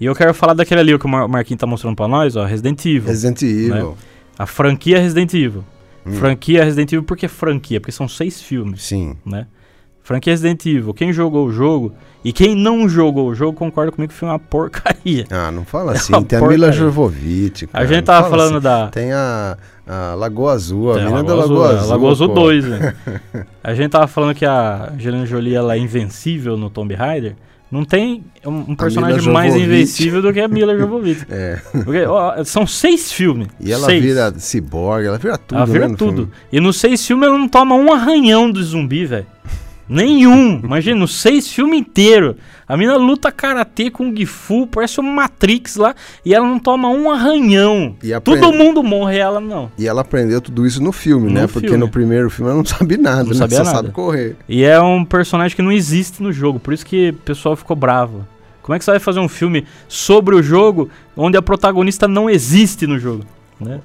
E 0.00 0.06
eu 0.06 0.14
quero 0.14 0.32
falar 0.32 0.54
daquele 0.54 0.80
ali, 0.80 0.98
que 0.98 1.06
o 1.06 1.08
Mar 1.08 1.28
Marquinhos 1.28 1.60
tá 1.60 1.66
mostrando 1.66 1.96
pra 1.96 2.08
nós, 2.08 2.36
ó, 2.36 2.44
Resident 2.44 2.84
Evil. 2.84 3.08
Resident 3.08 3.42
Evil. 3.42 3.96
A 4.38 4.46
franquia 4.46 5.00
Resident 5.00 5.34
Evil. 5.34 5.64
Hum. 6.06 6.12
Franquia 6.12 6.64
Resident 6.64 6.92
Evil, 6.92 7.02
por 7.02 7.16
que 7.16 7.26
franquia? 7.28 7.80
Porque 7.80 7.92
são 7.92 8.06
seis 8.06 8.40
filmes. 8.40 8.82
Sim. 8.82 9.16
né? 9.24 9.46
Franquia 10.06 10.32
Resident 10.32 10.64
Evil. 10.64 10.94
Quem 10.94 11.12
jogou 11.12 11.48
o 11.48 11.52
jogo 11.52 11.92
e 12.24 12.32
quem 12.32 12.54
não 12.54 12.88
jogou 12.88 13.28
o 13.28 13.34
jogo 13.34 13.54
concorda 13.58 13.90
comigo 13.90 14.12
que 14.16 14.24
é 14.24 14.28
uma 14.28 14.38
porcaria. 14.38 15.26
Ah, 15.30 15.50
não 15.50 15.64
fala 15.64 15.94
É 15.94 15.96
assim. 15.96 16.12
uma 16.12 16.22
Tem 16.22 16.38
a 16.38 16.42
Mila. 16.46 16.70
Jovovich. 16.70 17.66
cara, 17.66 17.84
gente 17.86 17.96
não 17.96 18.02
tava 18.04 18.30
fala 18.30 18.42
falando 18.44 18.60
da- 18.60 18.86
Tem 18.86 19.12
a, 19.12 19.58
a 19.84 20.14
Lagoa 20.14 20.52
Azul, 20.52 20.92
a 20.92 20.94
Tem 20.94 21.02
a 21.02 21.06
mina 21.06 21.24
da 21.24 21.34
Lagoa 21.34 21.42
Azul, 21.44 21.76
Azul. 21.78 21.78
a 21.90 21.94
Lagoa 21.94 22.10
Azul 22.12 22.28
pô. 22.28 22.34
2, 22.34 22.64
né? 22.66 22.94
A 23.64 23.74
gente 23.74 23.90
tava 23.90 24.06
falando 24.06 24.32
que 24.34 24.44
a 24.46 24.92
Angelina 24.94 25.26
Jolie 25.26 25.56
ela 25.56 25.74
é 25.74 25.78
invencível 25.78 26.56
no 26.56 26.70
Tomb 26.70 26.94
Raider. 26.94 27.34
Não 27.68 27.84
tem 27.84 28.22
um, 28.46 28.58
um 28.70 28.76
personagem 28.76 29.32
mais 29.32 29.56
invencível 29.56 30.22
do 30.22 30.32
que 30.32 30.38
a 30.38 30.46
Mila 30.46 30.74
Jovovich. 30.78 31.26
É. 31.28 31.60
Porque, 31.84 32.04
ó, 32.06 32.44
são 32.44 32.64
seis 32.64 33.10
filmes. 33.12 33.48
E 33.60 33.72
ela 33.72 33.86
seis. 33.86 34.00
vira 34.00 34.32
ciborgue, 34.38 35.08
ela 35.08 35.18
vira 35.18 35.36
tudo, 35.36 35.56
Ela 35.58 35.66
vira 35.66 35.88
né, 35.88 35.96
tudo. 35.98 36.16
filme. 36.16 36.32
E 36.52 36.60
nos 36.60 36.76
seis 36.78 37.04
filmes 37.04 37.26
ela 37.28 37.36
não 37.36 37.48
toma 37.48 37.74
um 37.74 37.92
arranhão 37.92 38.48
do 38.52 38.62
zumbi, 38.62 39.04
velho. 39.04 39.26
Nenhum. 39.88 40.60
Imagina, 40.62 40.98
nos 41.00 41.14
seis 41.20 41.50
filmes 41.50 41.80
inteiros. 41.80 42.34
A 42.68 42.76
mina 42.76 42.96
luta 42.96 43.30
karatê 43.30 43.90
com 43.90 44.10
o 44.10 44.16
Gifu, 44.16 44.66
parece 44.66 44.98
uma 44.98 45.12
Matrix 45.12 45.76
lá, 45.76 45.94
e 46.24 46.34
ela 46.34 46.44
não 46.46 46.58
toma 46.58 46.88
um 46.88 47.08
arranhão. 47.10 47.94
E 48.02 48.12
aprende- 48.12 48.40
Todo 48.40 48.52
mundo 48.52 48.82
morre, 48.82 49.18
ela 49.18 49.40
não. 49.40 49.70
E 49.78 49.86
ela 49.86 50.00
aprendeu 50.00 50.40
tudo 50.40 50.66
isso 50.66 50.82
no 50.82 50.90
filme, 50.90 51.28
No 51.28 51.34
né? 51.34 51.46
Porque 51.46 51.68
filme. 51.68 51.76
no 51.78 51.88
primeiro 51.88 52.28
filme 52.28 52.50
ela 52.50 52.58
não 52.58 52.64
sabe 52.66 52.96
nada, 52.96 53.22
Não 53.22 53.30
né? 53.30 53.34
sabia 53.36 53.58
Só 53.58 53.64
nada. 53.64 53.76
sabe 53.76 53.90
correr. 53.92 54.36
E 54.48 54.64
é 54.64 54.80
um 54.80 55.04
personagem 55.04 55.54
que 55.54 55.62
não 55.62 55.70
existe 55.70 56.20
no 56.20 56.32
jogo, 56.32 56.58
por 56.58 56.74
isso 56.74 56.84
que 56.84 57.10
o 57.10 57.14
pessoal 57.14 57.54
ficou 57.54 57.76
bravo. 57.76 58.26
Como 58.62 58.74
é 58.74 58.78
que 58.80 58.84
você 58.84 58.90
vai 58.90 58.98
fazer 59.00 59.20
um 59.20 59.28
filme 59.28 59.64
sobre 59.86 60.34
o 60.34 60.42
jogo 60.42 60.90
onde 61.16 61.36
a 61.36 61.42
protagonista 61.42 62.08
não 62.08 62.28
existe 62.28 62.84
no 62.84 62.98
jogo? 62.98 63.22
Né? 63.60 63.80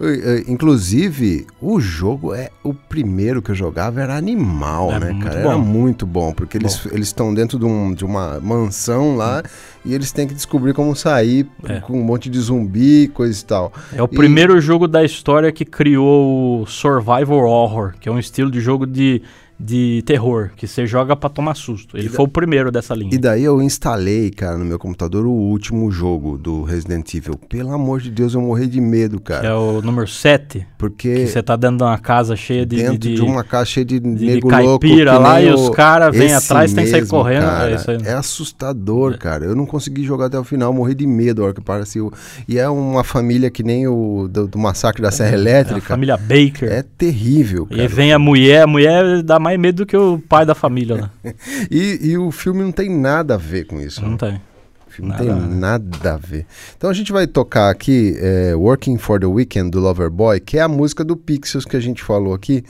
Eh, 0.00 0.44
Inclusive, 0.46 1.46
o 1.60 1.80
jogo 1.80 2.32
é 2.32 2.50
o 2.62 2.72
primeiro 2.72 3.42
que 3.42 3.50
eu 3.50 3.54
jogava 3.54 4.00
era 4.00 4.16
animal, 4.16 4.92
É 4.92 5.00
né, 5.00 5.18
cara? 5.22 5.40
bom. 5.42 5.48
Era 5.50 5.58
muito 5.58 6.06
bom, 6.06 6.32
porque 6.32 6.56
eles 6.56 6.86
eles 6.92 7.08
estão 7.08 7.34
dentro 7.34 7.58
de, 7.58 7.64
um- 7.64 7.92
de 7.92 8.04
uma 8.04 8.38
mansão 8.40 9.16
lá 9.16 9.42
e 9.84 9.92
eles 9.94 10.12
têm 10.12 10.26
que 10.28 10.34
descobrir 10.34 10.72
como 10.72 10.94
sair 10.94 11.48
É. 11.68 11.80
com 11.80 11.98
um 12.00 12.04
monte 12.04 12.30
de 12.30 12.38
zumbi, 12.38 13.08
coisa 13.08 13.40
e 13.40 13.44
tal. 13.44 13.72
É 13.92 14.00
o 14.02 14.04
E- 14.06 14.08
primeiro 14.16 14.60
jogo 14.60 14.86
da 14.86 15.02
história 15.04 15.50
que 15.50 15.64
criou 15.64 16.62
o 16.62 16.66
Survival 16.66 17.44
Horror, 17.44 17.94
que 18.00 18.08
é 18.08 18.12
um 18.12 18.18
estilo 18.18 18.50
de 18.50 18.60
jogo 18.60 18.86
de, 18.86 19.22
de 19.60 20.02
terror, 20.06 20.50
que 20.56 20.66
você 20.68 20.86
joga 20.86 21.16
pra 21.16 21.28
tomar 21.28 21.54
susto. 21.54 21.96
Ele 21.96 22.06
E 22.06 22.10
da- 22.10 22.16
foi 22.16 22.24
o 22.24 22.28
primeiro 22.28 22.70
dessa 22.70 22.94
linha. 22.94 23.10
E 23.12 23.18
daí 23.18 23.42
eu 23.42 23.60
instalei, 23.60 24.30
cara, 24.30 24.56
no 24.56 24.64
meu 24.64 24.78
computador 24.78 25.26
o 25.26 25.30
último 25.32 25.90
jogo 25.90 26.38
do 26.38 26.62
Resident 26.62 27.12
Evil. 27.14 27.34
Pelo 27.48 27.72
amor 27.72 28.00
de 28.00 28.10
Deus, 28.10 28.34
eu 28.34 28.40
morri 28.40 28.66
de 28.68 28.80
medo, 28.80 29.18
Que 29.18 29.24
cara. 29.32 29.48
é 29.48 29.54
o 29.54 29.82
número 29.82 30.06
7, 30.06 30.66
Porque 30.78 31.12
que 31.14 31.26
você 31.26 31.42
tá 31.42 31.56
dentro 31.56 31.78
de 31.78 31.82
uma 31.82 31.98
casa 31.98 32.36
cheia 32.36 32.64
de, 32.64 32.76
dentro 32.76 32.98
de, 32.98 33.14
de, 33.16 33.22
uma 33.22 33.42
casa 33.42 33.64
cheia 33.66 33.84
de, 33.84 33.98
de 33.98 34.06
nego 34.26 34.48
louco. 34.48 34.78
caipira 34.80 35.12
que 35.16 35.18
lá 35.22 35.42
e 35.42 35.50
os 35.52 35.70
caras 35.70 36.16
vêm 36.16 36.32
atrás, 36.32 36.72
tem 36.72 36.84
que 36.84 36.90
sair 36.90 37.00
mesmo, 37.00 37.16
correndo. 37.18 37.42
cara. 37.42 37.70
é 37.70 37.74
isso 37.74 37.90
aí. 37.90 37.98
É 38.04 38.12
assustador, 38.12 39.18
cara. 39.18 39.44
Eu 39.44 39.54
não 39.56 39.66
consegui 39.66 40.04
jogar 40.04 40.26
até 40.26 40.38
o 40.38 40.44
final, 40.44 40.72
morri 40.72 40.94
de 40.94 41.06
medo 41.06 41.42
hora 41.42 41.52
que 41.52 41.60
apareceu. 41.60 42.12
E 42.48 42.58
é 42.58 42.68
uma 42.68 43.02
família 43.04 43.50
que 43.50 43.62
nem 43.62 43.86
o 43.88 44.28
do, 44.30 44.46
do 44.46 44.58
massacre 44.58 45.02
da 45.02 45.10
Serra 45.10 45.32
É 45.32 45.34
Elétrica. 45.34 45.80
família 45.80 46.16
Baker. 46.16 46.70
É 46.70 46.82
terrível, 46.82 47.66
E 47.70 47.76
cara. 47.76 47.88
vem 47.88 48.12
a 48.12 48.18
mulher, 48.18 48.62
a 48.62 48.66
mulher 48.66 49.22
dá 49.22 49.38
mais 49.38 49.47
medo 49.56 49.84
do 49.84 49.86
que 49.86 49.96
o 49.96 50.18
pai 50.18 50.44
da 50.44 50.54
família 50.54 50.96
lá. 50.96 51.10
E, 51.70 52.10
e 52.10 52.18
o 52.18 52.30
filme 52.30 52.62
não 52.62 52.72
tem 52.72 52.90
nada 52.90 53.34
a 53.34 53.36
ver 53.36 53.66
com 53.66 53.80
isso. 53.80 54.02
Não 54.02 54.12
né? 54.12 54.16
tem. 54.16 54.40
O 54.86 54.90
filme 54.90 55.10
não 55.10 55.16
tem 55.18 55.28
nada. 55.28 55.78
nada 55.78 56.14
a 56.14 56.16
ver. 56.16 56.46
Então 56.76 56.90
a 56.90 56.92
gente 56.92 57.12
vai 57.12 57.26
tocar 57.26 57.70
aqui 57.70 58.16
é, 58.18 58.54
Working 58.54 58.98
for 58.98 59.20
the 59.20 59.26
Weekend 59.26 59.70
do 59.70 59.80
Loverboy, 59.80 60.40
que 60.40 60.58
é 60.58 60.62
a 60.62 60.68
música 60.68 61.04
do 61.04 61.16
Pixels 61.16 61.64
que 61.64 61.76
a 61.76 61.80
gente 61.80 62.02
falou 62.02 62.34
aqui. 62.34 62.64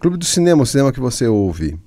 Clube 0.00 0.16
do 0.16 0.24
Cinema, 0.24 0.62
o 0.62 0.66
cinema 0.66 0.92
que 0.92 1.00
você 1.00 1.26
ouve. 1.26 1.78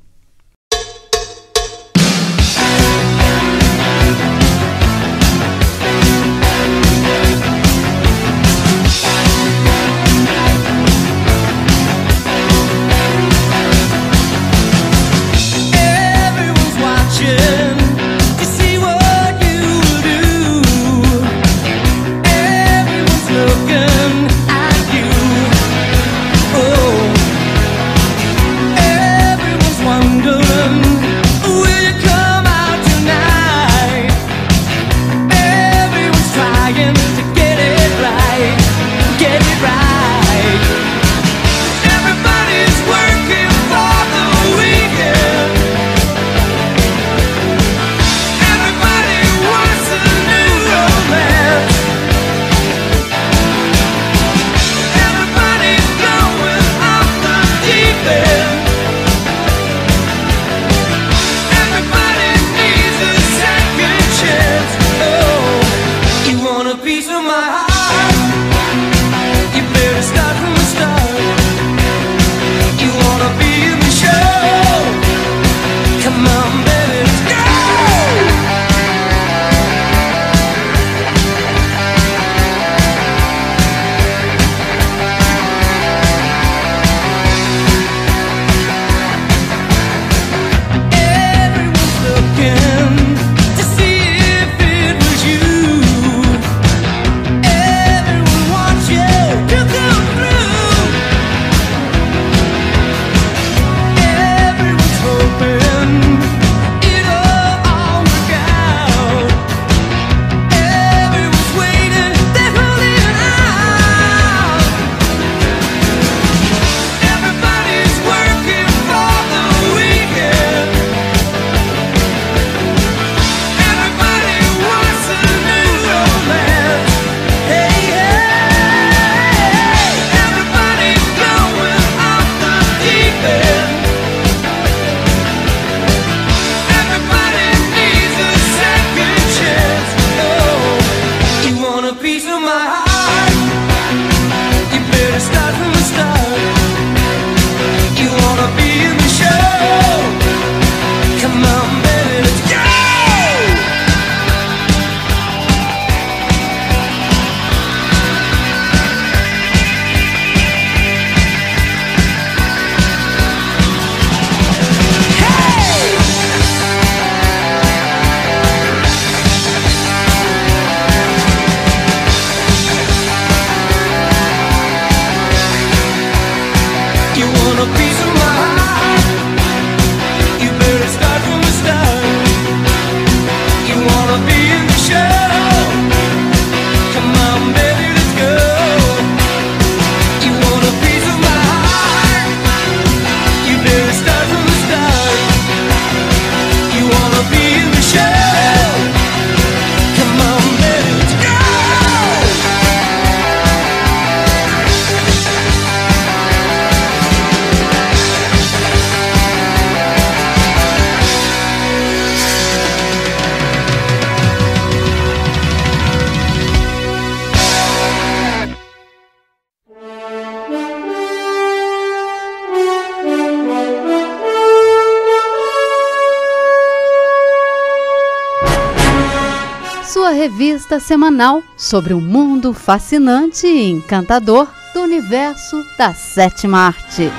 Revista 230.52 230.82
semanal 230.82 231.42
sobre 231.56 231.94
o 231.94 232.02
mundo 232.02 232.54
fascinante 232.54 233.48
e 233.48 233.70
encantador 233.70 234.50
do 234.74 234.82
universo 234.82 235.56
da 235.78 235.94
sétima 235.94 236.58
arte. 236.58 237.10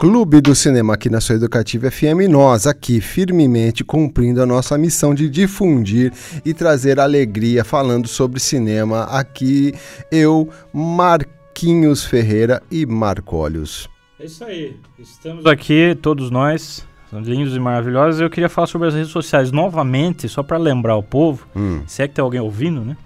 Clube 0.00 0.40
do 0.40 0.56
Cinema 0.56 0.94
aqui 0.94 1.08
na 1.08 1.20
sua 1.20 1.36
Educativa 1.36 1.88
FM, 1.88 2.28
nós 2.28 2.66
aqui 2.66 3.00
firmemente 3.00 3.84
cumprindo 3.84 4.42
a 4.42 4.46
nossa 4.46 4.76
missão 4.76 5.14
de 5.14 5.28
difundir 5.28 6.12
e 6.44 6.52
trazer 6.52 6.98
alegria 6.98 7.64
falando 7.64 8.08
sobre 8.08 8.40
cinema. 8.40 9.04
Aqui 9.04 9.72
eu, 10.10 10.48
Marquinhos 10.72 12.04
Ferreira 12.04 12.60
e 12.72 12.84
Marcólios. 12.84 13.88
É 14.18 14.24
isso 14.24 14.44
aí. 14.44 14.76
Estamos 14.98 15.44
aqui, 15.46 15.96
todos 16.00 16.30
nós, 16.30 16.86
são 17.10 17.20
lindos 17.20 17.54
e 17.54 17.58
maravilhosos. 17.60 18.20
Eu 18.20 18.30
queria 18.30 18.48
falar 18.48 18.66
sobre 18.66 18.88
as 18.88 18.94
redes 18.94 19.10
sociais 19.10 19.52
novamente, 19.52 20.28
só 20.28 20.42
para 20.42 20.56
lembrar 20.56 20.96
o 20.96 21.02
povo, 21.02 21.46
Hum, 21.54 21.82
se 21.86 22.02
é 22.02 22.08
que 22.08 22.14
tem 22.14 22.22
alguém 22.22 22.40
ouvindo, 22.40 22.80
né? 22.80 22.96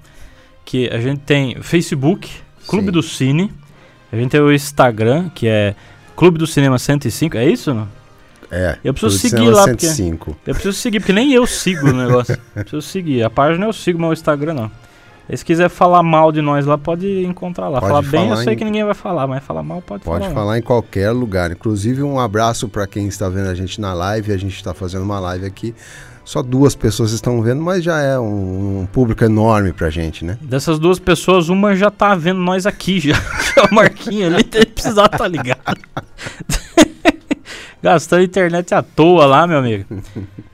Que 0.65 0.89
a 0.89 1.01
gente 1.01 1.21
tem 1.21 1.61
Facebook, 1.63 2.31
Clube 2.67 2.87
Sim. 2.87 2.93
do 2.93 3.03
Cine, 3.03 3.53
a 4.13 4.17
gente 4.17 4.31
tem 4.31 4.41
o 4.41 4.53
Instagram, 4.53 5.29
que 5.35 5.49
é 5.49 5.75
Clube 6.15 6.39
do 6.39 6.47
Cinema 6.47 6.79
105, 6.79 7.37
é 7.37 7.45
isso? 7.49 7.75
Não? 7.75 7.89
é. 8.51 8.79
Eu 8.85 8.93
preciso 8.95 9.19
seguir 9.19 9.37
Cinema 9.39 9.57
lá, 9.57 9.65
porque- 9.69 9.87
105. 9.87 10.37
Eu 10.47 10.55
preciso 10.55 10.77
seguir, 10.79 11.01
porque 11.01 11.13
nem 11.13 11.33
eu 11.33 11.47
sigo 11.47 11.89
o 11.89 11.93
negócio. 11.93 12.35
Eu 12.55 12.63
preciso 12.65 12.83
seguir. 12.83 13.23
A 13.25 13.31
página 13.31 13.67
eu 13.67 13.73
sigo, 13.73 13.99
mas 14.01 14.11
o 14.11 14.13
Instagram 14.13 14.55
não. 14.55 14.71
Aí 15.31 15.37
se 15.37 15.45
quiser 15.45 15.69
falar 15.69 16.03
mal 16.03 16.33
de 16.33 16.43
nós 16.43 16.67
lá, 16.67 16.77
pode 16.77 17.25
encontrar 17.25 17.69
lá. 17.69 17.81
Pode 17.81 17.93
falar 17.93 18.03
bem, 18.03 18.31
eu 18.31 18.37
sei 18.39 18.55
em- 18.55 18.57
que 18.57 18.65
ninguém 18.65 18.85
vai 18.85 18.95
falar, 18.95 19.27
mas 19.29 19.45
falar 19.45 19.63
mal 19.63 19.81
pode, 19.81 20.03
Pode 20.03 20.25
falar. 20.25 20.35
falar 20.35 20.59
em 20.59 20.63
qualquer 20.63 21.11
lugar. 21.13 21.53
Inclusive, 21.53 22.03
um 22.03 22.19
abraço 22.19 22.69
para 22.69 22.85
quem 22.87 23.07
está 23.07 23.29
vendo 23.29 23.49
a 23.49 23.55
gente 23.55 23.81
na 23.81 23.95
live. 23.95 24.33
A 24.33 24.37
gente 24.37 24.57
está 24.57 24.75
fazendo 24.75 25.03
uma 25.03 25.21
live 25.21 25.47
aqui. 25.47 25.73
Só 26.25 26.43
duas 26.43 26.75
pessoas 26.75 27.13
estão 27.13 27.41
vendo, 27.43 27.63
mas 27.63 27.83
já 27.83 28.01
é 28.01 28.19
um, 28.19 28.81
um 28.83 28.87
público 28.87 29.25
enorme 29.25 29.73
pra 29.73 29.89
gente, 29.89 30.25
né? 30.25 30.37
Dessas 30.41 30.79
duas 30.79 30.99
pessoas, 30.99 31.49
uma 31.49 31.75
já 31.77 31.91
tá 31.91 32.15
vendo 32.15 32.41
nós 32.41 32.67
aqui 32.67 32.99
já. 33.01 33.15
É 33.57 33.63
o 33.63 33.75
Marquinho 33.75 34.27
ali, 34.29 34.47
ele 34.55 34.67
precisava 34.67 35.09
tá 35.09 35.27
ligado. 35.29 35.61
Gastando 37.83 38.23
internet 38.23 38.75
à 38.75 38.83
toa 38.83 39.25
lá, 39.27 39.47
meu 39.47 39.59
amigo. 39.59 39.85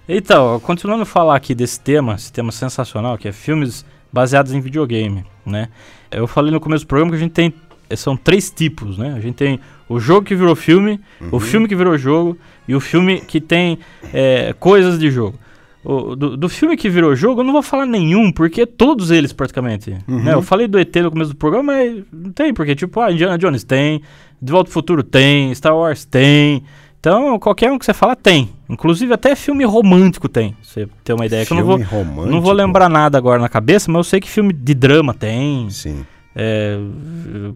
Então, 0.09 0.61
continuando 0.61 1.03
a 1.03 1.07
falar 1.07 1.37
aqui 1.37 1.55
desse 1.55 1.81
tema, 1.81 2.15
esse 2.15 2.33
tema 2.33 2.53
sensacional, 2.53 3.19
que 3.19 3.27
é 3.29 3.33
filmes 3.33 3.85
baseados 4.17 4.53
em 4.55 4.61
videogame, 4.61 5.25
né? 5.45 5.69
Eu 6.11 6.27
falei 6.27 6.51
no 6.51 6.59
começo 6.59 6.85
do 6.85 6.89
programa 6.89 7.11
que 7.13 7.17
a 7.17 7.21
gente 7.21 7.33
tem, 7.33 7.53
são 7.95 8.17
três 8.17 8.51
tipos, 8.51 8.97
né? 8.97 9.13
A 9.15 9.21
gente 9.21 9.35
tem 9.35 9.61
o 9.89 10.01
jogo 10.01 10.27
que 10.27 10.35
virou 10.35 10.57
filme, 10.57 10.99
o 11.31 11.39
filme 11.39 11.69
que 11.69 11.77
virou 11.77 11.99
jogo 11.99 12.39
e 12.67 12.75
o 12.75 12.81
filme 12.81 13.21
que 13.21 13.41
tem 13.41 13.79
é, 14.15 14.55
coisas 14.59 14.99
de 14.99 15.11
jogo. 15.11 15.39
O- 15.85 16.17
do, 16.17 16.37
do 16.37 16.49
filme 16.49 16.77
que 16.77 16.89
virou 16.89 17.15
jogo, 17.15 17.41
eu 17.43 17.45
não 17.45 17.53
vou 17.53 17.63
falar 17.63 17.85
nenhum, 17.87 18.33
porque 18.33 18.65
todos 18.67 19.11
eles 19.11 19.33
praticamente. 19.35 19.91
né? 20.09 20.33
Eu 20.35 20.43
falei 20.43 20.67
do 20.67 20.79
ET 20.79 20.97
no 20.97 21.11
começo 21.11 21.31
do 21.33 21.37
programa, 21.37 21.75
mas 21.75 22.03
não 22.11 22.33
tem, 22.33 22.53
porque 22.55 22.75
tipo, 22.75 22.99
ah, 23.01 23.13
Indiana 23.13 23.37
Jones 23.39 23.63
tem, 23.65 24.01
De 24.43 24.51
Volta 24.51 24.69
ao 24.71 24.73
Futuro 24.73 25.03
tem, 25.03 25.55
Star 25.55 25.77
Wars 25.77 26.05
tem. 26.05 26.65
Então, 27.07 27.39
qualquer 27.39 27.71
um 27.71 27.79
que 27.79 27.85
você 27.87 27.95
fala 27.95 28.17
tem. 28.17 28.51
Inclusive 28.69 29.15
até 29.15 29.37
filme 29.37 29.65
romântico 29.65 30.29
tem. 30.29 30.57
Você 30.61 30.89
ter 31.05 31.13
uma 31.13 31.25
ideia. 31.25 31.47
que 31.47 31.53
eu 31.53 31.57
não 31.57 31.65
vou, 31.65 31.79
Filme 31.79 31.89
romântico. 31.89 32.27
não 32.35 32.41
vou 32.41 32.53
lembrar 32.53 32.89
nada 32.89 33.17
agora 33.17 33.41
na 33.41 33.49
cabeça, 33.49 33.89
mas 33.93 33.99
eu 34.01 34.05
sei 34.05 34.21
que 34.21 34.29
filme 34.29 34.53
de 34.53 34.75
drama 34.75 35.15
tem. 35.15 35.71
Sim. 35.71 36.05
É, 36.35 36.77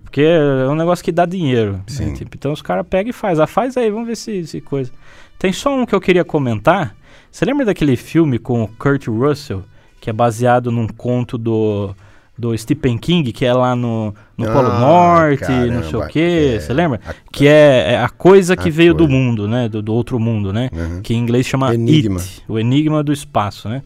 porque 0.04 0.20
é 0.20 0.68
um 0.68 0.76
negócio 0.76 1.04
que 1.04 1.10
dá 1.10 1.26
dinheiro. 1.26 1.72
né? 1.72 1.82
Sim. 1.88 2.14
Tipo, 2.14 2.30
então 2.36 2.52
os 2.52 2.62
caras 2.62 2.86
pegam 2.88 3.10
e 3.10 3.12
faz. 3.12 3.40
Ah, 3.40 3.46
faz 3.48 3.76
aí, 3.76 3.90
vamos 3.90 4.06
ver 4.06 4.16
se, 4.16 4.46
se 4.46 4.60
coisa. 4.60 4.92
Tem 5.36 5.52
só 5.52 5.74
um 5.74 5.84
que 5.84 5.96
eu 5.96 6.00
queria 6.00 6.24
comentar. 6.24 6.94
Você 7.28 7.44
lembra 7.44 7.66
daquele 7.66 7.96
filme 7.96 8.38
com 8.38 8.62
o 8.62 8.68
Kurt 8.68 9.08
Russell, 9.08 9.64
que 10.00 10.08
é 10.08 10.12
baseado 10.12 10.70
num 10.70 10.86
conto 10.86 11.36
do, 11.36 11.92
do 12.40 12.56
Stephen 12.56 12.96
King, 12.96 13.32
que 13.32 13.44
é 13.44 13.52
lá 13.52 13.76
no, 13.76 14.14
no 14.36 14.46
Polo 14.46 14.68
Ah, 14.68 14.80
Norte, 14.80 15.42
não 15.50 15.82
sei 15.82 15.88
o 15.90 15.92
caramba, 15.92 16.08
quê, 16.08 16.52
é, 16.56 16.60
você 16.60 16.72
lembra? 16.72 17.00
a- 17.06 17.14
Que 17.30 17.46
é, 17.46 17.92
é 17.92 17.98
a 17.98 18.08
coisa 18.08 18.56
que 18.56 18.68
A 18.68 18.72
veio 18.72 18.94
do 18.94 19.04
coisa. 19.06 19.12
mundo, 19.12 19.46
né? 19.46 19.68
Do, 19.68 19.82
do 19.82 19.92
outro 19.92 20.18
mundo, 20.18 20.50
né? 20.52 20.70
Uhum. 20.72 21.02
Que 21.02 21.12
em 21.12 21.18
inglês 21.18 21.44
chama 21.46 21.74
Enigma. 21.74 22.18
It, 22.18 22.42
o 22.48 22.58
Enigma 22.58 23.02
do 23.02 23.12
Espaço, 23.12 23.68
né? 23.68 23.82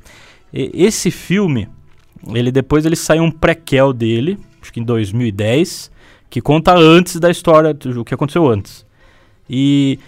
E- 0.52 0.70
esse 0.72 1.10
filme, 1.10 1.68
ele 2.32 2.52
depois 2.52 2.86
ele 2.86 2.94
saiu 2.96 3.24
um 3.24 3.30
prequel 3.30 3.92
dele, 3.92 4.38
acho 4.62 4.72
que 4.72 4.78
em 4.78 4.84
2010, 4.84 5.90
que 6.30 6.40
conta 6.40 6.74
antes 6.76 7.18
da 7.18 7.30
história, 7.30 7.74
do 7.74 8.02
o 8.02 8.04
que 8.04 8.14
aconteceu 8.14 8.48
antes. 8.48 8.86
E 9.50 9.98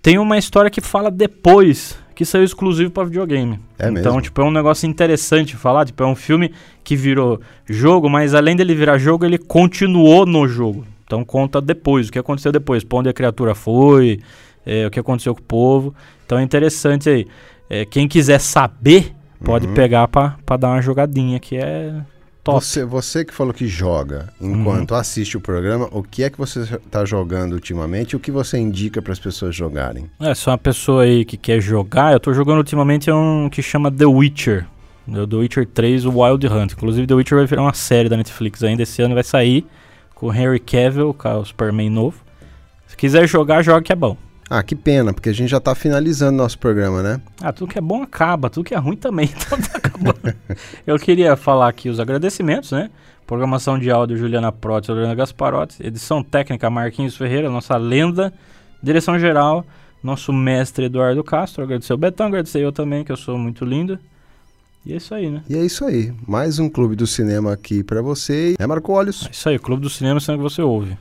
tem 0.00 0.18
uma 0.18 0.38
história 0.38 0.70
que 0.70 0.80
fala 0.80 1.10
depois, 1.10 1.98
que 2.18 2.24
saiu 2.24 2.42
exclusivo 2.42 2.90
para 2.90 3.04
videogame. 3.04 3.60
É 3.78 3.88
então, 3.88 3.94
mesmo? 4.14 4.22
tipo, 4.22 4.40
é 4.40 4.44
um 4.44 4.50
negócio 4.50 4.88
interessante 4.88 5.54
falar, 5.54 5.86
tipo, 5.86 6.02
é 6.02 6.06
um 6.06 6.16
filme 6.16 6.52
que 6.82 6.96
virou 6.96 7.40
jogo, 7.64 8.10
mas 8.10 8.34
além 8.34 8.56
dele 8.56 8.74
virar 8.74 8.98
jogo, 8.98 9.24
ele 9.24 9.38
continuou 9.38 10.26
no 10.26 10.48
jogo. 10.48 10.84
Então 11.04 11.24
conta 11.24 11.60
depois, 11.60 12.08
o 12.08 12.12
que 12.12 12.18
aconteceu 12.18 12.50
depois, 12.50 12.82
pra 12.82 12.98
onde 12.98 13.08
a 13.08 13.12
criatura 13.12 13.54
foi, 13.54 14.18
é, 14.66 14.84
o 14.84 14.90
que 14.90 14.98
aconteceu 14.98 15.32
com 15.32 15.40
o 15.40 15.44
povo. 15.44 15.94
Então 16.26 16.36
é 16.40 16.42
interessante 16.42 17.08
aí. 17.08 17.24
É, 17.70 17.84
quem 17.84 18.08
quiser 18.08 18.40
saber, 18.40 19.12
pode 19.44 19.68
Uhum. 19.68 19.74
pegar 19.74 20.08
pra, 20.08 20.36
pra 20.44 20.56
dar 20.56 20.70
uma 20.70 20.82
jogadinha, 20.82 21.38
que 21.38 21.56
é 21.56 21.94
top. 22.52 22.64
Você, 22.64 22.84
você 22.84 23.24
que 23.24 23.34
falou 23.34 23.52
que 23.52 23.66
joga 23.66 24.32
Uhum. 24.40 24.60
enquanto 24.60 24.94
assiste 24.94 25.36
o 25.36 25.40
programa, 25.40 25.88
o 25.92 26.02
que 26.02 26.22
é 26.22 26.30
que 26.30 26.38
você 26.38 26.60
está 26.60 27.04
jogando 27.04 27.52
ultimamente 27.52 28.12
e 28.12 28.16
o 28.16 28.20
que 28.20 28.30
você 28.30 28.58
indica 28.58 29.00
para 29.02 29.12
as 29.12 29.18
pessoas 29.18 29.54
jogarem? 29.54 30.10
É, 30.20 30.34
se 30.34 30.48
é 30.48 30.52
uma 30.52 30.58
pessoa 30.58 31.02
aí 31.02 31.24
que 31.24 31.36
quer 31.36 31.60
jogar, 31.60 32.12
eu 32.12 32.20
tô 32.20 32.32
jogando 32.32 32.58
ultimamente 32.58 33.10
é 33.10 33.14
um 33.14 33.48
que 33.50 33.62
chama 33.62 33.90
The 33.90 34.06
Witcher. 34.06 34.66
The 35.10 35.36
Witcher 35.36 35.66
3, 35.66 36.04
o 36.04 36.20
Wild 36.20 36.46
Hunt. 36.46 36.72
Inclusive, 36.72 37.06
The 37.06 37.14
Witcher 37.14 37.38
vai 37.38 37.46
virar 37.46 37.62
uma 37.62 37.72
série 37.74 38.08
da 38.08 38.16
Netflix 38.16 38.62
ainda. 38.62 38.82
Esse 38.82 39.00
ano 39.00 39.14
vai 39.14 39.24
sair 39.24 39.66
com 40.14 40.26
o 40.26 40.34
Henry 40.34 40.58
Cavill, 40.58 41.14
com 41.14 41.28
o 41.38 41.44
Superman 41.44 41.88
novo. 41.88 42.16
Se 42.86 42.96
quiser 42.96 43.26
jogar, 43.26 43.62
joga 43.62 43.82
que 43.82 43.92
é 43.92 43.96
bom. 43.96 44.16
Ah, 44.50 44.62
que 44.62 44.74
pena, 44.74 45.12
porque 45.12 45.28
a 45.28 45.32
gente 45.32 45.50
já 45.50 45.58
está 45.58 45.74
finalizando 45.74 46.36
nosso 46.38 46.58
programa, 46.58 47.02
né? 47.02 47.20
Ah, 47.40 47.52
tudo 47.52 47.70
que 47.70 47.78
é 47.78 47.82
bom 47.82 48.02
acaba, 48.02 48.48
tudo 48.48 48.64
que 48.64 48.74
é 48.74 48.78
ruim 48.78 48.96
também. 48.96 49.30
Então 49.36 49.58
tá 49.60 49.76
acabando. 49.76 50.34
eu 50.86 50.98
queria 50.98 51.36
falar 51.36 51.68
aqui 51.68 51.90
os 51.90 52.00
agradecimentos, 52.00 52.72
né? 52.72 52.90
Programação 53.26 53.78
de 53.78 53.90
áudio 53.90 54.16
Juliana 54.16 54.50
Protti, 54.50 54.86
Juliana 54.86 55.14
Gasparotti. 55.14 55.86
Edição 55.86 56.22
técnica 56.22 56.70
Marquinhos 56.70 57.14
Ferreira, 57.14 57.50
nossa 57.50 57.76
lenda. 57.76 58.32
Direção 58.82 59.18
geral, 59.18 59.66
nosso 60.02 60.32
mestre 60.32 60.86
Eduardo 60.86 61.22
Castro. 61.22 61.62
Agradecer 61.62 61.92
o 61.92 61.98
Betão, 61.98 62.28
agradecer 62.28 62.60
eu 62.60 62.72
também, 62.72 63.04
que 63.04 63.12
eu 63.12 63.16
sou 63.18 63.36
muito 63.36 63.66
lindo. 63.66 63.98
E 64.86 64.94
é 64.94 64.96
isso 64.96 65.14
aí, 65.14 65.28
né? 65.28 65.42
E 65.46 65.56
é 65.56 65.62
isso 65.62 65.84
aí. 65.84 66.10
Mais 66.26 66.58
um 66.58 66.70
Clube 66.70 66.96
do 66.96 67.06
Cinema 67.06 67.52
aqui 67.52 67.84
para 67.84 68.00
você. 68.00 68.54
É 68.58 68.66
Marco 68.66 68.92
Olhos. 68.92 69.26
É 69.26 69.30
isso 69.30 69.48
aí, 69.50 69.58
Clube 69.58 69.82
do 69.82 69.90
Cinema, 69.90 70.18
sendo 70.20 70.38
que 70.38 70.42
você 70.44 70.62
ouve. 70.62 70.96